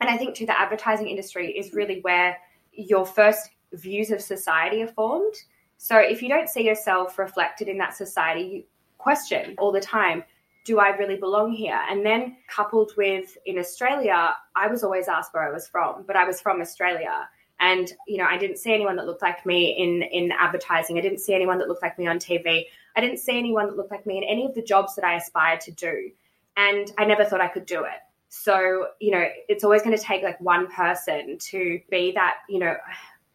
And 0.00 0.08
I 0.08 0.16
think, 0.16 0.34
too, 0.34 0.46
the 0.46 0.58
advertising 0.58 1.08
industry 1.08 1.50
is 1.52 1.74
really 1.74 2.00
where 2.00 2.36
your 2.72 3.04
first 3.04 3.50
views 3.72 4.10
of 4.10 4.20
society 4.20 4.82
are 4.82 4.88
formed. 4.88 5.34
So 5.76 5.98
if 5.98 6.22
you 6.22 6.28
don't 6.28 6.48
see 6.48 6.64
yourself 6.64 7.18
reflected 7.18 7.68
in 7.68 7.78
that 7.78 7.94
society, 7.94 8.42
you 8.42 8.64
question 8.98 9.54
all 9.58 9.72
the 9.72 9.80
time 9.80 10.24
do 10.66 10.78
I 10.78 10.90
really 10.96 11.16
belong 11.16 11.52
here? 11.52 11.80
And 11.88 12.04
then 12.04 12.36
coupled 12.46 12.92
with 12.96 13.36
in 13.46 13.58
Australia, 13.58 14.34
I 14.54 14.66
was 14.66 14.84
always 14.84 15.08
asked 15.08 15.32
where 15.32 15.42
I 15.42 15.50
was 15.50 15.66
from, 15.66 16.04
but 16.06 16.16
I 16.16 16.24
was 16.24 16.40
from 16.40 16.60
Australia 16.60 17.26
and 17.60 17.92
you 18.08 18.16
know 18.16 18.24
i 18.24 18.36
didn't 18.36 18.56
see 18.56 18.72
anyone 18.72 18.96
that 18.96 19.06
looked 19.06 19.22
like 19.22 19.46
me 19.46 19.76
in 19.78 20.02
in 20.02 20.32
advertising. 20.32 20.98
I 20.98 21.02
didn't 21.02 21.18
see 21.18 21.34
anyone 21.34 21.58
that 21.58 21.68
looked 21.68 21.82
like 21.82 21.98
me 21.98 22.06
on 22.06 22.18
tv 22.18 22.64
i 22.96 23.00
didn't 23.00 23.18
see 23.18 23.38
anyone 23.38 23.66
that 23.66 23.76
looked 23.76 23.90
like 23.90 24.06
me 24.06 24.18
in 24.18 24.24
any 24.24 24.44
of 24.44 24.54
the 24.54 24.62
jobs 24.62 24.96
that 24.96 25.04
i 25.04 25.14
aspired 25.14 25.60
to 25.62 25.70
do. 25.72 26.10
And 26.56 26.90
i 26.98 27.04
never 27.04 27.24
thought 27.24 27.40
i 27.40 27.48
could 27.48 27.66
do 27.66 27.84
it. 27.84 28.00
So 28.28 28.88
you 29.00 29.12
know 29.12 29.24
it's 29.48 29.64
always 29.64 29.82
going 29.82 29.96
to 29.96 30.02
take 30.02 30.22
like 30.22 30.40
one 30.40 30.66
person 30.68 31.38
to 31.38 31.80
be 31.90 32.12
that 32.12 32.38
you 32.48 32.58
know 32.58 32.76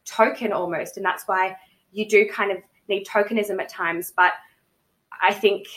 token 0.05 0.51
almost. 0.51 0.98
And 0.98 1.05
that's 1.05 1.27
why 1.27 1.55
you 1.91 2.08
do 2.08 2.27
kind 2.27 2.51
of 2.51 2.58
need 2.88 3.05
tokenism 3.08 3.60
at 3.62 3.70
times. 3.70 4.12
But 4.15 4.34
i 5.22 5.34
think 5.34 5.67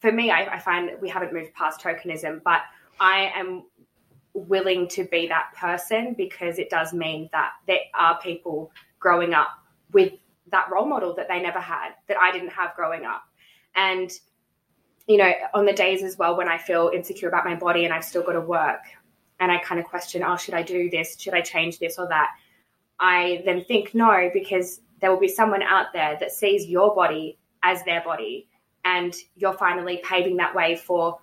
for 0.00 0.10
me 0.10 0.30
I, 0.30 0.54
I 0.54 0.58
find 0.58 0.90
we 1.00 1.08
haven't 1.08 1.32
moved 1.32 1.52
past 1.54 1.80
tokenism. 1.80 2.42
But 2.42 2.62
i 3.00 3.32
am 3.34 3.64
willing 4.38 4.88
to 4.88 5.04
be 5.04 5.28
that 5.28 5.52
person 5.56 6.14
because 6.16 6.58
it 6.58 6.70
does 6.70 6.92
mean 6.92 7.28
that 7.32 7.52
there 7.66 7.78
are 7.94 8.20
people 8.20 8.70
growing 8.98 9.34
up 9.34 9.48
with 9.92 10.12
that 10.50 10.66
role 10.70 10.86
model 10.86 11.14
that 11.14 11.28
they 11.28 11.40
never 11.40 11.60
had, 11.60 11.90
that 12.06 12.16
I 12.16 12.32
didn't 12.32 12.50
have 12.50 12.74
growing 12.74 13.04
up. 13.04 13.22
And, 13.74 14.10
you 15.06 15.16
know, 15.16 15.32
on 15.54 15.66
the 15.66 15.72
days 15.72 16.02
as 16.02 16.16
well 16.16 16.36
when 16.36 16.48
I 16.48 16.58
feel 16.58 16.90
insecure 16.94 17.28
about 17.28 17.44
my 17.44 17.54
body 17.54 17.84
and 17.84 17.92
I've 17.92 18.04
still 18.04 18.22
got 18.22 18.32
to 18.32 18.40
work 18.40 18.80
and 19.40 19.52
I 19.52 19.58
kind 19.58 19.80
of 19.80 19.86
question, 19.86 20.22
oh, 20.22 20.36
should 20.36 20.54
I 20.54 20.62
do 20.62 20.90
this? 20.90 21.18
Should 21.18 21.34
I 21.34 21.40
change 21.40 21.78
this 21.78 21.98
or 21.98 22.08
that? 22.08 22.30
I 22.98 23.42
then 23.44 23.64
think 23.64 23.94
no, 23.94 24.30
because 24.32 24.80
there 25.00 25.10
will 25.10 25.20
be 25.20 25.28
someone 25.28 25.62
out 25.62 25.86
there 25.92 26.16
that 26.18 26.32
sees 26.32 26.66
your 26.66 26.94
body 26.94 27.38
as 27.62 27.84
their 27.84 28.02
body 28.02 28.48
and 28.84 29.14
you're 29.36 29.56
finally 29.56 30.00
paving 30.04 30.36
that 30.36 30.54
way 30.54 30.76
for 30.76 31.18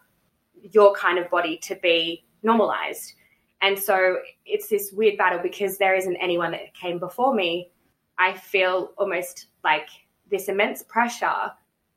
your 0.61 0.93
kind 0.95 1.19
of 1.19 1.29
body 1.29 1.57
to 1.57 1.75
be 1.75 2.24
normalized. 2.45 3.13
And 3.61 3.77
so 3.77 4.17
it's 4.45 4.67
this 4.67 4.91
weird 4.93 5.17
battle 5.17 5.39
because 5.41 5.77
there 5.77 5.95
isn't 5.95 6.15
anyone 6.17 6.51
that 6.51 6.73
came 6.73 6.99
before 6.99 7.33
me. 7.33 7.71
I 8.17 8.33
feel 8.33 8.91
almost 8.97 9.47
like 9.63 9.89
this 10.29 10.47
immense 10.47 10.83
pressure, 10.83 11.51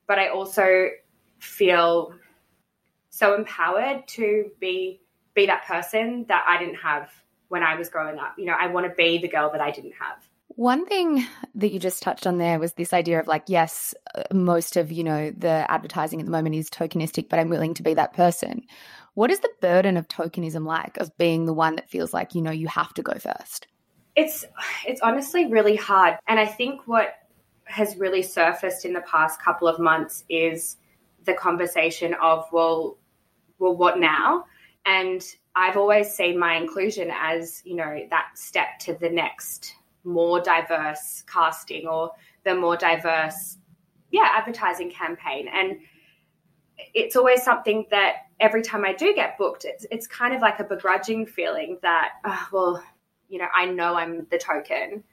but 0.07 0.19
I 0.19 0.29
also 0.29 0.89
feel 1.39 2.15
so 3.11 3.35
empowered 3.35 4.07
to 4.09 4.51
be 4.61 5.01
be 5.35 5.47
that 5.47 5.67
person 5.67 6.25
that 6.29 6.45
I 6.49 6.59
didn't 6.59 6.77
have 6.77 7.11
when 7.49 7.63
I 7.63 7.77
was 7.77 7.89
growing 7.89 8.19
up. 8.19 8.35
You 8.39 8.47
know, 8.47 8.57
I 8.59 8.67
want 8.67 8.87
to 8.87 8.95
be 8.95 9.19
the 9.19 9.29
girl 9.29 9.51
that 9.53 9.61
I 9.61 9.71
didn't 9.71 9.95
have. 10.01 10.29
One 10.49 10.87
thing 10.87 11.25
that 11.55 11.69
you 11.69 11.79
just 11.79 12.03
touched 12.03 12.27
on 12.27 12.39
there 12.39 12.59
was 12.59 12.73
this 12.73 12.93
idea 12.93 13.21
of 13.21 13.29
like, 13.29 13.45
yes, 13.47 13.95
uh, 14.15 14.25
most 14.33 14.77
of, 14.77 14.91
you 14.91 15.05
know, 15.05 15.31
the 15.31 15.71
advertising 15.71 16.19
at 16.19 16.27
the 16.27 16.33
moment 16.33 16.57
is 16.57 16.69
tokenistic, 16.69 17.29
but 17.29 17.39
I'm 17.39 17.49
willing 17.49 17.75
to 17.75 17.83
be 17.85 17.95
that 17.95 18.15
person. 18.15 18.63
What 19.19 19.33
is 19.33 19.41
the 19.41 19.51
burden 19.61 19.97
of 19.97 20.07
tokenism 20.07 20.65
like 20.65 20.97
of 20.99 21.19
being 21.19 21.45
the 21.45 21.53
one 21.53 21.75
that 21.75 21.91
feels 21.91 22.15
like, 22.15 22.37
you 22.37 22.41
know, 22.41 22.53
you 22.53 22.69
have 22.69 22.95
to 22.95 23.03
go 23.03 23.15
first? 23.15 23.67
It's 24.15 24.45
it's 24.87 25.01
honestly 25.01 25.47
really 25.47 25.75
hard. 25.75 26.19
And 26.29 26.39
I 26.39 26.47
think 26.47 26.83
what 26.87 27.15
has 27.65 27.97
really 27.97 28.23
surfaced 28.23 28.85
in 28.85 28.93
the 28.93 29.01
past 29.01 29.43
couple 29.43 29.67
of 29.67 29.81
months 29.81 30.23
is 30.29 30.77
the 31.25 31.35
conversation 31.35 32.15
of, 32.23 32.45
well, 32.53 32.97
well, 33.59 33.75
what 33.75 33.99
now? 33.99 34.45
And 34.87 35.21
I've 35.57 35.77
always 35.77 36.15
seen 36.15 36.39
my 36.39 36.55
inclusion 36.55 37.11
as, 37.13 37.61
you 37.65 37.75
know, 37.75 38.07
that 38.11 38.29
step 38.39 38.79
to 38.83 38.95
the 38.95 39.11
next 39.11 39.75
more 40.05 40.41
diverse 40.41 41.25
casting 41.27 41.89
or 41.89 42.13
the 42.45 42.55
more 42.55 42.77
diverse, 42.77 43.59
yeah, 44.13 44.29
advertising 44.37 44.93
campaign. 44.93 45.49
And 45.53 45.81
it's 46.95 47.17
always 47.17 47.43
something 47.43 47.87
that 47.91 48.27
every 48.41 48.63
time 48.63 48.85
I 48.85 48.93
do 48.93 49.15
get 49.15 49.37
booked, 49.39 49.65
it's, 49.65 49.87
it's 49.91 50.07
kind 50.07 50.35
of 50.35 50.41
like 50.41 50.61
a 50.61 50.65
begrudging 50.65 51.27
feeling 51.27 51.79
that, 51.83 52.13
oh, 52.25 52.49
well, 52.53 52.85
you 53.29 53.39
know, 53.39 53.49
I 53.55 53.67
know 53.67 53.95
I'm 53.95 54.27
the 54.31 54.39
token, 54.39 55.05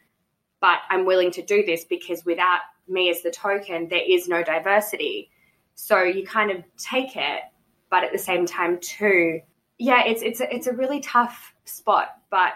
but 0.62 0.80
I'm 0.90 1.06
willing 1.06 1.32
to 1.32 1.42
do 1.42 1.66
this 1.66 1.86
because 1.86 2.24
without 2.26 2.60
me 2.88 3.10
as 3.10 3.22
the 3.22 3.32
token, 3.32 3.90
there 3.90 4.04
is 4.08 4.28
no 4.28 4.44
diversity. 4.44 5.32
So 5.76 6.04
you 6.04 6.26
kind 6.26 6.52
of 6.52 6.64
take 6.78 7.16
it, 7.16 7.42
but 7.90 8.04
at 8.04 8.12
the 8.12 8.18
same 8.18 8.46
time, 8.46 8.80
too, 8.80 9.42
yeah, 9.78 10.04
it's 10.06 10.22
it's 10.22 10.40
a, 10.40 10.54
it's 10.54 10.68
a 10.68 10.74
really 10.74 11.02
tough 11.02 11.54
spot. 11.66 12.16
But 12.30 12.54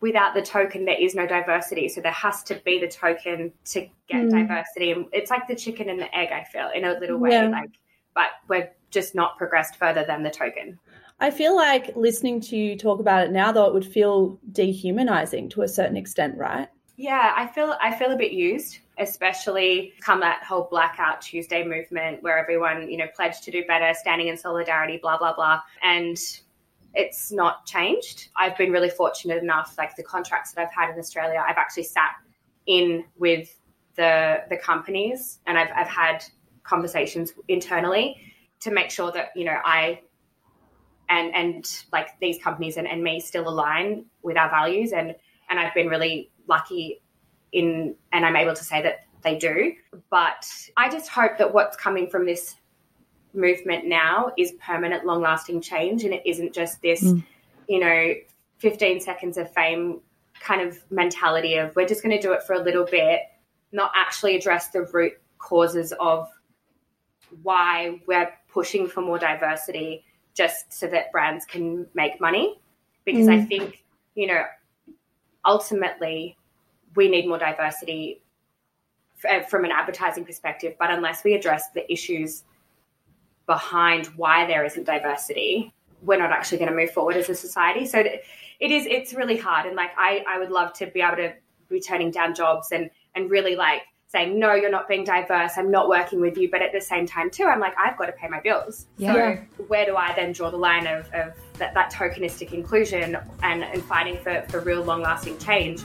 without 0.00 0.34
the 0.34 0.42
token, 0.42 0.84
there 0.84 1.00
is 1.00 1.14
no 1.14 1.26
diversity. 1.26 1.88
So 1.88 2.00
there 2.00 2.10
has 2.10 2.42
to 2.44 2.60
be 2.64 2.80
the 2.80 2.88
token 2.88 3.52
to 3.66 3.80
get 4.08 4.24
mm. 4.24 4.30
diversity. 4.30 4.90
And 4.92 5.06
it's 5.12 5.30
like 5.30 5.46
the 5.46 5.54
chicken 5.54 5.88
and 5.88 6.00
the 6.00 6.14
egg. 6.16 6.30
I 6.32 6.44
feel 6.44 6.70
in 6.74 6.84
a 6.84 6.98
little 6.98 7.18
way, 7.18 7.30
yeah. 7.30 7.48
like 7.48 7.78
but 8.20 8.48
we're 8.48 8.70
just 8.90 9.14
not 9.14 9.38
progressed 9.38 9.76
further 9.76 10.04
than 10.04 10.22
the 10.22 10.30
token. 10.30 10.78
I 11.20 11.30
feel 11.30 11.54
like 11.54 11.94
listening 11.96 12.40
to 12.42 12.56
you 12.56 12.76
talk 12.76 13.00
about 13.00 13.24
it 13.24 13.30
now, 13.30 13.52
though, 13.52 13.66
it 13.66 13.74
would 13.74 13.86
feel 13.86 14.38
dehumanizing 14.52 15.50
to 15.50 15.62
a 15.62 15.68
certain 15.68 15.96
extent, 15.96 16.36
right? 16.36 16.68
Yeah, 16.96 17.32
I 17.34 17.46
feel 17.46 17.76
I 17.80 17.94
feel 17.94 18.10
a 18.10 18.16
bit 18.16 18.32
used, 18.32 18.78
especially 18.98 19.94
come 20.00 20.20
that 20.20 20.42
whole 20.44 20.68
blackout 20.70 21.22
Tuesday 21.22 21.64
movement 21.64 22.22
where 22.22 22.38
everyone, 22.38 22.90
you 22.90 22.98
know, 22.98 23.06
pledged 23.14 23.42
to 23.44 23.50
do 23.50 23.64
better, 23.64 23.92
standing 23.94 24.28
in 24.28 24.36
solidarity, 24.36 24.98
blah 24.98 25.16
blah 25.16 25.34
blah, 25.34 25.60
and 25.82 26.18
it's 26.92 27.32
not 27.32 27.64
changed. 27.64 28.28
I've 28.36 28.56
been 28.58 28.70
really 28.70 28.90
fortunate 28.90 29.42
enough, 29.42 29.76
like 29.78 29.96
the 29.96 30.02
contracts 30.02 30.52
that 30.52 30.62
I've 30.66 30.74
had 30.74 30.92
in 30.92 30.98
Australia, 30.98 31.42
I've 31.46 31.56
actually 31.56 31.84
sat 31.84 32.12
in 32.66 33.04
with 33.16 33.56
the 33.96 34.44
the 34.50 34.58
companies, 34.58 35.38
and 35.46 35.58
I've 35.58 35.70
I've 35.74 35.88
had 35.88 36.24
conversations 36.62 37.32
internally 37.48 38.16
to 38.60 38.70
make 38.70 38.90
sure 38.90 39.10
that 39.12 39.30
you 39.34 39.44
know 39.44 39.56
I 39.64 40.00
and 41.08 41.34
and 41.34 41.84
like 41.92 42.18
these 42.20 42.38
companies 42.42 42.76
and, 42.76 42.86
and 42.86 43.02
me 43.02 43.20
still 43.20 43.48
align 43.48 44.04
with 44.22 44.36
our 44.36 44.48
values 44.48 44.92
and 44.92 45.14
and 45.48 45.58
I've 45.58 45.74
been 45.74 45.88
really 45.88 46.30
lucky 46.46 47.02
in 47.52 47.94
and 48.12 48.24
I'm 48.24 48.36
able 48.36 48.54
to 48.54 48.64
say 48.64 48.82
that 48.82 49.06
they 49.22 49.36
do. 49.36 49.74
But 50.10 50.46
I 50.76 50.88
just 50.88 51.08
hope 51.08 51.38
that 51.38 51.52
what's 51.52 51.76
coming 51.76 52.08
from 52.08 52.26
this 52.26 52.56
movement 53.34 53.86
now 53.86 54.32
is 54.38 54.52
permanent, 54.64 55.04
long 55.04 55.20
lasting 55.20 55.60
change 55.60 56.04
and 56.04 56.14
it 56.14 56.22
isn't 56.24 56.54
just 56.54 56.80
this, 56.82 57.02
mm. 57.02 57.24
you 57.68 57.80
know, 57.80 58.14
15 58.58 59.00
seconds 59.00 59.36
of 59.36 59.52
fame 59.52 60.00
kind 60.40 60.66
of 60.66 60.78
mentality 60.90 61.56
of 61.56 61.74
we're 61.76 61.86
just 61.86 62.02
going 62.02 62.16
to 62.16 62.22
do 62.22 62.32
it 62.32 62.42
for 62.42 62.54
a 62.54 62.62
little 62.62 62.84
bit, 62.84 63.20
not 63.72 63.92
actually 63.94 64.36
address 64.36 64.70
the 64.70 64.82
root 64.92 65.12
causes 65.38 65.92
of 66.00 66.28
why 67.42 68.00
we're 68.06 68.30
pushing 68.48 68.86
for 68.86 69.00
more 69.00 69.18
diversity 69.18 70.04
just 70.34 70.72
so 70.72 70.86
that 70.86 71.12
brands 71.12 71.44
can 71.44 71.86
make 71.94 72.20
money. 72.20 72.60
Because 73.04 73.26
mm. 73.26 73.40
I 73.40 73.44
think, 73.44 73.84
you 74.14 74.26
know, 74.26 74.42
ultimately 75.44 76.36
we 76.94 77.08
need 77.08 77.26
more 77.26 77.38
diversity 77.38 78.20
uh, 79.28 79.40
from 79.42 79.64
an 79.64 79.70
advertising 79.70 80.24
perspective, 80.24 80.74
but 80.78 80.90
unless 80.90 81.24
we 81.24 81.34
address 81.34 81.70
the 81.70 81.90
issues 81.92 82.44
behind 83.46 84.06
why 84.16 84.46
there 84.46 84.64
isn't 84.64 84.84
diversity, 84.84 85.72
we're 86.02 86.18
not 86.18 86.30
actually 86.30 86.58
going 86.58 86.70
to 86.70 86.76
move 86.76 86.90
forward 86.90 87.16
as 87.16 87.28
a 87.28 87.34
society. 87.34 87.84
So 87.86 87.98
it 87.98 88.70
is, 88.70 88.86
it's 88.86 89.12
really 89.12 89.36
hard. 89.36 89.66
And 89.66 89.76
like, 89.76 89.90
I, 89.96 90.24
I 90.28 90.38
would 90.38 90.50
love 90.50 90.72
to 90.74 90.86
be 90.86 91.00
able 91.00 91.16
to 91.16 91.34
be 91.68 91.80
turning 91.80 92.10
down 92.10 92.34
jobs 92.34 92.72
and, 92.72 92.90
and 93.14 93.30
really 93.30 93.56
like 93.56 93.82
saying, 94.10 94.38
no, 94.38 94.54
you're 94.54 94.70
not 94.70 94.88
being 94.88 95.04
diverse. 95.04 95.52
I'm 95.56 95.70
not 95.70 95.88
working 95.88 96.20
with 96.20 96.36
you. 96.36 96.50
But 96.50 96.62
at 96.62 96.72
the 96.72 96.80
same 96.80 97.06
time, 97.06 97.30
too, 97.30 97.44
I'm 97.44 97.60
like, 97.60 97.74
I've 97.78 97.96
got 97.96 98.06
to 98.06 98.12
pay 98.12 98.28
my 98.28 98.40
bills. 98.40 98.86
Yeah. 98.96 99.12
So 99.12 99.62
where 99.68 99.86
do 99.86 99.96
I 99.96 100.12
then 100.14 100.32
draw 100.32 100.50
the 100.50 100.56
line 100.56 100.86
of, 100.88 101.06
of 101.12 101.32
that, 101.58 101.74
that 101.74 101.92
tokenistic 101.92 102.52
inclusion 102.52 103.16
and, 103.42 103.62
and 103.62 103.82
fighting 103.84 104.18
for, 104.18 104.44
for 104.48 104.60
real 104.60 104.82
long 104.82 105.02
lasting 105.02 105.38
change 105.38 105.82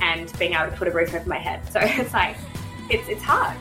and 0.00 0.32
being 0.38 0.52
able 0.52 0.70
to 0.70 0.76
put 0.76 0.86
a 0.86 0.92
roof 0.92 1.14
over 1.14 1.28
my 1.28 1.38
head? 1.38 1.60
So 1.72 1.80
it's 1.82 2.12
like, 2.12 2.36
it's, 2.90 3.08
it's 3.08 3.22
hard. 3.22 3.56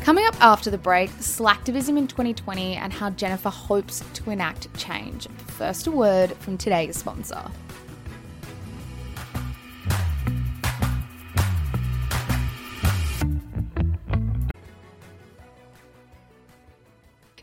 Coming 0.00 0.26
up 0.26 0.42
after 0.42 0.70
the 0.70 0.78
break, 0.78 1.10
slacktivism 1.10 1.98
in 1.98 2.06
2020 2.06 2.76
and 2.76 2.92
how 2.92 3.10
Jennifer 3.10 3.50
hopes 3.50 4.02
to 4.14 4.30
enact 4.30 4.74
change. 4.76 5.28
First, 5.48 5.86
a 5.86 5.90
word 5.90 6.32
from 6.38 6.56
today's 6.56 6.96
sponsor. 6.96 7.50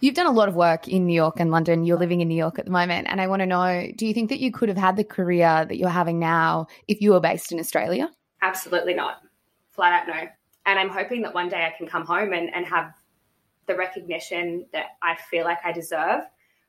You've 0.01 0.15
done 0.15 0.25
a 0.25 0.31
lot 0.31 0.49
of 0.49 0.55
work 0.55 0.87
in 0.87 1.05
New 1.05 1.13
York 1.13 1.39
and 1.39 1.51
London. 1.51 1.83
You're 1.83 1.99
living 1.99 2.21
in 2.21 2.27
New 2.27 2.35
York 2.35 2.57
at 2.57 2.65
the 2.65 2.71
moment. 2.71 3.07
And 3.07 3.21
I 3.21 3.27
want 3.27 3.41
to 3.41 3.45
know 3.45 3.87
do 3.95 4.07
you 4.07 4.15
think 4.15 4.29
that 4.29 4.39
you 4.39 4.51
could 4.51 4.67
have 4.67 4.77
had 4.77 4.97
the 4.97 5.03
career 5.03 5.63
that 5.63 5.77
you're 5.77 5.89
having 5.89 6.17
now 6.17 6.65
if 6.87 7.01
you 7.01 7.11
were 7.11 7.19
based 7.19 7.51
in 7.51 7.59
Australia? 7.59 8.09
Absolutely 8.41 8.95
not. 8.95 9.21
Flat 9.69 10.01
out 10.01 10.07
no. 10.07 10.27
And 10.65 10.79
I'm 10.79 10.89
hoping 10.89 11.21
that 11.21 11.35
one 11.35 11.49
day 11.49 11.63
I 11.63 11.77
can 11.77 11.87
come 11.87 12.03
home 12.03 12.33
and, 12.33 12.53
and 12.53 12.65
have 12.65 12.91
the 13.67 13.75
recognition 13.75 14.65
that 14.73 14.97
I 15.03 15.15
feel 15.29 15.43
like 15.43 15.59
I 15.63 15.71
deserve. 15.71 16.23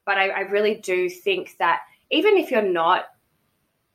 But 0.04 0.18
I, 0.18 0.28
I 0.28 0.40
really 0.40 0.74
do 0.74 1.08
think 1.08 1.56
that 1.58 1.80
even 2.10 2.36
if 2.36 2.50
you're 2.50 2.60
not 2.60 3.06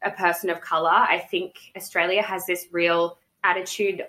a 0.03 0.09
person 0.09 0.49
of 0.49 0.61
color, 0.61 0.89
I 0.89 1.19
think 1.19 1.57
Australia 1.75 2.23
has 2.23 2.47
this 2.47 2.65
real 2.71 3.19
attitude 3.43 4.03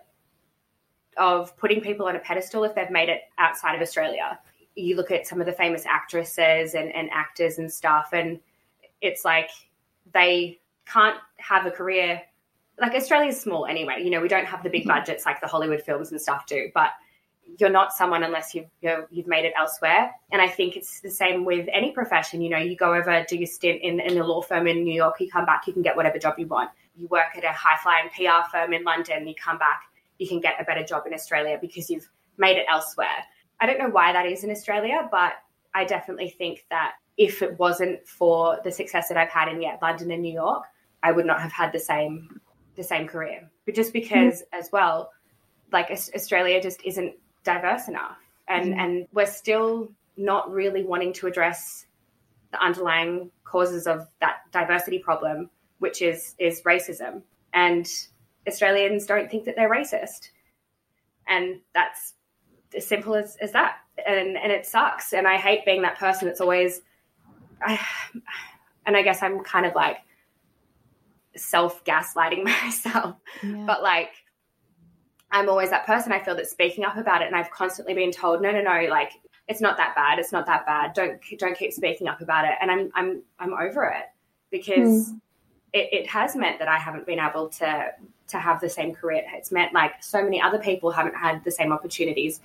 of 1.19 1.55
putting 1.59 1.83
people 1.83 2.07
on 2.07 2.17
a 2.17 2.19
pedestal 2.19 2.65
if 2.65 2.75
they've 2.75 2.91
made 2.91 3.11
it 3.11 3.23
outside 3.37 3.75
of 3.75 3.83
Australia 3.83 4.39
you 4.79 4.97
look 4.97 5.11
at 5.11 5.27
some 5.27 5.41
of 5.41 5.47
the 5.47 5.53
famous 5.53 5.85
actresses 5.87 6.75
and, 6.75 6.95
and 6.95 7.11
actors 7.13 7.59
and 7.59 7.71
stuff, 7.71 8.11
and 8.13 8.39
it's 9.01 9.25
like 9.25 9.51
they 10.13 10.59
can't 10.87 11.19
have 11.37 11.67
a 11.67 11.71
career. 11.71 12.23
Like 12.81 12.95
Australia's 12.95 13.41
small 13.41 13.67
anyway. 13.67 14.03
You 14.03 14.11
know, 14.11 14.21
we 14.21 14.29
don't 14.29 14.47
have 14.47 14.63
the 14.63 14.71
big 14.71 14.83
mm-hmm. 14.83 14.91
budgets 14.91 15.27
like 15.27 15.41
the 15.41 15.47
Hollywood 15.47 15.83
films 15.83 16.11
and 16.13 16.21
stuff 16.21 16.47
do, 16.47 16.71
but 16.75 16.91
you're 17.59 17.71
not 17.71 17.93
someone 17.93 18.23
unless 18.23 18.55
you've 18.55 18.67
you 18.83 18.89
know, 18.89 19.07
you've 19.11 19.27
made 19.27 19.45
it 19.45 19.53
elsewhere. 19.57 20.13
And 20.31 20.41
I 20.41 20.49
think 20.49 20.77
it's 20.77 21.01
the 21.01 21.11
same 21.11 21.45
with 21.45 21.67
any 21.73 21.93
profession. 21.93 22.41
You 22.41 22.51
know, 22.51 22.59
you 22.59 22.77
go 22.77 22.95
over, 22.95 23.25
do 23.29 23.37
your 23.37 23.47
stint 23.47 23.83
in, 23.83 24.01
in 24.01 24.19
a 24.19 24.25
law 24.25 24.43
firm 24.43 24.67
in 24.67 24.85
New 24.85 24.95
York, 24.95 25.17
you 25.21 25.31
come 25.31 25.47
back, 25.47 25.67
you 25.67 25.73
can 25.73 25.83
get 25.83 25.97
whatever 25.97 26.19
job 26.19 26.35
you 26.39 26.47
want. 26.47 26.71
You 26.97 27.09
work 27.09 27.37
at 27.37 27.45
a 27.45 27.53
high 27.53 27.79
flying 27.83 28.09
PR 28.11 28.49
firm 28.51 28.73
in 28.73 28.85
London, 28.85 29.27
you 29.27 29.35
come 29.35 29.59
back, 29.59 29.83
you 30.19 30.29
can 30.29 30.41
get 30.41 30.61
a 30.61 30.65
better 30.65 30.85
job 30.85 31.07
in 31.07 31.15
Australia 31.15 31.59
because 31.61 31.89
you've 31.89 32.09
made 32.37 32.57
it 32.57 32.67
elsewhere. 32.69 33.25
I 33.61 33.67
don't 33.67 33.79
know 33.79 33.89
why 33.89 34.13
that 34.13 34.27
is 34.27 34.45
in 34.45 34.51
Australia, 34.51 35.09
but 35.11 35.33
I 35.75 35.85
definitely 35.85 36.31
think 36.31 36.65
that 36.71 36.93
if 37.17 37.43
it 37.43 37.59
wasn't 37.59 38.07
for 38.07 38.61
the 38.63 38.71
success 38.71 39.09
that 39.09 39.17
I've 39.17 39.29
had 39.31 39.49
in 39.49 39.61
yeah, 39.61 39.77
London 39.83 40.11
and 40.11 40.23
New 40.23 40.33
York, 40.33 40.63
I 41.03 41.13
would 41.13 41.27
not 41.27 41.41
have 41.41 41.53
had 41.53 41.73
the 41.73 41.81
same 41.81 42.41
the 42.77 42.85
same 42.85 43.09
career. 43.09 43.51
But 43.67 43.75
just 43.75 43.93
because 43.93 44.43
mm. 44.43 44.59
as 44.59 44.71
well, 44.73 45.11
like 45.73 45.91
Australia 45.91 46.63
just 46.63 46.81
isn't 46.85 47.15
diverse 47.45 47.89
enough, 47.89 48.17
and 48.47 48.75
mm. 48.75 48.79
and 48.79 49.09
we're 49.13 49.27
still 49.27 49.91
not 50.17 50.51
really 50.51 50.85
wanting 50.85 51.13
to 51.15 51.27
address 51.27 51.87
the 52.53 52.63
underlying 52.63 53.31
causes 53.45 53.87
of 53.87 54.07
that 54.21 54.39
diversity 54.53 54.99
problem, 54.99 55.51
which 55.81 56.03
is 56.03 56.35
is 56.39 56.63
racism. 56.63 57.23
And 57.53 57.89
Australians 58.47 59.07
don't 59.07 59.31
think 59.31 59.45
that 59.45 59.57
they're 59.57 59.71
racist, 59.71 60.31
and 61.27 61.61
that's 61.75 62.15
as 62.77 62.87
simple 62.87 63.15
as, 63.15 63.37
as 63.41 63.53
that. 63.53 63.79
And 64.07 64.37
and 64.37 64.53
it 64.53 64.67
sucks. 64.67 65.13
And 65.13 65.27
I 65.27 65.37
hate 65.37 65.65
being 65.65 65.83
that 65.83 65.99
person 65.99 66.29
that's 66.29 66.41
always 66.41 66.83
I 67.61 67.81
and 68.87 68.97
I 68.97 69.03
guess 69.03 69.23
I'm 69.23 69.41
kind 69.41 69.67
of 69.67 69.75
like 69.75 69.99
self 71.37 71.85
gaslighting 71.85 72.45
myself. 72.63 73.17
Yeah. 73.43 73.65
But 73.67 73.83
like 73.83 74.11
I'm 75.31 75.49
always 75.49 75.71
that 75.71 75.87
person 75.87 76.13
I 76.13 76.21
feel 76.21 76.37
that 76.37 76.47
speaking 76.47 76.85
up 76.85 76.97
about 76.97 77.23
it 77.23 77.27
and 77.27 77.37
I've 77.37 77.51
constantly 77.51 77.95
been 77.95 78.13
told, 78.13 78.41
no, 78.41 78.51
no, 78.51 78.63
no, 78.63 78.89
like 78.89 79.13
it's 79.47 79.61
not 79.61 79.77
that 79.79 79.95
bad. 79.95 80.19
It's 80.19 80.33
not 80.33 80.47
that 80.47 80.67
bad. 80.67 80.93
Don't 80.93 81.21
don't 81.39 81.57
keep 81.57 81.73
speaking 81.73 82.09
up 82.09 82.21
about 82.21 82.45
it. 82.45 82.53
And 82.61 82.71
I'm 82.71 82.91
I'm 82.95 83.23
I'm 83.39 83.55
over 83.55 83.85
it 83.85 84.05
because 84.51 85.11
mm. 85.11 85.21
It, 85.73 85.89
it 85.93 86.07
has 86.09 86.35
meant 86.37 86.59
that 86.59 86.69
I 86.69 86.79
haven't 86.79 87.07
been 87.07 87.19
able 87.19 87.49
to 87.51 87.93
to 88.29 88.39
have 88.39 88.61
the 88.61 88.69
same 88.69 88.95
career. 88.95 89.23
It's 89.35 89.51
meant 89.51 89.73
like 89.73 90.03
so 90.03 90.23
many 90.23 90.41
other 90.41 90.59
people 90.59 90.91
haven't 90.91 91.17
had 91.17 91.43
the 91.45 91.51
same 91.51 91.73
opportunities, 91.73 92.41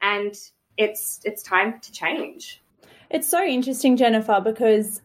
and 0.00 0.34
it's 0.76 1.20
it's 1.24 1.42
time 1.42 1.80
to 1.80 1.92
change. 1.92 2.62
It's 3.10 3.28
so 3.28 3.44
interesting, 3.44 3.96
Jennifer, 3.96 4.40
because 4.42 5.00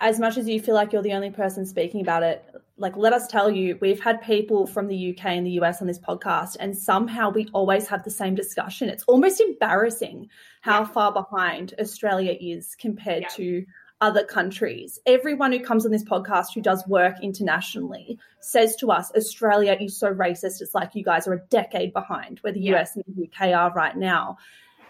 as 0.00 0.18
much 0.18 0.36
as 0.36 0.48
you 0.48 0.60
feel 0.60 0.74
like 0.74 0.92
you're 0.92 1.02
the 1.02 1.12
only 1.12 1.30
person 1.30 1.64
speaking 1.64 2.00
about 2.00 2.22
it, 2.22 2.44
like 2.76 2.96
let 2.96 3.12
us 3.12 3.28
tell 3.28 3.50
you, 3.50 3.78
we've 3.80 4.00
had 4.00 4.20
people 4.22 4.66
from 4.66 4.88
the 4.88 5.16
UK 5.16 5.26
and 5.26 5.46
the 5.46 5.52
US 5.52 5.80
on 5.80 5.86
this 5.86 5.98
podcast, 5.98 6.56
and 6.58 6.76
somehow 6.76 7.30
we 7.30 7.48
always 7.52 7.86
have 7.88 8.02
the 8.02 8.10
same 8.10 8.34
discussion. 8.34 8.88
It's 8.88 9.04
almost 9.04 9.40
embarrassing 9.40 10.28
how 10.62 10.80
yeah. 10.80 10.86
far 10.86 11.12
behind 11.12 11.74
Australia 11.78 12.36
is 12.40 12.74
compared 12.74 13.22
yeah. 13.22 13.28
to 13.28 13.66
other 14.00 14.24
countries. 14.24 14.98
Everyone 15.06 15.52
who 15.52 15.60
comes 15.60 15.86
on 15.86 15.92
this 15.92 16.04
podcast 16.04 16.46
who 16.54 16.60
does 16.60 16.86
work 16.86 17.16
internationally 17.22 18.18
says 18.40 18.76
to 18.76 18.90
us, 18.90 19.10
Australia 19.16 19.76
is 19.80 19.96
so 19.96 20.12
racist. 20.12 20.60
It's 20.60 20.74
like 20.74 20.94
you 20.94 21.04
guys 21.04 21.26
are 21.26 21.34
a 21.34 21.46
decade 21.48 21.92
behind 21.92 22.38
where 22.40 22.52
the 22.52 22.60
yeah. 22.60 22.80
US 22.80 22.96
and 22.96 23.04
the 23.06 23.24
UK 23.24 23.54
are 23.54 23.72
right 23.72 23.96
now. 23.96 24.36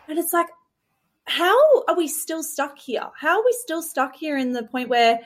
And 0.09 0.19
it's 0.19 0.33
like, 0.33 0.49
how 1.27 1.85
are 1.88 1.97
we 1.97 2.09
still 2.09 2.43
stuck 2.43 2.79
here? 2.79 3.09
How 3.19 3.38
are 3.38 3.45
we 3.45 3.53
still 3.53 3.83
stuck 3.83 4.17
here 4.17 4.37
in 4.37 4.53
the 4.53 4.64
point 4.64 4.88
where 4.88 5.21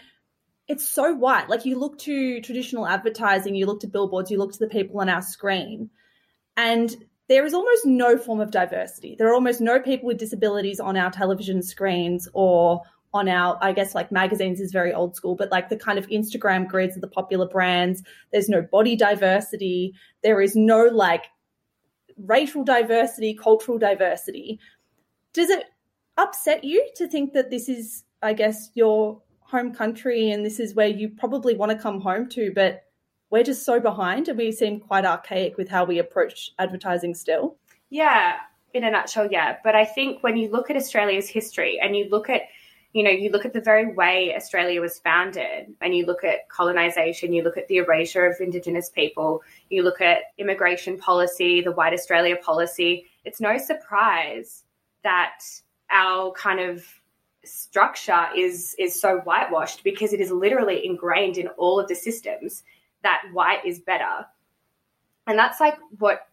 it's 0.69 0.87
so 0.88 1.14
white? 1.14 1.49
Like 1.49 1.64
you 1.64 1.79
look 1.79 1.99
to 2.01 2.41
traditional 2.41 2.87
advertising, 2.87 3.55
you 3.55 3.67
look 3.67 3.81
to 3.81 3.88
billboards, 3.88 4.31
you 4.31 4.38
look 4.38 4.53
to 4.53 4.59
the 4.59 4.69
people 4.69 5.01
on 5.01 5.09
our 5.09 5.23
screen, 5.23 5.91
and 6.57 6.95
there 7.29 7.45
is 7.45 7.53
almost 7.53 7.85
no 7.85 8.17
form 8.17 8.41
of 8.41 8.51
diversity. 8.51 9.14
There 9.19 9.29
are 9.29 9.35
almost 9.35 9.61
no 9.61 9.81
people 9.81 10.07
with 10.07 10.19
disabilities 10.19 10.81
on 10.81 10.97
our 10.97 11.11
television 11.11 11.62
screens 11.62 12.29
or 12.33 12.83
on 13.14 13.29
our, 13.29 13.59
I 13.62 13.73
guess, 13.73 13.94
like 13.94 14.12
magazines 14.12 14.61
is 14.61 14.73
very 14.73 14.92
old 14.92 15.16
school, 15.16 15.35
but 15.35 15.51
like 15.51 15.68
the 15.68 15.77
kind 15.77 15.99
of 15.99 16.07
Instagram 16.09 16.68
grids 16.68 16.94
of 16.94 17.01
the 17.01 17.09
popular 17.09 17.49
brands. 17.49 18.03
There's 18.33 18.49
no 18.49 18.62
body 18.62 18.97
diversity. 18.97 19.94
There 20.23 20.40
is 20.40 20.55
no 20.55 20.85
like 20.85 21.25
racial 22.16 22.64
diversity, 22.64 23.35
cultural 23.35 23.79
diversity. 23.79 24.61
Does 25.33 25.51
it 25.51 25.64
upset 26.16 26.64
you 26.64 26.87
to 26.97 27.09
think 27.09 27.33
that 27.33 27.51
this 27.51 27.68
is, 27.68 28.05
I 28.23 28.35
guess, 28.35 28.71
your 28.75 29.23
home 29.40 29.73
country 29.73 30.31
and 30.31 30.44
this 30.44 30.61
is 30.61 30.75
where 30.75 30.88
you 30.88 31.09
probably 31.09 31.55
want 31.55 31.73
to 31.73 31.79
come 31.79 32.01
home 32.01 32.29
to, 32.29 32.53
but 32.55 32.83
we're 33.31 33.44
just 33.44 33.64
so 33.64 33.81
behind 33.81 34.29
and 34.29 34.38
we 34.38 34.53
seem 34.53 34.81
quite 34.81 35.05
archaic 35.05 35.57
with 35.57 35.68
how 35.68 35.85
we 35.85 35.99
approach 35.99 36.51
advertising 36.59 37.14
still? 37.14 37.57
Yeah, 37.90 38.37
in 38.75 38.85
a 38.85 38.90
nutshell, 38.90 39.29
yeah. 39.31 39.57
But 39.64 39.75
I 39.75 39.85
think 39.85 40.23
when 40.23 40.37
you 40.37 40.51
look 40.51 40.71
at 40.71 40.77
Australia's 40.77 41.29
history 41.29 41.79
and 41.81 41.97
you 41.97 42.09
look 42.11 42.29
at 42.29 42.42
you 42.92 43.03
know, 43.03 43.11
you 43.11 43.31
look 43.31 43.44
at 43.44 43.53
the 43.53 43.61
very 43.61 43.92
way 43.92 44.35
Australia 44.35 44.81
was 44.81 44.98
founded 44.98 45.74
and 45.81 45.94
you 45.94 46.07
look 46.07 46.24
at 46.24 46.48
colonization, 46.48 47.33
you 47.33 47.42
look 47.42 47.59
at 47.59 47.68
the 47.68 47.77
erasure 47.77 48.27
of 48.27 48.40
Indigenous 48.40 48.88
people, 48.88 49.42
you 49.68 49.83
look 49.83 50.01
at 50.01 50.33
immigration 50.38 50.98
policy, 50.98 51.61
the 51.61 51.72
White 51.72 51.92
Australia 51.92 52.37
policy, 52.37 53.07
it's 53.24 53.40
no 53.40 53.59
surprise 53.59 54.64
that 55.05 55.40
our 55.90 56.33
kind 56.33 56.61
of 56.61 56.85
structure 57.44 58.27
is 58.37 58.74
is 58.79 59.01
so 59.01 59.18
whitewashed 59.20 59.83
because 59.85 60.12
it 60.12 60.20
is 60.20 60.31
literally 60.31 60.85
ingrained 60.85 61.38
in 61.38 61.48
all 61.57 61.81
of 61.81 61.88
the 61.88 61.94
systems 61.94 62.62
that 63.03 63.22
white 63.33 63.64
is 63.64 63.79
better. 63.79 64.27
And 65.27 65.38
that's 65.38 65.61
like 65.61 65.77
what 65.98 66.27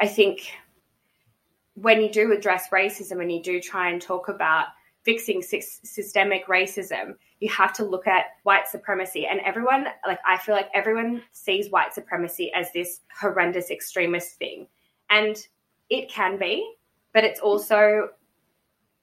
I 0.00 0.06
think 0.06 0.52
when 1.74 2.02
you 2.02 2.10
do 2.10 2.32
address 2.32 2.68
racism 2.70 3.20
and 3.22 3.32
you 3.32 3.42
do 3.42 3.60
try 3.60 3.90
and 3.90 4.00
talk 4.00 4.28
about 4.28 4.66
fixing 5.04 5.42
systemic 5.42 6.46
racism, 6.46 7.14
you 7.40 7.48
have 7.50 7.72
to 7.74 7.84
look 7.84 8.06
at 8.06 8.26
white 8.44 8.68
supremacy. 8.68 9.26
And 9.26 9.40
everyone, 9.40 9.86
like, 10.06 10.20
I 10.26 10.38
feel 10.38 10.54
like 10.54 10.70
everyone 10.74 11.22
sees 11.32 11.70
white 11.70 11.92
supremacy 11.92 12.52
as 12.54 12.72
this 12.72 13.00
horrendous 13.20 13.70
extremist 13.70 14.36
thing. 14.36 14.68
And 15.10 15.36
it 15.90 16.08
can 16.08 16.38
be, 16.38 16.72
but 17.12 17.24
it's 17.24 17.40
also 17.40 18.10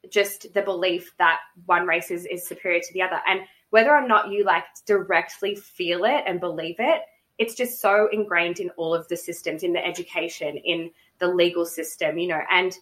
just 0.09 0.53
the 0.53 0.61
belief 0.61 1.13
that 1.17 1.39
one 1.65 1.85
race 1.85 2.11
is, 2.11 2.25
is 2.25 2.47
superior 2.47 2.79
to 2.79 2.93
the 2.93 3.01
other. 3.01 3.19
And 3.27 3.41
whether 3.69 3.91
or 3.91 4.07
not 4.07 4.31
you 4.31 4.45
like 4.45 4.63
directly 4.85 5.55
feel 5.55 6.05
it 6.05 6.23
and 6.25 6.39
believe 6.39 6.77
it, 6.79 7.01
it's 7.37 7.55
just 7.55 7.81
so 7.81 8.09
ingrained 8.11 8.59
in 8.59 8.69
all 8.71 8.93
of 8.93 9.07
the 9.07 9.17
systems, 9.17 9.63
in 9.63 9.73
the 9.73 9.85
education, 9.85 10.57
in 10.57 10.91
the 11.19 11.27
legal 11.27 11.65
system, 11.65 12.17
you 12.17 12.27
know, 12.27 12.41
and 12.49 12.77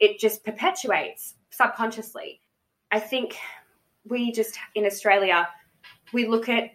it 0.00 0.18
just 0.18 0.44
perpetuates 0.44 1.34
subconsciously. 1.50 2.40
I 2.90 3.00
think 3.00 3.36
we 4.08 4.32
just 4.32 4.58
in 4.74 4.84
Australia, 4.84 5.48
we 6.12 6.26
look 6.26 6.48
at 6.48 6.70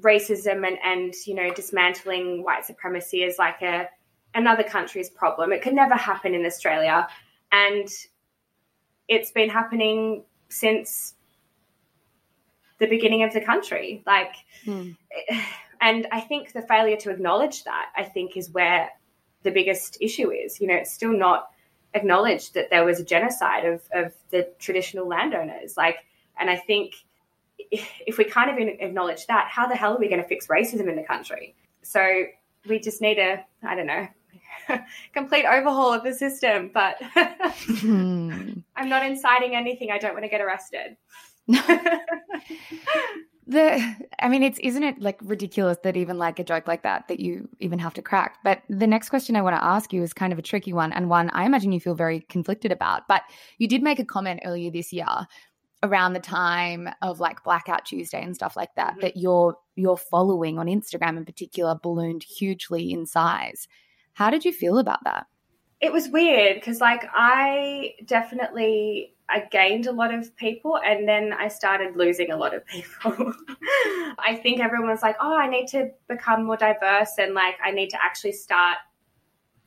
racism 0.00 0.66
and, 0.66 0.78
and 0.84 1.14
you 1.26 1.34
know 1.34 1.52
dismantling 1.52 2.42
white 2.42 2.64
supremacy 2.64 3.24
as 3.24 3.38
like 3.38 3.62
a 3.62 3.88
another 4.34 4.62
country's 4.62 5.10
problem. 5.10 5.52
It 5.52 5.62
could 5.62 5.74
never 5.74 5.94
happen 5.94 6.34
in 6.34 6.44
Australia, 6.44 7.08
and 7.52 7.88
it's 9.08 9.32
been 9.32 9.50
happening 9.50 10.24
since 10.48 11.14
the 12.78 12.86
beginning 12.86 13.22
of 13.22 13.32
the 13.32 13.40
country. 13.40 14.02
Like, 14.06 14.34
hmm. 14.64 14.90
and 15.80 16.06
I 16.12 16.20
think 16.20 16.52
the 16.52 16.62
failure 16.62 16.96
to 16.98 17.10
acknowledge 17.10 17.64
that 17.64 17.86
I 17.96 18.04
think 18.04 18.36
is 18.36 18.50
where 18.50 18.90
the 19.42 19.50
biggest 19.50 19.98
issue 20.00 20.30
is. 20.30 20.60
You 20.60 20.68
know, 20.68 20.74
it's 20.74 20.92
still 20.92 21.12
not 21.12 21.50
acknowledged 21.94 22.54
that 22.54 22.70
there 22.70 22.84
was 22.84 23.00
a 23.00 23.04
genocide 23.04 23.64
of, 23.64 23.82
of 23.92 24.12
the 24.30 24.48
traditional 24.58 25.06
landowners. 25.06 25.76
Like, 25.76 25.96
and 26.38 26.48
I 26.48 26.56
think 26.56 26.94
if 27.70 28.18
we 28.18 28.24
kind 28.24 28.50
of 28.50 28.58
acknowledge 28.58 29.26
that, 29.26 29.48
how 29.50 29.66
the 29.66 29.76
hell 29.76 29.94
are 29.94 29.98
we 29.98 30.08
going 30.08 30.22
to 30.22 30.28
fix 30.28 30.46
racism 30.46 30.88
in 30.88 30.96
the 30.96 31.02
country? 31.02 31.54
So 31.82 32.24
we 32.68 32.78
just 32.78 33.00
need 33.00 33.18
a, 33.18 33.44
I 33.62 33.74
don't 33.74 33.86
know, 33.86 34.08
complete 35.12 35.44
overhaul 35.44 35.92
of 35.92 36.04
the 36.04 36.14
system. 36.14 36.70
But 36.72 36.96
hmm. 37.02 38.52
I'm 38.76 38.88
not 38.88 39.04
inciting 39.04 39.54
anything. 39.54 39.90
I 39.90 39.98
don't 39.98 40.12
want 40.12 40.24
to 40.24 40.30
get 40.30 40.40
arrested. 40.40 40.96
the 43.50 43.96
i 44.20 44.28
mean 44.28 44.42
it's 44.42 44.58
isn't 44.60 44.82
it 44.82 45.00
like 45.00 45.18
ridiculous 45.22 45.78
that 45.82 45.96
even 45.96 46.18
like 46.18 46.38
a 46.38 46.44
joke 46.44 46.66
like 46.66 46.82
that 46.82 47.08
that 47.08 47.20
you 47.20 47.48
even 47.58 47.78
have 47.78 47.94
to 47.94 48.02
crack? 48.02 48.38
But 48.44 48.62
the 48.68 48.86
next 48.86 49.10
question 49.10 49.36
i 49.36 49.42
want 49.42 49.56
to 49.56 49.64
ask 49.64 49.92
you 49.92 50.02
is 50.02 50.12
kind 50.12 50.32
of 50.32 50.38
a 50.38 50.42
tricky 50.42 50.72
one 50.72 50.92
and 50.92 51.08
one 51.08 51.30
i 51.30 51.44
imagine 51.44 51.72
you 51.72 51.80
feel 51.80 51.94
very 51.94 52.20
conflicted 52.20 52.72
about. 52.72 53.08
But 53.08 53.22
you 53.58 53.68
did 53.68 53.82
make 53.82 53.98
a 53.98 54.04
comment 54.04 54.40
earlier 54.44 54.70
this 54.70 54.92
year 54.92 55.06
around 55.82 56.12
the 56.12 56.20
time 56.20 56.88
of 57.02 57.20
like 57.20 57.42
blackout 57.42 57.86
tuesday 57.86 58.22
and 58.22 58.34
stuff 58.34 58.56
like 58.56 58.74
that 58.76 58.92
mm-hmm. 58.92 59.00
that 59.00 59.16
your 59.16 59.56
your 59.76 59.96
following 59.96 60.58
on 60.58 60.66
instagram 60.66 61.16
in 61.16 61.24
particular 61.24 61.74
ballooned 61.82 62.22
hugely 62.22 62.92
in 62.92 63.06
size. 63.06 63.66
How 64.14 64.30
did 64.30 64.44
you 64.44 64.52
feel 64.52 64.78
about 64.78 65.02
that 65.04 65.26
it 65.80 65.92
was 65.92 66.08
weird 66.08 66.56
because 66.56 66.80
like 66.80 67.04
i 67.14 67.94
definitely 68.04 69.14
I 69.30 69.46
gained 69.50 69.86
a 69.86 69.92
lot 69.92 70.12
of 70.12 70.34
people 70.36 70.78
and 70.84 71.08
then 71.08 71.32
I 71.32 71.48
started 71.48 71.96
losing 71.96 72.32
a 72.32 72.36
lot 72.36 72.54
of 72.54 72.66
people. 72.66 73.32
I 74.18 74.38
think 74.42 74.60
everyone's 74.60 75.02
like, 75.02 75.16
oh, 75.20 75.36
I 75.36 75.48
need 75.48 75.68
to 75.68 75.90
become 76.08 76.44
more 76.44 76.56
diverse 76.56 77.12
and 77.18 77.32
like 77.32 77.54
I 77.64 77.70
need 77.70 77.90
to 77.90 77.98
actually 78.02 78.32
start 78.32 78.78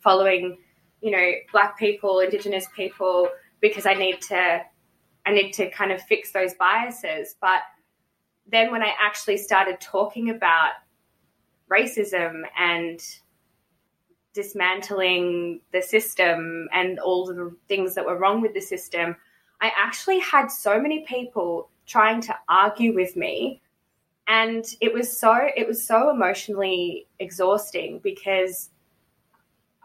following, 0.02 0.58
you 1.02 1.12
know, 1.12 1.32
black 1.52 1.78
people, 1.78 2.20
indigenous 2.20 2.68
people 2.76 3.30
because 3.62 3.86
I 3.86 3.94
need 3.94 4.22
to 4.24 4.62
I 5.26 5.32
need 5.32 5.54
to 5.54 5.70
kind 5.70 5.94
of 5.94 6.02
fix 6.02 6.34
those 6.34 6.54
biases. 6.56 7.36
But 7.40 7.62
then 8.46 8.72
when 8.72 8.84
I 8.84 8.94
actually 9.02 9.38
started 9.38 9.80
talking 9.80 10.30
about 10.30 10.72
racism 11.72 12.42
and 12.60 13.00
dismantling 14.34 15.62
the 15.72 15.82
system 15.82 16.68
and 16.74 17.00
all 17.00 17.26
the 17.26 17.56
things 17.68 17.96
that 17.96 18.06
were 18.06 18.18
wrong 18.18 18.42
with 18.42 18.54
the 18.54 18.62
system, 18.62 19.16
I 19.62 19.72
actually 19.78 20.20
had 20.20 20.48
so 20.48 20.80
many 20.80 21.06
people 21.06 21.70
trying 21.86 22.22
to 22.22 22.36
argue 22.50 22.94
with 22.94 23.16
me. 23.16 23.62
And 24.28 24.66
it 24.82 24.94
was 24.94 25.16
so 25.16 25.38
it 25.56 25.68
was 25.68 25.86
so 25.86 26.10
emotionally 26.10 27.08
exhausting 27.20 28.00
because 28.00 28.70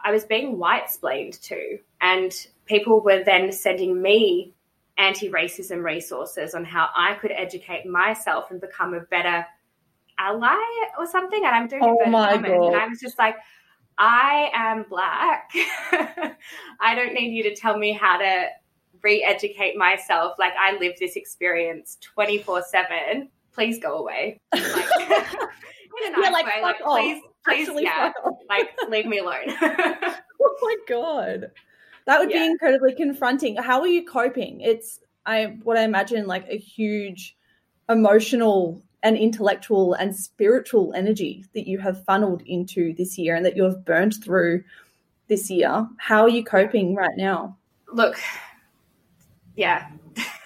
I 0.03 0.11
was 0.11 0.23
being 0.23 0.57
white 0.57 0.89
splained 0.89 1.33
to. 1.43 1.77
And 2.01 2.33
people 2.65 3.01
were 3.01 3.23
then 3.23 3.51
sending 3.51 4.01
me 4.01 4.53
anti-racism 4.97 5.83
resources 5.83 6.53
on 6.53 6.65
how 6.65 6.89
I 6.95 7.15
could 7.15 7.31
educate 7.31 7.85
myself 7.85 8.51
and 8.51 8.59
become 8.59 8.93
a 8.93 9.01
better 9.01 9.45
ally 10.17 10.87
or 10.97 11.05
something. 11.07 11.43
And 11.45 11.55
I'm 11.55 11.67
doing 11.67 11.83
oh 11.83 12.09
my 12.09 12.37
God. 12.37 12.43
and 12.43 12.75
I 12.75 12.87
was 12.87 12.99
just 12.99 13.17
like 13.17 13.35
I 13.99 14.49
am 14.53 14.85
black. 14.89 15.51
I 16.79 16.95
don't 16.95 17.13
need 17.13 17.33
you 17.33 17.43
to 17.43 17.55
tell 17.55 17.77
me 17.77 17.91
how 17.91 18.17
to 18.17 18.47
re-educate 19.03 19.77
myself. 19.77 20.35
Like 20.39 20.53
i 20.59 20.77
live 20.77 20.93
this 20.99 21.15
experience 21.15 21.97
24 22.01 22.63
7 22.63 23.29
please 23.53 23.79
go 23.79 23.97
away. 23.97 24.39
Like, 24.53 24.63
in 24.63 26.13
a 26.13 26.17
nice 26.17 26.31
like, 26.31 26.45
way. 26.45 26.61
like 26.61 26.79
please 26.79 27.21
please 27.45 27.67
Actually, 27.67 27.83
yeah. 27.83 28.11
like 28.49 28.69
leave 28.89 29.05
me 29.05 29.19
alone. 29.19 29.47
Oh 30.41 30.55
my 30.61 30.75
god. 30.87 31.51
That 32.05 32.19
would 32.19 32.31
yeah. 32.31 32.39
be 32.39 32.45
incredibly 32.45 32.95
confronting. 32.95 33.57
How 33.57 33.81
are 33.81 33.87
you 33.87 34.05
coping? 34.05 34.61
It's 34.61 34.99
i 35.25 35.57
what 35.63 35.77
i 35.77 35.83
imagine 35.83 36.25
like 36.27 36.47
a 36.47 36.57
huge 36.57 37.35
emotional 37.89 38.81
and 39.01 39.17
intellectual 39.17 39.93
and 39.93 40.15
spiritual 40.15 40.93
energy 40.93 41.45
that 41.53 41.67
you 41.67 41.79
have 41.79 42.03
funneled 42.03 42.41
into 42.45 42.93
this 42.95 43.17
year 43.17 43.35
and 43.35 43.45
that 43.45 43.55
you 43.55 43.63
have 43.63 43.85
burned 43.85 44.15
through 44.23 44.63
this 45.27 45.49
year 45.49 45.87
how 45.97 46.21
are 46.21 46.29
you 46.29 46.43
coping 46.43 46.95
right 46.95 47.17
now 47.17 47.55
look 47.93 48.19
yeah, 49.59 49.89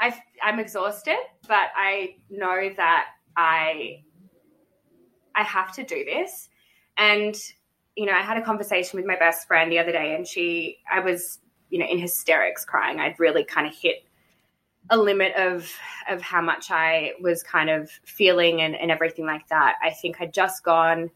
I 0.00 0.14
I'm 0.42 0.58
exhausted, 0.60 1.16
but 1.48 1.68
I 1.74 2.16
know 2.28 2.68
that 2.76 3.06
I 3.34 4.02
I 5.34 5.42
have 5.42 5.72
to 5.76 5.82
do 5.82 6.04
this. 6.04 6.50
And 6.98 7.34
you 7.96 8.04
know, 8.04 8.12
I 8.12 8.20
had 8.20 8.36
a 8.36 8.42
conversation 8.42 8.98
with 8.98 9.06
my 9.06 9.16
best 9.16 9.48
friend 9.48 9.72
the 9.72 9.78
other 9.78 9.92
day, 9.92 10.14
and 10.14 10.26
she 10.26 10.76
I 10.92 11.00
was 11.00 11.38
you 11.70 11.78
know 11.78 11.86
in 11.86 11.98
hysterics, 11.98 12.66
crying. 12.66 13.00
I'd 13.00 13.18
really 13.18 13.44
kind 13.44 13.66
of 13.66 13.74
hit 13.74 14.04
a 14.90 14.96
limit 14.98 15.34
of 15.36 15.70
of 16.08 16.20
how 16.20 16.42
much 16.42 16.70
I 16.70 17.12
was 17.20 17.42
kind 17.42 17.70
of 17.70 17.90
feeling 18.04 18.60
and, 18.60 18.74
and 18.74 18.90
everything 18.90 19.26
like 19.26 19.48
that. 19.48 19.76
I 19.82 19.90
think 19.90 20.20
I'd 20.20 20.34
just 20.34 20.62
gone 20.62 21.10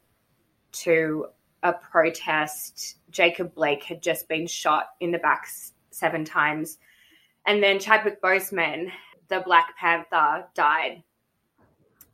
to 0.73 1.27
a 1.63 1.73
protest. 1.73 2.97
Jacob 3.11 3.55
Blake 3.55 3.85
had 3.85 4.03
just 4.03 4.29
been 4.29 4.47
shot 4.47 4.87
in 5.01 5.11
the 5.11 5.19
back 5.19 5.47
seven 5.91 6.25
times. 6.25 6.79
And 7.47 7.63
then 7.63 7.79
Chadwick 7.79 8.23
Boseman, 8.23 8.91
the 9.29 9.41
Black 9.45 9.77
Panther, 9.77 10.47
died. 10.55 11.03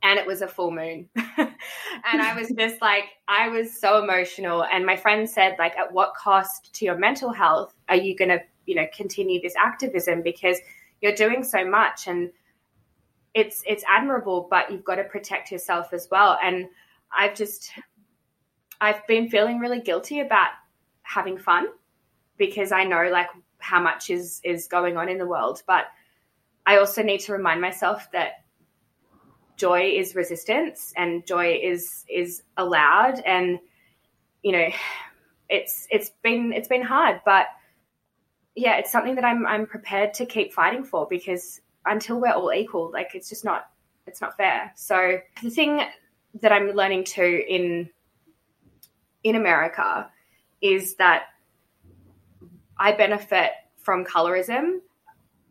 And 0.03 0.19
it 0.19 0.27
was 0.27 0.41
a 0.41 0.47
full 0.47 0.71
moon. 0.71 1.09
and 1.15 2.21
I 2.21 2.35
was 2.37 2.49
just 2.57 2.81
like, 2.81 3.05
I 3.27 3.49
was 3.49 3.79
so 3.79 4.01
emotional. 4.03 4.63
And 4.63 4.85
my 4.85 4.95
friend 4.95 5.29
said, 5.29 5.55
like, 5.57 5.77
at 5.77 5.91
what 5.91 6.13
cost 6.15 6.73
to 6.75 6.85
your 6.85 6.97
mental 6.97 7.31
health 7.31 7.73
are 7.89 7.95
you 7.95 8.15
going 8.15 8.29
to, 8.29 8.39
you 8.65 8.75
know, 8.75 8.85
continue 8.95 9.41
this 9.41 9.55
activism? 9.55 10.21
Because 10.21 10.59
you're 11.01 11.15
doing 11.15 11.43
so 11.43 11.65
much 11.65 12.07
and 12.07 12.31
it's 13.33 13.63
it's 13.65 13.83
admirable, 13.89 14.47
but 14.49 14.71
you've 14.71 14.85
got 14.85 14.95
to 14.95 15.03
protect 15.03 15.51
yourself 15.51 15.93
as 15.93 16.07
well. 16.09 16.37
And 16.41 16.67
I've 17.17 17.35
just 17.35 17.71
I've 18.79 19.05
been 19.07 19.29
feeling 19.29 19.59
really 19.59 19.81
guilty 19.81 20.19
about 20.21 20.49
having 21.03 21.37
fun 21.37 21.67
because 22.37 22.71
I 22.71 22.83
know 22.83 23.09
like 23.11 23.27
how 23.65 23.81
much 23.81 24.09
is 24.09 24.39
is 24.43 24.67
going 24.67 24.95
on 24.95 25.09
in 25.09 25.17
the 25.17 25.25
world 25.25 25.63
but 25.65 25.85
i 26.67 26.77
also 26.77 27.01
need 27.01 27.19
to 27.19 27.31
remind 27.31 27.59
myself 27.59 28.11
that 28.11 28.43
joy 29.57 29.81
is 29.81 30.13
resistance 30.15 30.93
and 30.95 31.25
joy 31.25 31.59
is 31.63 32.05
is 32.07 32.43
allowed 32.57 33.19
and 33.25 33.59
you 34.43 34.51
know 34.51 34.67
it's 35.49 35.87
it's 35.89 36.11
been 36.21 36.53
it's 36.53 36.67
been 36.67 36.83
hard 36.83 37.19
but 37.25 37.47
yeah 38.55 38.77
it's 38.77 38.91
something 38.91 39.15
that 39.15 39.25
i'm 39.25 39.45
i'm 39.45 39.65
prepared 39.65 40.13
to 40.13 40.25
keep 40.25 40.53
fighting 40.53 40.83
for 40.83 41.07
because 41.09 41.61
until 41.85 42.19
we're 42.19 42.31
all 42.31 42.51
equal 42.53 42.91
like 42.91 43.11
it's 43.13 43.29
just 43.29 43.45
not 43.45 43.69
it's 44.07 44.21
not 44.21 44.35
fair 44.37 44.71
so 44.75 45.17
the 45.43 45.49
thing 45.49 45.81
that 46.41 46.51
i'm 46.51 46.71
learning 46.71 47.03
too 47.03 47.43
in 47.47 47.89
in 49.23 49.35
america 49.35 50.09
is 50.61 50.95
that 50.95 51.25
I 52.77 52.91
benefit 52.91 53.51
from 53.77 54.05
colorism, 54.05 54.79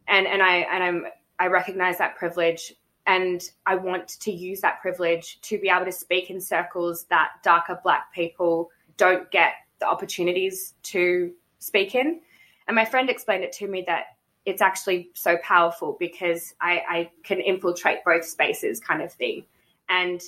and 0.08 0.26
and 0.26 0.42
I 0.42 0.56
and 0.56 0.84
I'm 0.84 1.06
I 1.38 1.46
recognize 1.46 1.98
that 1.98 2.16
privilege 2.16 2.74
and 3.06 3.42
I 3.66 3.76
want 3.76 4.08
to 4.20 4.32
use 4.32 4.60
that 4.62 4.80
privilege 4.80 5.40
to 5.42 5.58
be 5.58 5.68
able 5.68 5.84
to 5.84 5.92
speak 5.92 6.30
in 6.30 6.40
circles 6.40 7.04
that 7.10 7.32
darker 7.42 7.78
black 7.82 8.12
people 8.14 8.70
don't 8.96 9.30
get 9.30 9.52
the 9.78 9.86
opportunities 9.86 10.74
to 10.84 11.32
speak 11.58 11.94
in. 11.94 12.20
And 12.66 12.74
my 12.74 12.84
friend 12.84 13.10
explained 13.10 13.44
it 13.44 13.52
to 13.52 13.68
me 13.68 13.84
that 13.86 14.04
it's 14.44 14.60
actually 14.60 15.10
so 15.14 15.36
powerful 15.42 15.96
because 15.98 16.54
I, 16.60 16.82
I 16.88 17.10
can 17.22 17.40
infiltrate 17.40 18.04
both 18.04 18.24
spaces, 18.24 18.80
kind 18.80 19.02
of 19.02 19.12
thing. 19.12 19.44
And 19.88 20.20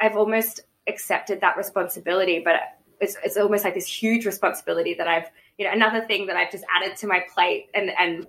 I've 0.00 0.16
almost 0.16 0.60
accepted 0.88 1.40
that 1.40 1.56
responsibility, 1.56 2.40
but 2.44 2.56
it's, 3.00 3.16
it's 3.24 3.36
almost 3.36 3.64
like 3.64 3.74
this 3.74 3.86
huge 3.86 4.26
responsibility 4.26 4.94
that 4.94 5.06
I've, 5.06 5.30
you 5.58 5.66
know, 5.66 5.72
another 5.72 6.04
thing 6.06 6.26
that 6.26 6.36
I've 6.36 6.50
just 6.50 6.64
added 6.76 6.96
to 6.98 7.06
my 7.06 7.24
plate. 7.32 7.68
And, 7.74 7.90
and 7.98 8.26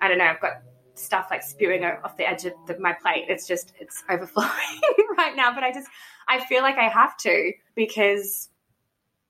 I 0.00 0.08
don't 0.08 0.18
know, 0.18 0.24
I've 0.24 0.40
got 0.40 0.62
stuff 0.94 1.28
like 1.30 1.42
spewing 1.42 1.84
off 1.84 2.16
the 2.16 2.28
edge 2.28 2.44
of 2.44 2.52
the, 2.66 2.78
my 2.78 2.92
plate. 2.92 3.26
It's 3.28 3.46
just, 3.46 3.72
it's 3.78 4.02
overflowing 4.10 4.48
right 5.16 5.36
now. 5.36 5.54
But 5.54 5.64
I 5.64 5.72
just, 5.72 5.88
I 6.26 6.44
feel 6.44 6.62
like 6.62 6.76
I 6.76 6.88
have 6.88 7.16
to 7.18 7.52
because 7.74 8.50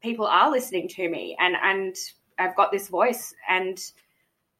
people 0.02 0.26
are 0.26 0.50
listening 0.50 0.88
to 0.88 1.08
me 1.08 1.36
and, 1.38 1.56
and 1.62 1.96
I've 2.38 2.56
got 2.56 2.72
this 2.72 2.88
voice 2.88 3.34
and, 3.48 3.78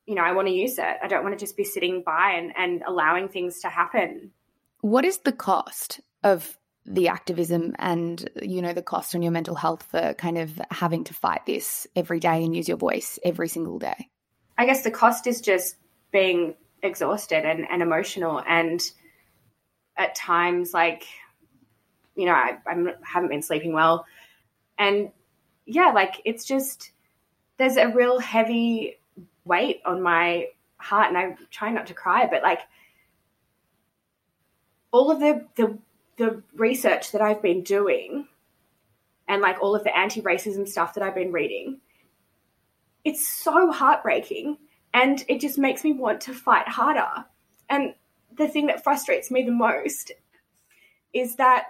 you 0.06 0.14
know, 0.14 0.22
I 0.22 0.32
want 0.32 0.48
to 0.48 0.54
use 0.54 0.78
it. 0.78 0.96
I 1.02 1.06
don't 1.06 1.22
want 1.22 1.38
to 1.38 1.44
just 1.44 1.56
be 1.56 1.64
sitting 1.64 2.02
by 2.04 2.32
and, 2.32 2.52
and 2.56 2.82
allowing 2.86 3.28
things 3.28 3.60
to 3.60 3.68
happen. 3.68 4.32
What 4.80 5.04
is 5.04 5.18
the 5.18 5.32
cost 5.32 6.00
of 6.24 6.58
the 6.84 7.08
activism 7.08 7.74
and, 7.78 8.28
you 8.42 8.62
know, 8.62 8.72
the 8.72 8.82
cost 8.82 9.14
on 9.14 9.22
your 9.22 9.32
mental 9.32 9.54
health 9.54 9.82
for 9.82 10.14
kind 10.14 10.38
of 10.38 10.60
having 10.70 11.04
to 11.04 11.14
fight 11.14 11.44
this 11.46 11.86
every 11.94 12.20
day 12.20 12.44
and 12.44 12.56
use 12.56 12.68
your 12.68 12.78
voice 12.78 13.18
every 13.24 13.48
single 13.48 13.78
day? 13.78 14.08
I 14.56 14.66
guess 14.66 14.82
the 14.82 14.90
cost 14.90 15.26
is 15.26 15.40
just 15.40 15.76
being 16.10 16.54
exhausted 16.82 17.44
and, 17.44 17.66
and 17.70 17.82
emotional 17.82 18.42
and 18.48 18.80
at 19.96 20.14
times 20.14 20.72
like, 20.72 21.04
you 22.16 22.26
know, 22.26 22.32
I, 22.32 22.58
I 22.66 22.74
haven't 23.04 23.28
been 23.28 23.42
sleeping 23.42 23.72
well. 23.72 24.06
And 24.78 25.10
yeah, 25.66 25.90
like 25.90 26.22
it's 26.24 26.44
just, 26.44 26.92
there's 27.58 27.76
a 27.76 27.88
real 27.88 28.18
heavy 28.18 28.98
weight 29.44 29.80
on 29.84 30.00
my 30.00 30.46
heart 30.76 31.08
and 31.08 31.18
I 31.18 31.36
try 31.50 31.70
not 31.70 31.88
to 31.88 31.94
cry, 31.94 32.26
but 32.30 32.42
like 32.42 32.60
all 34.90 35.10
of 35.10 35.20
the 35.20 35.46
the 35.56 35.78
the 36.16 36.42
research 36.54 37.12
that 37.12 37.20
I've 37.20 37.42
been 37.42 37.62
doing 37.62 38.26
and 39.28 39.42
like 39.42 39.60
all 39.60 39.76
of 39.76 39.84
the 39.84 39.96
anti-racism 39.96 40.66
stuff 40.66 40.94
that 40.94 41.02
I've 41.02 41.14
been 41.14 41.32
reading, 41.32 41.80
it's 43.04 43.26
so 43.26 43.70
heartbreaking 43.70 44.58
and 44.94 45.24
it 45.28 45.40
just 45.40 45.58
makes 45.58 45.84
me 45.84 45.92
want 45.92 46.22
to 46.22 46.34
fight 46.34 46.66
harder. 46.66 47.26
And 47.68 47.94
the 48.36 48.48
thing 48.48 48.66
that 48.66 48.82
frustrates 48.82 49.30
me 49.30 49.44
the 49.44 49.52
most 49.52 50.12
is 51.12 51.36
that 51.36 51.66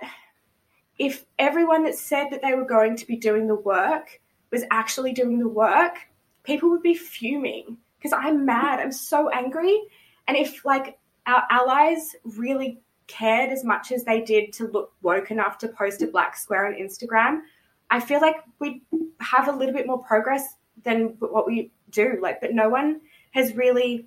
if 0.98 1.24
everyone 1.38 1.84
that 1.84 1.94
said 1.94 2.28
that 2.30 2.42
they 2.42 2.54
were 2.54 2.64
going 2.64 2.96
to 2.96 3.06
be 3.06 3.16
doing 3.16 3.48
the 3.48 3.54
work 3.54 4.20
was 4.50 4.64
actually 4.70 5.12
doing 5.12 5.38
the 5.38 5.48
work, 5.48 5.98
people 6.42 6.70
would 6.70 6.82
be 6.82 6.94
fuming 6.94 7.76
because 7.98 8.12
I'm 8.12 8.44
mad. 8.46 8.80
I'm 8.80 8.92
so 8.92 9.28
angry. 9.28 9.80
And 10.26 10.36
if 10.36 10.64
like 10.64 10.98
our 11.26 11.44
allies 11.50 12.14
really 12.24 12.80
cared 13.06 13.50
as 13.50 13.64
much 13.64 13.92
as 13.92 14.04
they 14.04 14.20
did 14.20 14.52
to 14.54 14.68
look 14.68 14.92
woke 15.02 15.30
enough 15.30 15.58
to 15.58 15.68
post 15.68 16.02
a 16.02 16.06
black 16.06 16.36
square 16.36 16.66
on 16.66 16.74
Instagram, 16.74 17.40
I 17.90 18.00
feel 18.00 18.20
like 18.20 18.36
we'd 18.58 18.82
have 19.20 19.48
a 19.48 19.52
little 19.52 19.74
bit 19.74 19.86
more 19.86 19.98
progress 19.98 20.44
than 20.84 21.16
what 21.18 21.46
we 21.46 21.70
do. 21.90 22.18
Like, 22.20 22.40
but 22.40 22.52
no 22.52 22.68
one 22.68 23.00
has 23.32 23.54
really 23.54 24.06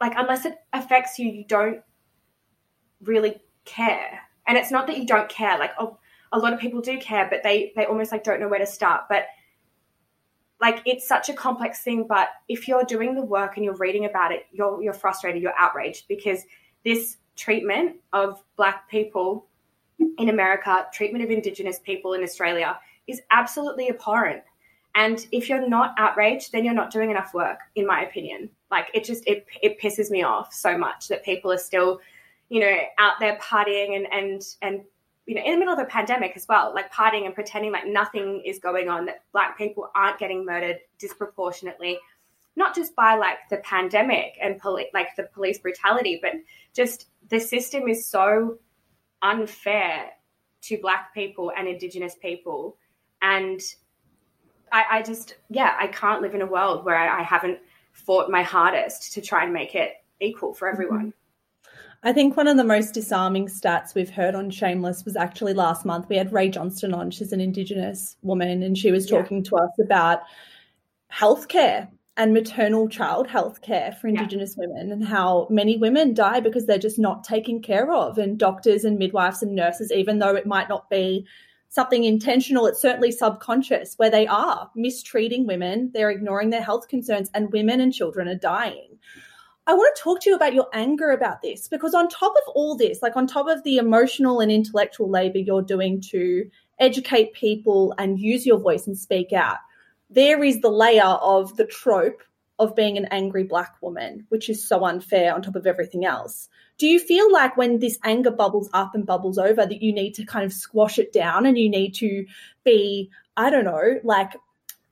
like 0.00 0.12
unless 0.16 0.44
it 0.44 0.56
affects 0.72 1.18
you, 1.18 1.30
you 1.30 1.44
don't 1.44 1.82
really 3.02 3.40
care. 3.64 4.20
And 4.46 4.56
it's 4.56 4.70
not 4.70 4.86
that 4.86 4.96
you 4.96 5.06
don't 5.06 5.28
care. 5.28 5.58
Like, 5.58 5.72
oh, 5.78 5.98
a 6.32 6.38
lot 6.38 6.52
of 6.52 6.60
people 6.60 6.80
do 6.80 6.98
care, 6.98 7.26
but 7.30 7.42
they 7.42 7.72
they 7.76 7.84
almost 7.86 8.12
like 8.12 8.24
don't 8.24 8.40
know 8.40 8.48
where 8.48 8.58
to 8.58 8.66
start. 8.66 9.04
But 9.08 9.26
like 10.60 10.82
it's 10.84 11.06
such 11.06 11.28
a 11.28 11.32
complex 11.32 11.80
thing 11.80 12.06
but 12.08 12.28
if 12.48 12.66
you're 12.68 12.84
doing 12.84 13.14
the 13.14 13.22
work 13.22 13.56
and 13.56 13.64
you're 13.64 13.76
reading 13.76 14.04
about 14.04 14.32
it 14.32 14.46
you're 14.52 14.82
you're 14.82 14.92
frustrated 14.92 15.42
you're 15.42 15.58
outraged 15.58 16.06
because 16.08 16.44
this 16.84 17.16
treatment 17.36 17.96
of 18.12 18.42
black 18.56 18.88
people 18.88 19.46
in 20.18 20.28
america 20.28 20.86
treatment 20.92 21.24
of 21.24 21.30
indigenous 21.30 21.78
people 21.78 22.14
in 22.14 22.22
australia 22.22 22.78
is 23.06 23.20
absolutely 23.30 23.88
abhorrent 23.88 24.42
and 24.94 25.26
if 25.32 25.48
you're 25.48 25.68
not 25.68 25.94
outraged 25.98 26.52
then 26.52 26.64
you're 26.64 26.74
not 26.74 26.90
doing 26.90 27.10
enough 27.10 27.34
work 27.34 27.60
in 27.76 27.86
my 27.86 28.02
opinion 28.02 28.48
like 28.70 28.86
it 28.94 29.04
just 29.04 29.26
it, 29.26 29.46
it 29.62 29.80
pisses 29.80 30.10
me 30.10 30.22
off 30.22 30.52
so 30.52 30.76
much 30.76 31.08
that 31.08 31.24
people 31.24 31.52
are 31.52 31.58
still 31.58 32.00
you 32.48 32.60
know 32.60 32.76
out 32.98 33.14
there 33.20 33.38
partying 33.38 33.96
and 33.96 34.12
and 34.12 34.42
and 34.62 34.80
you 35.28 35.34
know, 35.34 35.42
in 35.44 35.52
the 35.52 35.58
middle 35.58 35.74
of 35.74 35.78
a 35.78 35.84
pandemic 35.84 36.32
as 36.36 36.48
well, 36.48 36.72
like 36.74 36.90
partying 36.90 37.26
and 37.26 37.34
pretending 37.34 37.70
like 37.70 37.86
nothing 37.86 38.42
is 38.46 38.58
going 38.58 38.88
on, 38.88 39.04
that 39.04 39.24
black 39.30 39.58
people 39.58 39.90
aren't 39.94 40.18
getting 40.18 40.42
murdered 40.42 40.78
disproportionately, 40.98 41.98
not 42.56 42.74
just 42.74 42.96
by 42.96 43.14
like 43.14 43.36
the 43.50 43.58
pandemic 43.58 44.38
and 44.40 44.58
poli- 44.58 44.88
like 44.94 45.08
the 45.18 45.24
police 45.24 45.58
brutality, 45.58 46.18
but 46.22 46.32
just 46.74 47.08
the 47.28 47.38
system 47.38 47.88
is 47.88 48.06
so 48.06 48.58
unfair 49.20 50.06
to 50.62 50.78
black 50.78 51.12
people 51.12 51.52
and 51.54 51.68
indigenous 51.68 52.14
people. 52.14 52.78
And 53.20 53.60
I, 54.72 54.84
I 54.90 55.02
just, 55.02 55.34
yeah, 55.50 55.76
I 55.78 55.88
can't 55.88 56.22
live 56.22 56.34
in 56.34 56.40
a 56.40 56.46
world 56.46 56.86
where 56.86 56.96
I, 56.96 57.20
I 57.20 57.22
haven't 57.22 57.58
fought 57.92 58.30
my 58.30 58.42
hardest 58.42 59.12
to 59.12 59.20
try 59.20 59.44
and 59.44 59.52
make 59.52 59.74
it 59.74 59.92
equal 60.20 60.54
for 60.54 60.68
mm-hmm. 60.68 60.74
everyone. 60.74 61.12
I 62.02 62.12
think 62.12 62.36
one 62.36 62.46
of 62.46 62.56
the 62.56 62.64
most 62.64 62.94
disarming 62.94 63.48
stats 63.48 63.94
we've 63.94 64.10
heard 64.10 64.36
on 64.36 64.50
Shameless 64.50 65.04
was 65.04 65.16
actually 65.16 65.54
last 65.54 65.84
month. 65.84 66.08
We 66.08 66.16
had 66.16 66.32
Rae 66.32 66.48
Johnston 66.48 66.94
on. 66.94 67.10
She's 67.10 67.32
an 67.32 67.40
Indigenous 67.40 68.16
woman, 68.22 68.62
and 68.62 68.78
she 68.78 68.92
was 68.92 69.06
talking 69.06 69.38
yeah. 69.38 69.50
to 69.50 69.56
us 69.56 69.70
about 69.82 70.20
healthcare 71.12 71.88
and 72.16 72.32
maternal 72.32 72.88
child 72.88 73.28
health 73.28 73.62
care 73.62 73.96
for 74.00 74.08
Indigenous 74.08 74.56
yeah. 74.56 74.66
women 74.66 74.92
and 74.92 75.04
how 75.04 75.48
many 75.50 75.76
women 75.76 76.14
die 76.14 76.40
because 76.40 76.66
they're 76.66 76.78
just 76.78 76.98
not 76.98 77.24
taken 77.24 77.60
care 77.62 77.92
of. 77.92 78.18
And 78.18 78.38
doctors 78.38 78.84
and 78.84 78.98
midwives 78.98 79.42
and 79.42 79.54
nurses, 79.54 79.90
even 79.90 80.18
though 80.18 80.34
it 80.36 80.46
might 80.46 80.68
not 80.68 80.88
be 80.90 81.26
something 81.68 82.04
intentional, 82.04 82.66
it's 82.66 82.80
certainly 82.80 83.10
subconscious 83.10 83.94
where 83.96 84.10
they 84.10 84.26
are 84.26 84.70
mistreating 84.74 85.46
women, 85.46 85.90
they're 85.92 86.10
ignoring 86.10 86.50
their 86.50 86.62
health 86.62 86.88
concerns, 86.88 87.30
and 87.34 87.52
women 87.52 87.80
and 87.80 87.92
children 87.92 88.28
are 88.28 88.34
dying. 88.34 88.98
I 89.68 89.74
want 89.74 89.94
to 89.94 90.02
talk 90.02 90.22
to 90.22 90.30
you 90.30 90.34
about 90.34 90.54
your 90.54 90.66
anger 90.72 91.10
about 91.10 91.42
this 91.42 91.68
because, 91.68 91.92
on 91.92 92.08
top 92.08 92.32
of 92.32 92.54
all 92.54 92.74
this, 92.74 93.02
like 93.02 93.16
on 93.16 93.26
top 93.26 93.48
of 93.48 93.62
the 93.64 93.76
emotional 93.76 94.40
and 94.40 94.50
intellectual 94.50 95.10
labor 95.10 95.36
you're 95.36 95.60
doing 95.60 96.00
to 96.10 96.50
educate 96.78 97.34
people 97.34 97.94
and 97.98 98.18
use 98.18 98.46
your 98.46 98.58
voice 98.58 98.86
and 98.86 98.96
speak 98.96 99.34
out, 99.34 99.58
there 100.08 100.42
is 100.42 100.62
the 100.62 100.70
layer 100.70 101.02
of 101.02 101.54
the 101.58 101.66
trope 101.66 102.22
of 102.58 102.74
being 102.74 102.96
an 102.96 103.08
angry 103.10 103.44
black 103.44 103.74
woman, 103.82 104.24
which 104.30 104.48
is 104.48 104.66
so 104.66 104.86
unfair 104.86 105.34
on 105.34 105.42
top 105.42 105.54
of 105.54 105.66
everything 105.66 106.06
else. 106.06 106.48
Do 106.78 106.86
you 106.86 106.98
feel 106.98 107.30
like 107.30 107.58
when 107.58 107.78
this 107.78 107.98
anger 108.04 108.30
bubbles 108.30 108.70
up 108.72 108.94
and 108.94 109.04
bubbles 109.04 109.36
over 109.36 109.66
that 109.66 109.82
you 109.82 109.92
need 109.92 110.14
to 110.14 110.24
kind 110.24 110.46
of 110.46 110.52
squash 110.54 110.98
it 110.98 111.12
down 111.12 111.44
and 111.44 111.58
you 111.58 111.68
need 111.68 111.94
to 111.96 112.24
be, 112.64 113.10
I 113.36 113.50
don't 113.50 113.66
know, 113.66 114.00
like 114.02 114.32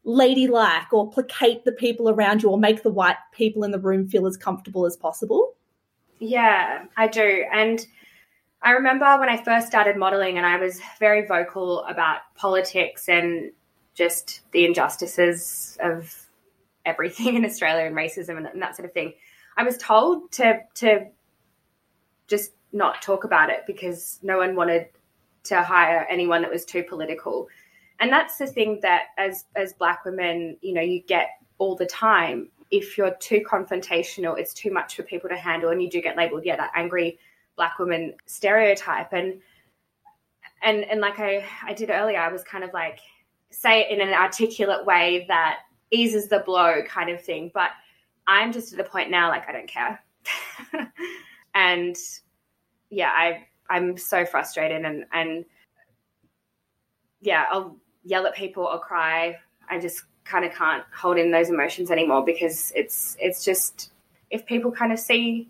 ladylike 0.06 0.92
or 0.92 1.10
placate 1.10 1.64
the 1.64 1.72
people 1.72 2.08
around 2.08 2.42
you 2.42 2.48
or 2.48 2.56
make 2.56 2.82
the 2.84 2.90
white 2.90 3.16
people 3.32 3.64
in 3.64 3.72
the 3.72 3.78
room 3.78 4.08
feel 4.08 4.26
as 4.26 4.36
comfortable 4.36 4.86
as 4.86 4.96
possible? 4.96 5.54
Yeah, 6.20 6.84
I 6.96 7.08
do. 7.08 7.44
And 7.52 7.84
I 8.62 8.70
remember 8.70 9.04
when 9.18 9.28
I 9.28 9.42
first 9.42 9.66
started 9.66 9.96
modeling 9.96 10.38
and 10.38 10.46
I 10.46 10.56
was 10.56 10.80
very 10.98 11.26
vocal 11.26 11.84
about 11.84 12.20
politics 12.36 13.08
and 13.08 13.50
just 13.94 14.40
the 14.52 14.64
injustices 14.64 15.76
of 15.82 16.14
everything 16.86 17.34
in 17.36 17.44
Australia 17.44 17.84
and 17.84 17.96
racism 17.96 18.36
and, 18.36 18.62
that 18.62 18.76
sort 18.76 18.86
of 18.86 18.92
thing. 18.92 19.12
I 19.56 19.64
was 19.64 19.76
told 19.76 20.30
to 20.32 20.60
to 20.74 21.06
just 22.28 22.52
not 22.72 23.02
talk 23.02 23.24
about 23.24 23.50
it 23.50 23.64
because 23.66 24.18
no 24.22 24.38
one 24.38 24.54
wanted 24.54 24.88
to 25.44 25.62
hire 25.62 26.06
anyone 26.10 26.42
that 26.42 26.50
was 26.50 26.64
too 26.64 26.82
political 26.82 27.48
and 28.00 28.12
that's 28.12 28.38
the 28.38 28.46
thing 28.46 28.78
that 28.82 29.06
as 29.18 29.44
as 29.54 29.72
black 29.72 30.04
women 30.04 30.56
you 30.60 30.74
know 30.74 30.80
you 30.80 31.02
get 31.02 31.30
all 31.58 31.74
the 31.76 31.86
time. 31.86 32.48
If 32.70 32.98
you're 32.98 33.14
too 33.20 33.44
confrontational 33.48 34.38
it's 34.38 34.52
too 34.52 34.72
much 34.72 34.96
for 34.96 35.02
people 35.02 35.28
to 35.30 35.36
handle 35.36 35.70
and 35.70 35.82
you 35.82 35.88
do 35.88 36.02
get 36.02 36.16
labeled 36.16 36.44
yeah 36.44 36.56
that 36.56 36.72
angry 36.74 37.18
black 37.56 37.78
woman 37.78 38.14
stereotype. 38.26 39.12
And 39.12 39.40
and 40.62 40.84
and 40.84 41.00
like 41.00 41.18
i 41.18 41.44
i 41.64 41.74
did 41.74 41.90
earlier 41.90 42.18
i 42.18 42.32
was 42.32 42.42
kind 42.42 42.64
of 42.64 42.72
like 42.72 42.98
say 43.50 43.80
it 43.80 43.90
in 43.90 44.06
an 44.06 44.14
articulate 44.14 44.86
way 44.86 45.26
that 45.28 45.58
eases 45.90 46.28
the 46.28 46.40
blow 46.40 46.82
kind 46.86 47.10
of 47.10 47.22
thing. 47.22 47.50
But 47.54 47.70
i'm 48.26 48.52
just 48.52 48.72
at 48.72 48.78
the 48.78 48.84
point 48.84 49.10
now 49.10 49.28
like 49.28 49.48
i 49.48 49.52
don't 49.52 49.68
care. 49.68 50.00
And 51.54 51.96
yeah 52.90 53.10
i 53.14 53.46
i'm 53.68 53.96
so 53.96 54.24
frustrated 54.24 54.84
and 54.84 55.04
and 55.12 55.44
yeah 57.20 57.44
i'll 57.50 57.76
yell 58.06 58.26
at 58.26 58.34
people 58.34 58.64
or 58.64 58.78
cry. 58.78 59.36
I 59.68 59.80
just 59.80 60.04
kind 60.24 60.44
of 60.44 60.52
can't 60.52 60.84
hold 60.96 61.18
in 61.18 61.30
those 61.30 61.50
emotions 61.50 61.90
anymore 61.90 62.24
because 62.24 62.72
it's 62.74 63.16
it's 63.20 63.44
just 63.44 63.90
if 64.30 64.46
people 64.46 64.72
kind 64.72 64.92
of 64.92 64.98
see 64.98 65.48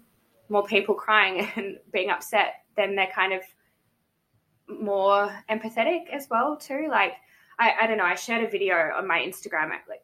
more 0.48 0.64
people 0.64 0.94
crying 0.94 1.48
and 1.56 1.78
being 1.92 2.10
upset, 2.10 2.64
then 2.76 2.96
they're 2.96 3.12
kind 3.14 3.32
of 3.32 3.42
more 4.68 5.32
empathetic 5.48 6.08
as 6.10 6.28
well 6.30 6.56
too. 6.56 6.88
Like 6.90 7.14
I, 7.58 7.72
I 7.82 7.86
don't 7.86 7.98
know, 7.98 8.04
I 8.04 8.14
shared 8.14 8.44
a 8.44 8.50
video 8.50 8.74
on 8.96 9.06
my 9.06 9.18
Instagram 9.20 9.70
like 9.88 10.02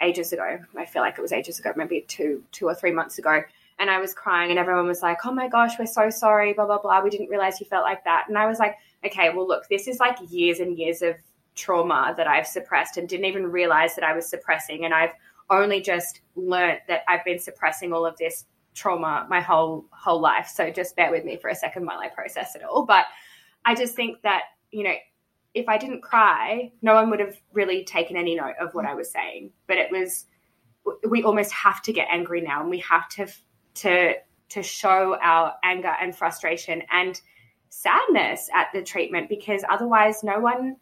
ages 0.00 0.32
ago. 0.32 0.58
I 0.76 0.86
feel 0.86 1.02
like 1.02 1.18
it 1.18 1.22
was 1.22 1.32
ages 1.32 1.58
ago, 1.58 1.72
maybe 1.76 2.04
two 2.08 2.42
two 2.52 2.66
or 2.66 2.74
three 2.74 2.92
months 2.92 3.18
ago. 3.18 3.42
And 3.78 3.90
I 3.90 3.98
was 3.98 4.12
crying 4.12 4.50
and 4.50 4.58
everyone 4.58 4.86
was 4.86 5.02
like, 5.02 5.18
Oh 5.24 5.32
my 5.32 5.48
gosh, 5.48 5.78
we're 5.78 5.86
so 5.86 6.10
sorry, 6.10 6.52
blah 6.52 6.66
blah 6.66 6.80
blah. 6.80 7.02
We 7.02 7.10
didn't 7.10 7.30
realize 7.30 7.60
you 7.60 7.66
felt 7.66 7.84
like 7.84 8.04
that. 8.04 8.26
And 8.28 8.38
I 8.38 8.46
was 8.46 8.58
like, 8.58 8.76
Okay, 9.04 9.30
well 9.34 9.46
look, 9.46 9.68
this 9.68 9.88
is 9.88 9.98
like 9.98 10.18
years 10.30 10.60
and 10.60 10.78
years 10.78 11.02
of 11.02 11.16
trauma 11.54 12.14
that 12.16 12.26
I've 12.26 12.46
suppressed 12.46 12.96
and 12.96 13.08
didn't 13.08 13.26
even 13.26 13.46
realize 13.50 13.94
that 13.94 14.04
I 14.04 14.14
was 14.14 14.28
suppressing. 14.28 14.84
And 14.84 14.94
I've 14.94 15.12
only 15.48 15.80
just 15.80 16.20
learnt 16.36 16.80
that 16.88 17.02
I've 17.08 17.24
been 17.24 17.38
suppressing 17.38 17.92
all 17.92 18.06
of 18.06 18.16
this 18.16 18.46
trauma 18.74 19.26
my 19.28 19.40
whole 19.40 19.86
whole 19.90 20.20
life. 20.20 20.50
So 20.54 20.70
just 20.70 20.96
bear 20.96 21.10
with 21.10 21.24
me 21.24 21.36
for 21.36 21.48
a 21.48 21.54
second 21.54 21.86
while 21.86 21.98
I 21.98 22.08
process 22.08 22.54
it 22.54 22.62
all. 22.62 22.84
But 22.86 23.06
I 23.64 23.74
just 23.74 23.94
think 23.94 24.22
that, 24.22 24.42
you 24.70 24.84
know, 24.84 24.94
if 25.52 25.68
I 25.68 25.78
didn't 25.78 26.02
cry, 26.02 26.72
no 26.80 26.94
one 26.94 27.10
would 27.10 27.20
have 27.20 27.36
really 27.52 27.84
taken 27.84 28.16
any 28.16 28.36
note 28.36 28.54
of 28.60 28.74
what 28.74 28.86
I 28.86 28.94
was 28.94 29.10
saying. 29.10 29.50
But 29.66 29.78
it 29.78 29.90
was 29.90 30.26
we 31.08 31.22
almost 31.22 31.52
have 31.52 31.82
to 31.82 31.92
get 31.92 32.08
angry 32.10 32.40
now 32.40 32.60
and 32.60 32.70
we 32.70 32.78
have 32.78 33.08
to 33.10 33.26
to 33.74 34.14
to 34.50 34.62
show 34.62 35.16
our 35.22 35.54
anger 35.62 35.94
and 36.00 36.16
frustration 36.16 36.82
and 36.90 37.20
sadness 37.68 38.48
at 38.54 38.68
the 38.72 38.82
treatment 38.82 39.28
because 39.28 39.62
otherwise 39.70 40.24
no 40.24 40.40
one 40.40 40.76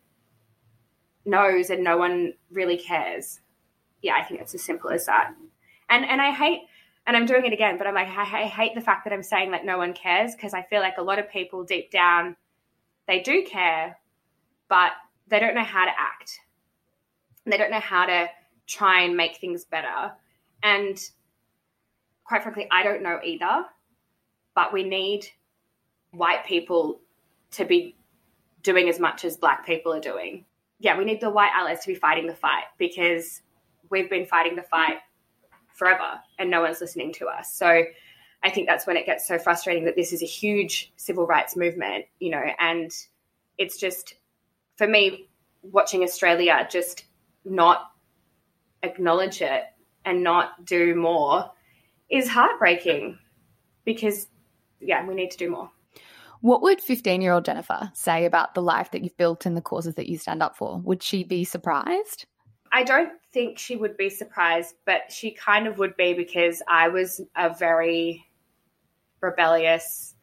knows 1.29 1.71
and 1.71 1.85
no 1.85 1.97
one 1.97 2.33
really 2.51 2.79
cares. 2.79 3.41
Yeah, 4.03 4.15
I 4.17 4.25
think 4.25 4.41
it's 4.41 4.55
as 4.55 4.63
simple 4.63 4.91
as 4.91 5.07
that. 5.07 5.35
And 5.89 6.05
and 6.05 6.21
I 6.21 6.33
hate 6.33 6.63
and 7.07 7.17
I'm 7.17 7.27
doing 7.27 7.47
it 7.47 7.53
again, 7.53 7.79
but 7.79 7.87
I'm 7.87 7.95
like 7.95 8.09
I, 8.09 8.43
I 8.43 8.45
hate 8.47 8.75
the 8.75 8.81
fact 8.81 9.05
that 9.05 9.13
I'm 9.13 9.23
saying 9.23 9.53
that 9.53 9.65
no 9.65 9.79
one 9.79 9.93
cares 9.93 10.35
because 10.35 10.55
I 10.55 10.63
feel 10.63 10.81
like 10.81 10.99
a 10.99 11.03
lot 11.03 11.19
of 11.19 11.31
people 11.31 11.65
deep 11.65 11.91
down 11.91 12.37
they 13.09 13.21
do 13.21 13.43
care, 13.43 13.99
but 14.69 14.93
they 15.27 15.41
don't 15.41 15.55
know 15.55 15.65
how 15.65 15.87
to 15.87 15.91
act. 15.91 16.41
They 17.47 17.57
don't 17.57 17.71
know 17.71 17.81
how 17.81 18.05
to 18.05 18.29
try 18.67 19.01
and 19.01 19.17
make 19.17 19.39
things 19.39 19.65
better. 19.65 20.13
And 20.63 20.99
quite 22.25 22.43
frankly, 22.43 22.69
I 22.71 22.83
don't 22.85 23.03
know 23.03 23.19
either. 23.25 23.65
But 24.55 24.73
we 24.73 24.85
need 24.85 25.27
white 26.11 26.45
people 26.45 27.01
to 27.53 27.65
be 27.65 27.97
doing 28.63 28.89
as 28.89 29.01
much 29.01 29.25
as 29.25 29.37
black 29.37 29.65
people 29.65 29.95
are 29.95 30.01
doing. 30.01 30.45
Yeah, 30.81 30.97
we 30.97 31.05
need 31.05 31.21
the 31.21 31.31
white 31.31 31.51
allies 31.55 31.81
to 31.81 31.89
be 31.89 31.95
fighting 31.95 32.27
the 32.27 32.35
fight 32.35 32.65
because 32.79 33.43
we've 33.91 34.09
been 34.09 34.27
fighting 34.27 34.57
the 34.57 34.63
fight 34.63 34.99
forever 35.75 36.21
and 36.39 36.51
no 36.51 36.61
one's 36.61 36.81
listening 36.81 37.13
to 37.15 37.27
us. 37.27 37.53
So 37.53 37.85
I 38.43 38.51
think 38.51 38.69
that's 38.69 38.87
when 38.87 38.97
it 38.97 39.07
gets 39.07 39.27
so 39.27 39.39
frustrating 39.39 39.85
that 39.87 39.97
this 39.97 40.13
is 40.13 40.23
a 40.23 40.27
huge 40.27 40.93
civil 40.97 41.27
rights 41.27 41.57
movement, 41.57 42.05
you 42.21 42.31
know, 42.31 42.45
and 42.59 42.91
it's 43.57 43.79
just 43.79 44.15
for 44.77 44.87
me 44.87 45.29
watching 45.63 46.03
Australia 46.03 46.67
just 46.71 47.05
not 47.45 47.91
acknowledge 48.83 49.43
it 49.43 49.65
and 50.05 50.23
not 50.23 50.65
do 50.65 50.95
more 50.95 51.51
is 52.11 52.29
heartbreaking 52.29 53.19
because 53.85 54.29
yeah, 54.81 55.05
we 55.05 55.15
need 55.15 55.31
to 55.33 55.39
do 55.39 55.51
more. 55.51 55.71
What 56.41 56.63
would 56.63 56.81
15 56.81 57.21
year 57.21 57.33
old 57.33 57.45
Jennifer 57.45 57.91
say 57.95 58.25
about 58.25 58.55
the 58.55 58.63
life 58.63 58.91
that 58.93 59.03
you've 59.03 59.17
built 59.17 59.47
and 59.47 59.57
the 59.57 59.63
causes 59.63 59.97
that 59.97 60.09
you 60.09 60.19
stand 60.19 60.43
up 60.43 60.57
for? 60.57 60.79
Would 60.79 61.03
she 61.03 61.25
be 61.25 61.45
surprised? 61.45 62.27
I 62.73 62.85
don't 62.85 63.13
think 63.33 63.59
she 63.59 63.77
would 63.77 63.97
be 63.97 64.11
surprised, 64.11 64.75
but 64.85 65.11
she 65.11 65.31
kind 65.33 65.67
of 65.67 65.79
would 65.79 65.97
be 65.97 66.15
because 66.15 66.63
I 66.69 66.89
was 66.89 67.21
a 67.35 67.55
very 67.55 68.27
rebellious. 69.21 70.15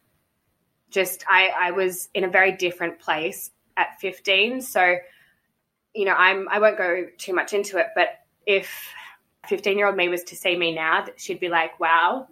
Just 0.89 1.25
I, 1.29 1.51
I 1.57 1.71
was 1.71 2.09
in 2.13 2.23
a 2.23 2.29
very 2.29 2.51
different 2.51 2.99
place 2.99 3.51
at 3.75 3.99
15. 3.99 4.61
So, 4.61 4.97
you 5.93 6.05
know, 6.05 6.13
I'm 6.13 6.47
I 6.49 6.59
won't 6.59 6.77
go 6.77 7.05
too 7.17 7.33
much 7.33 7.53
into 7.53 7.77
it, 7.77 7.87
but 7.95 8.09
if 8.45 8.93
15 9.47 9.77
year 9.77 9.87
old 9.87 9.97
me 9.97 10.07
was 10.07 10.23
to 10.25 10.35
see 10.35 10.55
me 10.55 10.73
now, 10.73 11.05
she'd 11.17 11.39
be 11.39 11.49
like, 11.49 11.79
wow, 11.79 12.27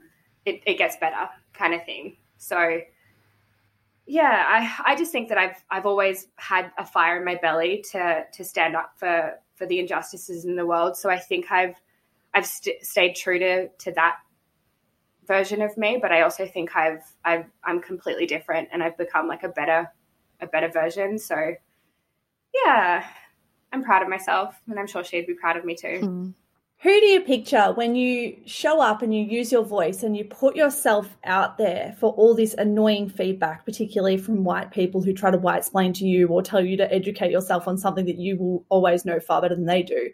it, 0.46 0.62
it 0.66 0.78
gets 0.78 0.96
better 0.98 1.30
kind 1.54 1.74
of 1.74 1.84
thing. 1.86 2.18
So 2.38 2.82
yeah, 4.06 4.46
I, 4.86 4.92
I 4.92 4.96
just 4.96 5.12
think 5.12 5.30
that 5.30 5.38
I've 5.38 5.64
I've 5.70 5.86
always 5.86 6.28
had 6.36 6.72
a 6.78 6.86
fire 6.86 7.18
in 7.18 7.26
my 7.26 7.36
belly 7.36 7.84
to 7.92 8.24
to 8.34 8.44
stand 8.44 8.76
up 8.76 8.94
for 8.98 9.40
for 9.56 9.66
the 9.66 9.80
injustices 9.80 10.46
in 10.46 10.56
the 10.56 10.66
world. 10.66 10.98
So 10.98 11.10
I 11.10 11.20
think 11.20 11.52
I've 11.52 11.76
I've 12.34 12.46
st- 12.46 12.84
stayed 12.86 13.16
true 13.16 13.40
to 13.40 13.70
to 13.70 13.92
that 13.94 14.18
version 15.26 15.62
of 15.62 15.78
me, 15.78 16.00
but 16.02 16.12
I 16.12 16.22
also 16.22 16.46
think 16.46 16.76
I've 16.76 17.04
I've 17.24 17.46
I'm 17.64 17.82
completely 17.82 18.26
different 18.26 18.70
and 18.74 18.84
I've 18.84 18.98
become 18.98 19.28
like 19.28 19.44
a 19.44 19.50
better 19.50 19.90
a 20.42 20.48
better 20.48 20.68
version. 20.68 21.18
So 21.18 21.56
yeah, 22.66 23.06
I'm 23.72 23.84
proud 23.84 24.02
of 24.02 24.10
myself 24.10 24.60
and 24.70 24.78
I'm 24.78 24.88
sure 24.88 25.04
she'd 25.04 25.28
be 25.28 25.34
proud 25.34 25.56
of 25.56 25.64
me 25.64 25.76
too. 25.76 26.00
Mm. 26.02 26.34
Who 26.84 27.00
do 27.00 27.06
you 27.06 27.22
picture 27.22 27.72
when 27.72 27.96
you 27.96 28.42
show 28.46 28.82
up 28.82 29.02
and 29.02 29.16
you 29.16 29.24
use 29.24 29.54
your 29.54 29.64
voice 29.64 30.04
and 30.04 30.18
you 30.18 30.26
put 30.26 30.58
yourself 30.58 31.16
out 31.24 31.58
there 31.58 31.96
for 31.98 32.12
all 32.12 32.36
this 32.36 32.54
annoying 32.56 33.08
feedback, 33.08 33.64
particularly 33.64 34.18
from 34.18 34.44
white 34.44 34.72
people 34.72 35.02
who 35.02 35.14
try 35.14 35.32
to 35.32 35.38
white 35.38 35.60
explain 35.60 35.94
to 35.94 36.06
you 36.06 36.28
or 36.28 36.42
tell 36.42 36.60
you 36.60 36.76
to 36.76 36.94
educate 36.94 37.32
yourself 37.32 37.70
on 37.70 37.78
something 37.78 38.06
that 38.08 38.18
you 38.18 38.36
will 38.38 38.66
always 38.68 39.06
know 39.06 39.22
far 39.22 39.42
better 39.42 39.56
than 39.56 39.66
they 39.66 39.82
do? 39.82 40.10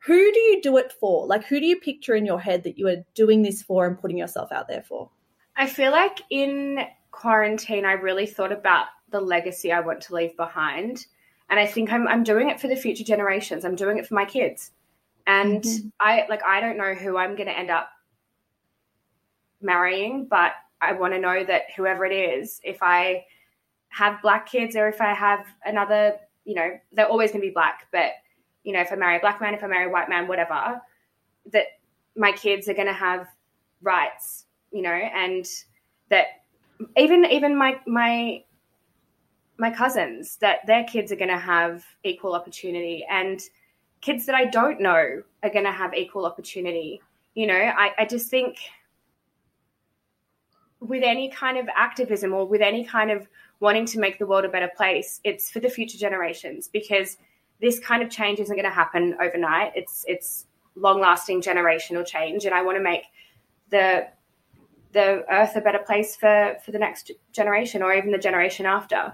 Who 0.00 0.30
do 0.30 0.38
you 0.38 0.60
do 0.60 0.76
it 0.76 0.92
for? 0.92 1.26
Like, 1.26 1.44
who 1.44 1.58
do 1.58 1.64
you 1.64 1.80
picture 1.80 2.14
in 2.14 2.26
your 2.26 2.38
head 2.38 2.64
that 2.64 2.76
you 2.76 2.86
are 2.88 3.02
doing 3.14 3.40
this 3.40 3.62
for 3.62 3.86
and 3.86 3.98
putting 3.98 4.18
yourself 4.18 4.52
out 4.52 4.68
there 4.68 4.82
for? 4.82 5.08
I 5.56 5.66
feel 5.66 5.90
like 5.90 6.20
in 6.28 6.80
quarantine, 7.12 7.86
I 7.86 7.92
really 7.92 8.26
thought 8.26 8.52
about 8.52 8.88
the 9.08 9.22
legacy 9.22 9.72
I 9.72 9.80
want 9.80 10.02
to 10.02 10.14
leave 10.14 10.36
behind. 10.36 11.06
And 11.48 11.58
I 11.58 11.64
think 11.64 11.90
I'm, 11.90 12.06
I'm 12.06 12.24
doing 12.24 12.50
it 12.50 12.60
for 12.60 12.68
the 12.68 12.76
future 12.76 13.04
generations. 13.04 13.64
I'm 13.64 13.74
doing 13.74 13.96
it 13.96 14.06
for 14.06 14.14
my 14.14 14.26
kids. 14.26 14.72
And 15.30 15.62
mm-hmm. 15.62 15.88
I 16.00 16.26
like 16.28 16.42
I 16.42 16.60
don't 16.60 16.76
know 16.76 16.94
who 16.94 17.16
I'm 17.16 17.36
going 17.36 17.46
to 17.46 17.56
end 17.56 17.70
up 17.70 17.88
marrying, 19.62 20.26
but 20.28 20.52
I 20.80 20.92
want 20.92 21.14
to 21.14 21.20
know 21.20 21.44
that 21.44 21.66
whoever 21.76 22.04
it 22.04 22.12
is, 22.12 22.60
if 22.64 22.78
I 22.82 23.24
have 23.90 24.22
black 24.22 24.46
kids 24.46 24.74
or 24.74 24.88
if 24.88 25.00
I 25.00 25.14
have 25.14 25.46
another, 25.64 26.16
you 26.44 26.54
know, 26.54 26.70
they're 26.92 27.06
always 27.08 27.30
going 27.30 27.42
to 27.42 27.46
be 27.46 27.52
black, 27.52 27.86
but 27.92 28.12
you 28.64 28.72
know, 28.72 28.80
if 28.80 28.92
I 28.92 28.96
marry 28.96 29.16
a 29.18 29.20
black 29.20 29.40
man, 29.40 29.54
if 29.54 29.62
I 29.62 29.68
marry 29.68 29.86
a 29.86 29.92
white 29.92 30.08
man, 30.08 30.26
whatever, 30.26 30.80
that 31.52 31.66
my 32.16 32.32
kids 32.32 32.68
are 32.68 32.74
going 32.74 32.88
to 32.88 32.92
have 32.92 33.28
rights, 33.82 34.46
you 34.72 34.82
know, 34.82 34.90
and 34.90 35.46
that 36.08 36.26
even 36.96 37.24
even 37.26 37.56
my 37.56 37.78
my 37.86 38.42
my 39.58 39.70
cousins 39.70 40.38
that 40.38 40.66
their 40.66 40.82
kids 40.84 41.12
are 41.12 41.16
going 41.16 41.30
to 41.30 41.38
have 41.38 41.84
equal 42.02 42.34
opportunity 42.34 43.06
and 43.08 43.40
kids 44.00 44.26
that 44.26 44.34
I 44.34 44.46
don't 44.46 44.80
know 44.80 45.22
are 45.42 45.50
going 45.50 45.64
to 45.64 45.72
have 45.72 45.94
equal 45.94 46.26
opportunity. 46.26 47.00
You 47.34 47.46
know, 47.46 47.54
I, 47.54 47.92
I 47.98 48.04
just 48.04 48.28
think 48.28 48.58
with 50.80 51.02
any 51.04 51.30
kind 51.30 51.58
of 51.58 51.68
activism 51.74 52.32
or 52.32 52.46
with 52.46 52.62
any 52.62 52.84
kind 52.84 53.10
of 53.10 53.28
wanting 53.60 53.84
to 53.86 53.98
make 53.98 54.18
the 54.18 54.26
world 54.26 54.44
a 54.44 54.48
better 54.48 54.70
place, 54.74 55.20
it's 55.24 55.50
for 55.50 55.60
the 55.60 55.68
future 55.68 55.98
generations 55.98 56.68
because 56.68 57.18
this 57.60 57.78
kind 57.78 58.02
of 58.02 58.10
change 58.10 58.40
isn't 58.40 58.56
going 58.56 58.64
to 58.64 58.74
happen 58.74 59.14
overnight. 59.20 59.72
It's 59.76 60.04
it's 60.08 60.46
long 60.74 61.00
lasting 61.00 61.42
generational 61.42 62.06
change, 62.06 62.46
and 62.46 62.54
I 62.54 62.62
want 62.62 62.78
to 62.78 62.82
make 62.82 63.02
the 63.68 64.08
the 64.92 65.24
earth 65.30 65.54
a 65.56 65.60
better 65.60 65.78
place 65.78 66.16
for 66.16 66.56
for 66.64 66.72
the 66.72 66.78
next 66.78 67.10
generation 67.32 67.82
or 67.82 67.92
even 67.92 68.10
the 68.10 68.18
generation 68.18 68.64
after. 68.64 69.12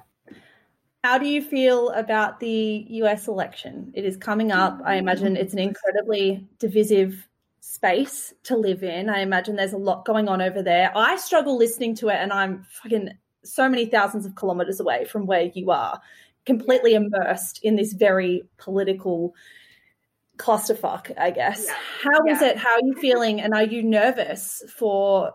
How 1.06 1.18
do 1.18 1.28
you 1.28 1.40
feel 1.40 1.90
about 1.90 2.40
the 2.40 2.84
US 2.88 3.28
election? 3.28 3.92
It 3.94 4.04
is 4.04 4.16
coming 4.16 4.50
up. 4.50 4.80
I 4.84 4.96
imagine 4.96 5.36
it's 5.36 5.52
an 5.52 5.60
incredibly 5.60 6.44
divisive 6.58 7.28
space 7.60 8.34
to 8.42 8.56
live 8.56 8.82
in. 8.82 9.08
I 9.08 9.20
imagine 9.20 9.54
there's 9.54 9.72
a 9.72 9.78
lot 9.78 10.04
going 10.04 10.28
on 10.28 10.42
over 10.42 10.64
there. 10.64 10.90
I 10.96 11.14
struggle 11.14 11.56
listening 11.56 11.94
to 11.98 12.08
it, 12.08 12.16
and 12.16 12.32
I'm 12.32 12.66
fucking 12.82 13.10
so 13.44 13.68
many 13.68 13.86
thousands 13.86 14.26
of 14.26 14.34
kilometers 14.34 14.80
away 14.80 15.04
from 15.04 15.26
where 15.26 15.42
you 15.54 15.70
are, 15.70 16.00
completely 16.44 16.94
immersed 16.94 17.60
in 17.62 17.76
this 17.76 17.92
very 17.92 18.42
political 18.56 19.32
clusterfuck, 20.38 21.16
I 21.16 21.30
guess. 21.30 21.66
Yeah. 21.66 21.74
How 22.02 22.26
yeah. 22.26 22.32
is 22.32 22.42
it? 22.42 22.56
How 22.56 22.70
are 22.70 22.82
you 22.84 22.94
feeling? 22.94 23.40
And 23.40 23.54
are 23.54 23.62
you 23.62 23.84
nervous 23.84 24.64
for, 24.76 25.34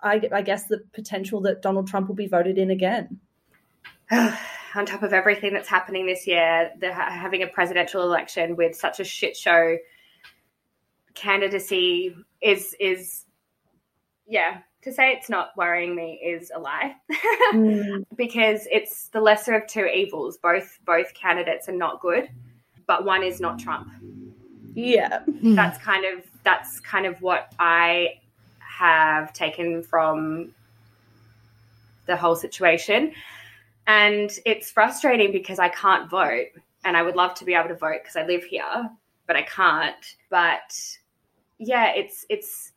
I, 0.00 0.22
I 0.32 0.40
guess, 0.40 0.68
the 0.68 0.80
potential 0.94 1.42
that 1.42 1.60
Donald 1.60 1.86
Trump 1.86 2.08
will 2.08 2.14
be 2.14 2.28
voted 2.28 2.56
in 2.56 2.70
again? 2.70 3.20
on 4.74 4.86
top 4.86 5.02
of 5.02 5.12
everything 5.12 5.54
that's 5.54 5.68
happening 5.68 6.06
this 6.06 6.26
year, 6.26 6.70
the, 6.78 6.92
having 6.92 7.42
a 7.42 7.46
presidential 7.46 8.02
election 8.02 8.56
with 8.56 8.76
such 8.76 9.00
a 9.00 9.04
shit 9.04 9.36
show 9.36 9.76
candidacy 11.14 12.14
is 12.42 12.76
is 12.78 13.24
yeah 14.26 14.58
to 14.82 14.92
say 14.92 15.12
it's 15.12 15.30
not 15.30 15.56
worrying 15.56 15.96
me 15.96 16.20
is 16.22 16.52
a 16.54 16.58
lie 16.58 16.94
mm. 17.54 18.04
because 18.16 18.68
it's 18.70 19.08
the 19.08 19.20
lesser 19.20 19.54
of 19.54 19.66
two 19.66 19.86
evils 19.86 20.36
both 20.36 20.78
both 20.84 21.14
candidates 21.14 21.70
are 21.70 21.76
not 21.76 22.02
good 22.02 22.28
but 22.86 23.06
one 23.06 23.22
is 23.22 23.40
not 23.40 23.58
trump 23.58 23.88
yeah 24.74 25.20
that's 25.42 25.78
kind 25.78 26.04
of 26.04 26.22
that's 26.44 26.80
kind 26.80 27.06
of 27.06 27.22
what 27.22 27.50
i 27.58 28.10
have 28.60 29.32
taken 29.32 29.82
from 29.82 30.52
the 32.06 32.16
whole 32.16 32.36
situation. 32.36 33.12
And 33.86 34.30
it's 34.44 34.70
frustrating 34.70 35.32
because 35.32 35.58
I 35.58 35.68
can't 35.68 36.10
vote 36.10 36.48
and 36.84 36.96
I 36.96 37.02
would 37.02 37.16
love 37.16 37.34
to 37.34 37.44
be 37.44 37.54
able 37.54 37.68
to 37.68 37.76
vote 37.76 38.00
because 38.02 38.16
I 38.16 38.26
live 38.26 38.44
here, 38.44 38.90
but 39.26 39.36
I 39.36 39.42
can't. 39.42 40.16
But 40.30 40.76
yeah, 41.58 41.92
it's 41.94 42.26
it's 42.28 42.72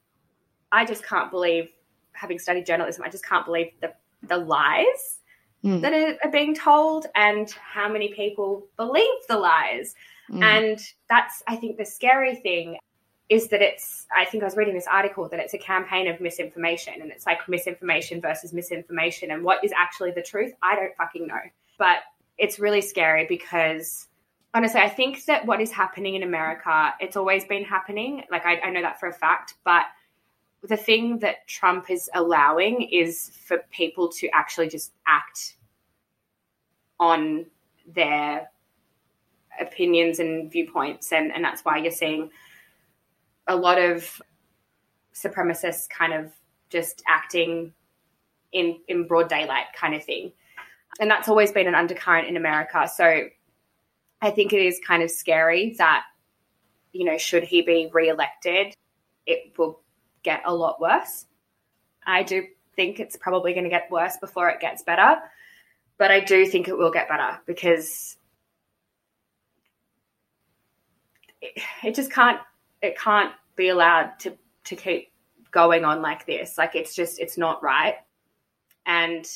I 0.72 0.86
just 0.86 1.04
can't 1.04 1.32
believe 1.32 1.70
having 2.14 2.38
studied 2.38 2.66
journalism, 2.66 3.04
I 3.06 3.10
just 3.10 3.26
can't 3.26 3.46
believe 3.46 3.72
the 3.82 3.94
the 4.24 4.38
lies 4.38 5.20
mm. 5.64 5.82
that 5.82 5.94
are, 5.94 6.18
are, 6.24 6.32
being 6.32 6.54
told 6.54 7.06
and 7.16 7.50
how 7.52 7.88
many 7.88 8.14
people 8.14 8.68
believe 8.76 9.08
the 9.30 9.38
lies. 9.38 9.96
Mm. 10.30 10.44
And 10.44 10.80
that's 11.10 11.42
I 11.48 11.56
think 11.56 11.78
the 11.78 11.86
scary 11.86 12.36
thing 12.36 12.78
is 13.30 13.48
that 13.50 13.62
it's 13.62 14.08
i 14.16 14.26
think 14.26 14.44
i 14.44 14.46
was 14.46 14.58
reading 14.58 14.74
this 14.74 14.88
article 14.92 15.30
that 15.30 15.40
it's 15.40 15.54
a 15.54 15.58
campaign 15.58 16.08
of 16.08 16.20
misinformation 16.20 16.96
and 17.02 17.12
it's 17.12 17.26
like 17.26 17.48
misinformation 17.48 18.20
versus 18.20 18.52
misinformation 18.52 19.32
and 19.32 19.44
what 19.44 19.64
is 19.64 19.72
actually 19.78 20.12
the 20.12 20.22
truth 20.22 20.52
i 20.62 20.76
don't 20.76 20.96
fucking 20.96 21.28
know. 21.28 21.40
But 21.78 22.00
it's 22.38 22.60
really 22.60 22.82
scary 22.82 23.26
because 23.28 24.08
honestly 24.54 24.82
i 24.82 24.90
think 24.90 25.24
that 25.26 25.46
what 25.46 25.62
is 25.62 25.72
happening 25.72 26.16
in 26.16 26.24
america 26.24 26.94
it's 27.00 27.16
always 27.16 27.46
been 27.46 27.64
happening. 27.64 28.24
Like 28.32 28.46
i, 28.46 28.60
I 28.60 28.72
know 28.72 28.82
that 28.82 29.00
for 29.00 29.08
a 29.08 29.14
fact 29.14 29.54
but 29.64 29.84
the 30.62 30.78
thing 30.78 31.20
that 31.20 31.48
trump 31.48 31.90
is 31.90 32.10
allowing 32.14 32.82
is 32.92 33.32
for 33.46 33.60
people 33.72 34.10
to 34.10 34.28
actually 34.34 34.68
just 34.68 34.92
act 35.08 35.56
on 37.00 37.46
their 37.88 38.50
opinions 39.60 40.20
and 40.20 40.52
viewpoints 40.52 41.12
and, 41.12 41.32
and 41.32 41.44
that's 41.44 41.64
why 41.64 41.78
you're 41.78 41.92
seeing 41.92 42.30
a 43.50 43.56
lot 43.56 43.78
of 43.78 44.22
supremacists 45.14 45.90
kind 45.90 46.14
of 46.14 46.32
just 46.70 47.04
acting 47.08 47.74
in 48.54 48.80
in 48.88 49.08
broad 49.08 49.28
daylight 49.28 49.66
kind 49.76 49.94
of 49.94 50.04
thing. 50.04 50.32
And 51.00 51.10
that's 51.12 51.28
always 51.28 51.52
been 51.52 51.68
an 51.68 51.76
undercurrent 51.76 52.28
in 52.28 52.38
america. 52.38 52.88
So 52.94 53.26
i 54.22 54.32
think 54.32 54.54
it 54.54 54.62
is 54.62 54.80
kind 54.86 55.02
of 55.02 55.10
scary 55.10 55.76
that 55.78 56.04
you 56.92 57.06
know 57.06 57.18
should 57.18 57.44
he 57.44 57.62
be 57.62 57.90
reelected 57.94 58.74
it 59.26 59.54
will 59.58 59.82
get 60.24 60.42
a 60.46 60.54
lot 60.54 60.82
worse. 60.82 61.26
I 62.06 62.24
do 62.24 62.44
think 62.76 63.00
it's 63.00 63.16
probably 63.16 63.54
going 63.54 63.66
to 63.66 63.70
get 63.70 63.92
worse 63.92 64.18
before 64.18 64.50
it 64.50 64.60
gets 64.60 64.84
better 64.84 65.18
but 65.98 66.12
i 66.12 66.20
do 66.20 66.46
think 66.46 66.68
it 66.68 66.78
will 66.78 66.92
get 66.92 67.10
better 67.10 67.40
because 67.46 68.18
it, 71.42 71.62
it 71.84 71.96
just 71.96 72.12
can't 72.12 72.40
it 72.82 72.98
can't 72.98 73.34
be 73.60 73.70
allowed 73.70 74.18
to 74.20 74.36
to 74.64 74.76
keep 74.76 75.12
going 75.52 75.84
on 75.84 76.02
like 76.02 76.26
this. 76.26 76.58
Like 76.58 76.76
it's 76.76 76.96
just 76.96 77.20
it's 77.20 77.38
not 77.38 77.62
right. 77.62 77.96
And 78.86 79.30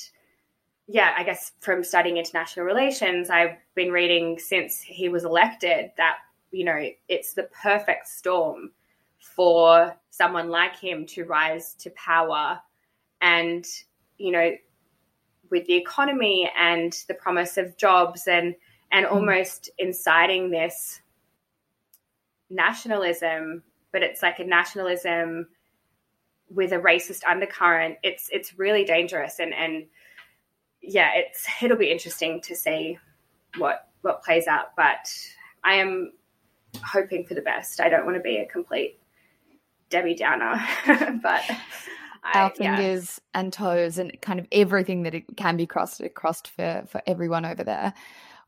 yeah, 0.87 1.13
I 1.17 1.23
guess 1.23 1.51
from 1.59 1.83
studying 1.83 2.17
international 2.17 2.65
relations, 2.65 3.29
I've 3.29 3.57
been 3.75 3.91
reading 3.91 4.39
since 4.39 4.81
he 4.81 5.09
was 5.09 5.25
elected 5.25 5.91
that 5.97 6.17
you 6.51 6.63
know 6.63 6.89
it's 7.09 7.33
the 7.33 7.49
perfect 7.61 8.07
storm 8.07 8.71
for 9.35 9.95
someone 10.09 10.49
like 10.49 10.79
him 10.79 11.05
to 11.07 11.25
rise 11.25 11.73
to 11.75 11.89
power 11.91 12.59
and 13.21 13.65
you 14.17 14.31
know 14.31 14.51
with 15.49 15.65
the 15.65 15.75
economy 15.75 16.49
and 16.57 16.93
the 17.07 17.13
promise 17.13 17.57
of 17.57 17.77
jobs 17.77 18.27
and 18.27 18.55
and 18.91 19.05
mm. 19.05 19.11
almost 19.11 19.69
inciting 19.77 20.49
this 20.49 21.01
nationalism, 22.49 23.63
but 23.93 24.03
it's 24.03 24.21
like 24.21 24.39
a 24.39 24.43
nationalism 24.43 25.47
with 26.49 26.73
a 26.73 26.79
racist 26.79 27.21
undercurrent. 27.23 27.97
It's 28.03 28.27
it's 28.31 28.59
really 28.59 28.83
dangerous 28.83 29.39
and 29.39 29.53
and 29.53 29.85
yeah, 30.81 31.11
it's 31.15 31.47
it'll 31.61 31.77
be 31.77 31.91
interesting 31.91 32.41
to 32.41 32.55
see 32.55 32.97
what 33.57 33.87
what 34.01 34.23
plays 34.23 34.47
out. 34.47 34.75
But 34.75 35.13
I 35.63 35.75
am 35.75 36.11
hoping 36.83 37.25
for 37.25 37.35
the 37.35 37.41
best. 37.41 37.79
I 37.79 37.87
don't 37.87 38.05
want 38.05 38.17
to 38.17 38.21
be 38.21 38.37
a 38.37 38.45
complete 38.45 38.99
Debbie 39.89 40.15
Downer, 40.15 40.61
but 41.23 41.43
our 42.33 42.49
fingers 42.49 43.21
yeah. 43.33 43.39
and 43.39 43.53
toes 43.53 43.97
and 43.97 44.19
kind 44.21 44.39
of 44.39 44.47
everything 44.51 45.03
that 45.03 45.13
it 45.13 45.37
can 45.37 45.55
be 45.55 45.65
crossed 45.65 46.01
crossed 46.15 46.49
for 46.49 46.83
for 46.87 47.01
everyone 47.07 47.45
over 47.45 47.63
there. 47.63 47.93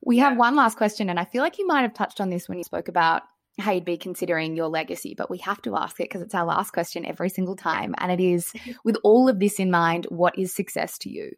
We 0.02 0.18
have 0.18 0.38
one 0.38 0.56
last 0.56 0.78
question, 0.78 1.10
and 1.10 1.20
I 1.20 1.26
feel 1.26 1.42
like 1.42 1.58
you 1.58 1.66
might 1.66 1.82
have 1.82 1.94
touched 1.94 2.20
on 2.20 2.30
this 2.30 2.50
when 2.50 2.58
you 2.58 2.64
spoke 2.64 2.88
about 2.88 3.24
how 3.60 3.72
you'd 3.72 3.86
be 3.86 3.98
considering 3.98 4.56
your 4.56 4.68
legacy, 4.68 5.16
but 5.18 5.30
we 5.30 5.38
have 5.40 5.62
to 5.62 5.76
ask 5.76 6.00
it 6.00 6.10
because 6.10 6.22
it's 6.22 6.36
our 6.36 6.46
last 6.46 6.72
question 6.72 7.06
every 7.06 7.30
single 7.30 7.56
time. 7.56 7.96
And 7.98 8.12
it 8.12 8.20
is 8.20 8.52
with 8.84 8.98
all 9.04 9.30
of 9.30 9.40
this 9.40 9.60
in 9.60 9.72
mind, 9.72 10.06
what 10.10 10.38
is 10.38 10.54
success 10.54 10.98
to 11.00 11.10
you? 11.10 11.32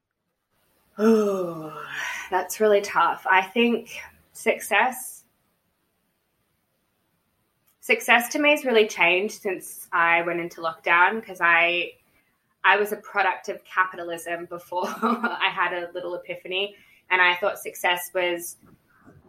Oh, 0.97 1.83
that's 2.31 2.59
really 2.59 2.81
tough. 2.81 3.25
I 3.29 3.41
think 3.41 3.91
success 4.33 5.23
success 7.79 8.27
to 8.27 8.39
me 8.39 8.51
has 8.51 8.65
really 8.65 8.85
changed 8.85 9.41
since 9.41 9.87
I 9.93 10.21
went 10.23 10.41
into 10.41 10.59
lockdown 10.59 11.21
because 11.21 11.39
I 11.41 11.93
I 12.63 12.75
was 12.75 12.91
a 12.91 12.97
product 12.97 13.47
of 13.47 13.63
capitalism 13.63 14.45
before 14.45 14.85
I 15.01 15.49
had 15.49 15.71
a 15.71 15.89
little 15.93 16.13
epiphany 16.15 16.75
and 17.09 17.21
I 17.21 17.35
thought 17.35 17.57
success 17.57 18.11
was 18.13 18.57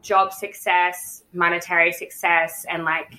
job 0.02 0.32
success, 0.32 1.24
monetary 1.32 1.92
success, 1.92 2.64
and 2.68 2.84
like 2.84 3.14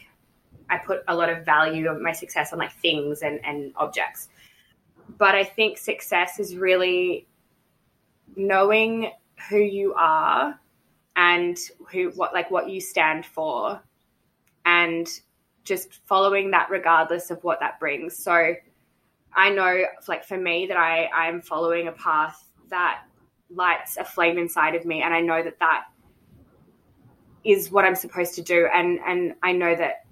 I 0.70 0.78
put 0.78 1.04
a 1.08 1.16
lot 1.16 1.30
of 1.30 1.46
value 1.46 1.90
of 1.90 2.02
my 2.02 2.12
success 2.12 2.54
on 2.54 2.60
like 2.60 2.74
things 2.74 3.22
and, 3.22 3.44
and 3.44 3.74
objects. 3.76 4.30
But 5.18 5.36
I 5.36 5.44
think 5.44 5.78
success 5.78 6.40
is 6.40 6.56
really 6.56 7.28
knowing 8.36 9.12
who 9.50 9.58
you 9.58 9.94
are 9.96 10.60
and 11.16 11.58
who 11.92 12.12
what 12.16 12.34
like 12.34 12.52
what 12.52 12.70
you 12.70 12.80
stand 12.80 13.26
for 13.26 13.82
and 14.66 15.08
just 15.64 16.00
following 16.06 16.52
that 16.52 16.70
regardless 16.70 17.32
of 17.32 17.44
what 17.44 17.60
that 17.60 17.80
brings. 17.80 18.16
So 18.16 18.56
I 19.36 19.50
know 19.50 19.84
like 20.08 20.24
for 20.24 20.38
me 20.38 20.68
that 20.68 20.78
I 20.78 21.08
I'm 21.08 21.42
following 21.42 21.88
a 21.88 21.92
path 21.92 22.44
that 22.70 23.04
lights 23.50 23.98
a 23.98 24.04
flame 24.04 24.38
inside 24.38 24.76
of 24.76 24.86
me 24.86 25.02
and 25.02 25.14
I 25.14 25.22
know 25.22 25.42
that 25.42 25.60
that 25.60 25.86
is 27.44 27.72
what 27.72 27.86
I'm 27.86 27.96
supposed 27.96 28.36
to 28.36 28.42
do. 28.42 28.68
And 28.74 29.00
and 29.06 29.34
I 29.44 29.54
know 29.54 29.76
that 29.76 30.06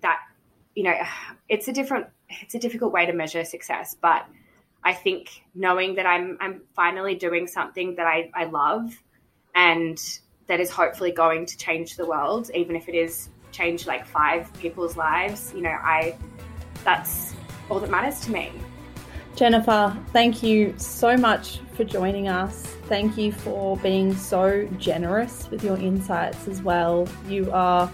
that 0.00 0.18
you 0.74 0.84
know 0.84 0.94
it's 1.48 1.68
a 1.68 1.72
different 1.72 2.06
it's 2.40 2.54
a 2.54 2.58
difficult 2.58 2.92
way 2.92 3.06
to 3.06 3.12
measure 3.12 3.44
success, 3.44 3.96
but 4.00 4.26
I 4.84 4.92
think 4.92 5.42
knowing 5.54 5.94
that 5.96 6.06
I'm 6.06 6.38
I'm 6.40 6.62
finally 6.74 7.14
doing 7.14 7.46
something 7.46 7.94
that 7.96 8.06
I, 8.06 8.30
I 8.34 8.44
love 8.44 8.98
and 9.54 10.00
that 10.46 10.60
is 10.60 10.70
hopefully 10.70 11.12
going 11.12 11.46
to 11.46 11.56
change 11.56 11.96
the 11.96 12.06
world, 12.06 12.50
even 12.54 12.74
if 12.74 12.88
it 12.88 12.94
is 12.94 13.28
change 13.52 13.86
like 13.86 14.06
five 14.06 14.52
people's 14.54 14.96
lives, 14.96 15.52
you 15.54 15.62
know, 15.62 15.70
I 15.70 16.16
that's 16.84 17.34
all 17.70 17.78
that 17.80 17.90
matters 17.90 18.20
to 18.20 18.32
me. 18.32 18.50
Jennifer, 19.34 19.96
thank 20.12 20.42
you 20.42 20.74
so 20.76 21.16
much 21.16 21.60
for 21.74 21.84
joining 21.84 22.28
us. 22.28 22.66
Thank 22.84 23.16
you 23.16 23.32
for 23.32 23.78
being 23.78 24.14
so 24.14 24.68
generous 24.78 25.50
with 25.50 25.64
your 25.64 25.78
insights 25.78 26.46
as 26.46 26.62
well. 26.62 27.08
You 27.26 27.50
are 27.50 27.90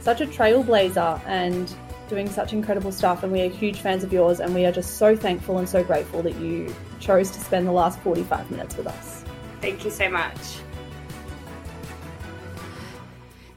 such 0.00 0.20
a 0.20 0.26
trailblazer 0.26 1.20
and 1.26 1.74
doing 2.08 2.28
such 2.28 2.52
incredible 2.52 2.92
stuff, 2.92 3.22
and 3.22 3.32
we 3.32 3.40
are 3.40 3.48
huge 3.48 3.80
fans 3.80 4.04
of 4.04 4.12
yours. 4.12 4.40
And 4.40 4.54
we 4.54 4.66
are 4.66 4.72
just 4.72 4.98
so 4.98 5.16
thankful 5.16 5.58
and 5.58 5.66
so 5.66 5.82
grateful 5.82 6.22
that 6.22 6.36
you 6.36 6.74
chose 7.00 7.30
to 7.30 7.40
spend 7.40 7.66
the 7.66 7.72
last 7.72 7.98
45 8.00 8.50
minutes 8.50 8.76
with 8.76 8.86
us. 8.86 9.24
Thank 9.62 9.84
you 9.84 9.90
so 9.90 10.10
much. 10.10 10.36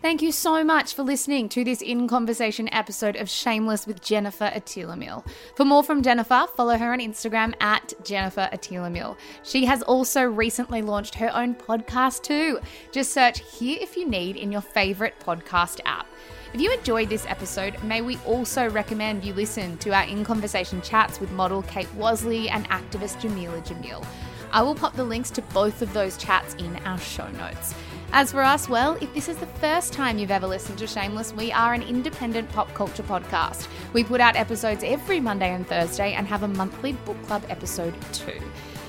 Thank 0.08 0.22
you 0.22 0.32
so 0.32 0.64
much 0.64 0.94
for 0.94 1.04
listening 1.04 1.50
to 1.50 1.66
this 1.66 1.82
in 1.82 2.08
conversation 2.08 2.74
episode 2.74 3.18
of 3.18 3.30
Shameless 3.30 3.86
with 3.86 4.02
Jennifer 4.02 4.50
Atilemile. 4.56 5.28
For 5.58 5.66
more 5.66 5.84
from 5.84 6.02
Jennifer, 6.02 6.46
follow 6.56 6.78
her 6.78 6.94
on 6.94 7.00
Instagram 7.00 7.54
at 7.60 7.94
Jennifer 8.06 8.48
Atilemile. 8.54 9.18
She 9.44 9.66
has 9.66 9.82
also 9.82 10.24
recently 10.24 10.82
launched 10.82 11.16
her 11.16 11.30
own 11.36 11.56
podcast 11.56 12.24
too. 12.24 12.60
Just 12.94 13.12
search 13.12 13.42
Here 13.52 13.78
If 13.82 13.98
You 13.98 14.08
Need 14.08 14.38
in 14.38 14.50
your 14.50 14.62
favorite 14.62 15.16
podcast 15.20 15.82
app. 15.84 16.08
If 16.54 16.62
you 16.62 16.72
enjoyed 16.72 17.10
this 17.10 17.26
episode, 17.26 17.84
may 17.84 18.00
we 18.00 18.16
also 18.26 18.70
recommend 18.70 19.26
you 19.26 19.34
listen 19.34 19.78
to 19.80 19.94
our 19.94 20.06
in 20.06 20.24
conversation 20.24 20.82
chats 20.82 21.20
with 21.20 21.34
model 21.34 21.64
Kate 21.64 21.94
Wasley 21.98 22.50
and 22.50 22.66
activist 22.70 23.20
Jameela 23.20 23.62
Jamil. 23.68 24.06
I 24.54 24.62
will 24.62 24.74
pop 24.74 24.96
the 24.96 25.04
links 25.04 25.32
to 25.32 25.42
both 25.42 25.82
of 25.82 25.92
those 25.92 26.16
chats 26.16 26.54
in 26.54 26.78
our 26.86 26.98
show 26.98 27.28
notes. 27.32 27.76
As 28.20 28.32
for 28.32 28.42
us, 28.42 28.68
well, 28.68 28.98
if 29.00 29.14
this 29.14 29.30
is 29.30 29.38
the 29.38 29.46
first 29.46 29.94
time 29.94 30.18
you've 30.18 30.32
ever 30.32 30.48
listened 30.48 30.80
to 30.80 30.88
Shameless, 30.88 31.34
we 31.34 31.52
are 31.52 31.76
an 31.76 31.84
independent 31.84 32.50
pop 32.50 32.74
culture 32.74 33.04
podcast. 33.04 33.68
We 33.94 34.04
put 34.04 34.20
out 34.20 34.36
episodes 34.36 34.84
every 34.84 35.20
Monday 35.20 35.54
and 35.54 35.68
Thursday 35.68 36.14
and 36.14 36.26
have 36.26 36.42
a 36.42 36.48
monthly 36.48 36.94
book 36.94 37.22
club 37.28 37.44
episode 37.48 37.94
too. 38.14 38.42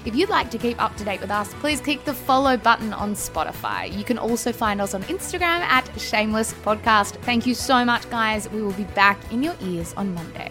If 0.06 0.16
you'd 0.16 0.30
like 0.30 0.50
to 0.52 0.56
keep 0.56 0.82
up 0.82 0.96
to 0.96 1.04
date 1.04 1.20
with 1.20 1.30
us, 1.30 1.52
please 1.60 1.78
click 1.78 2.06
the 2.06 2.14
follow 2.14 2.56
button 2.56 2.94
on 2.94 3.12
Spotify. 3.12 3.94
You 3.94 4.02
can 4.02 4.16
also 4.16 4.50
find 4.50 4.80
us 4.80 4.94
on 4.94 5.02
Instagram 5.02 5.60
at 5.60 5.86
Shameless 6.00 6.54
Podcast. 6.54 7.16
Thank 7.16 7.44
you 7.44 7.54
so 7.54 7.84
much, 7.84 8.08
guys. 8.08 8.48
We 8.48 8.62
will 8.62 8.72
be 8.72 8.84
back 8.84 9.18
in 9.30 9.42
your 9.42 9.56
ears 9.60 9.92
on 9.98 10.14
Monday. 10.14 10.50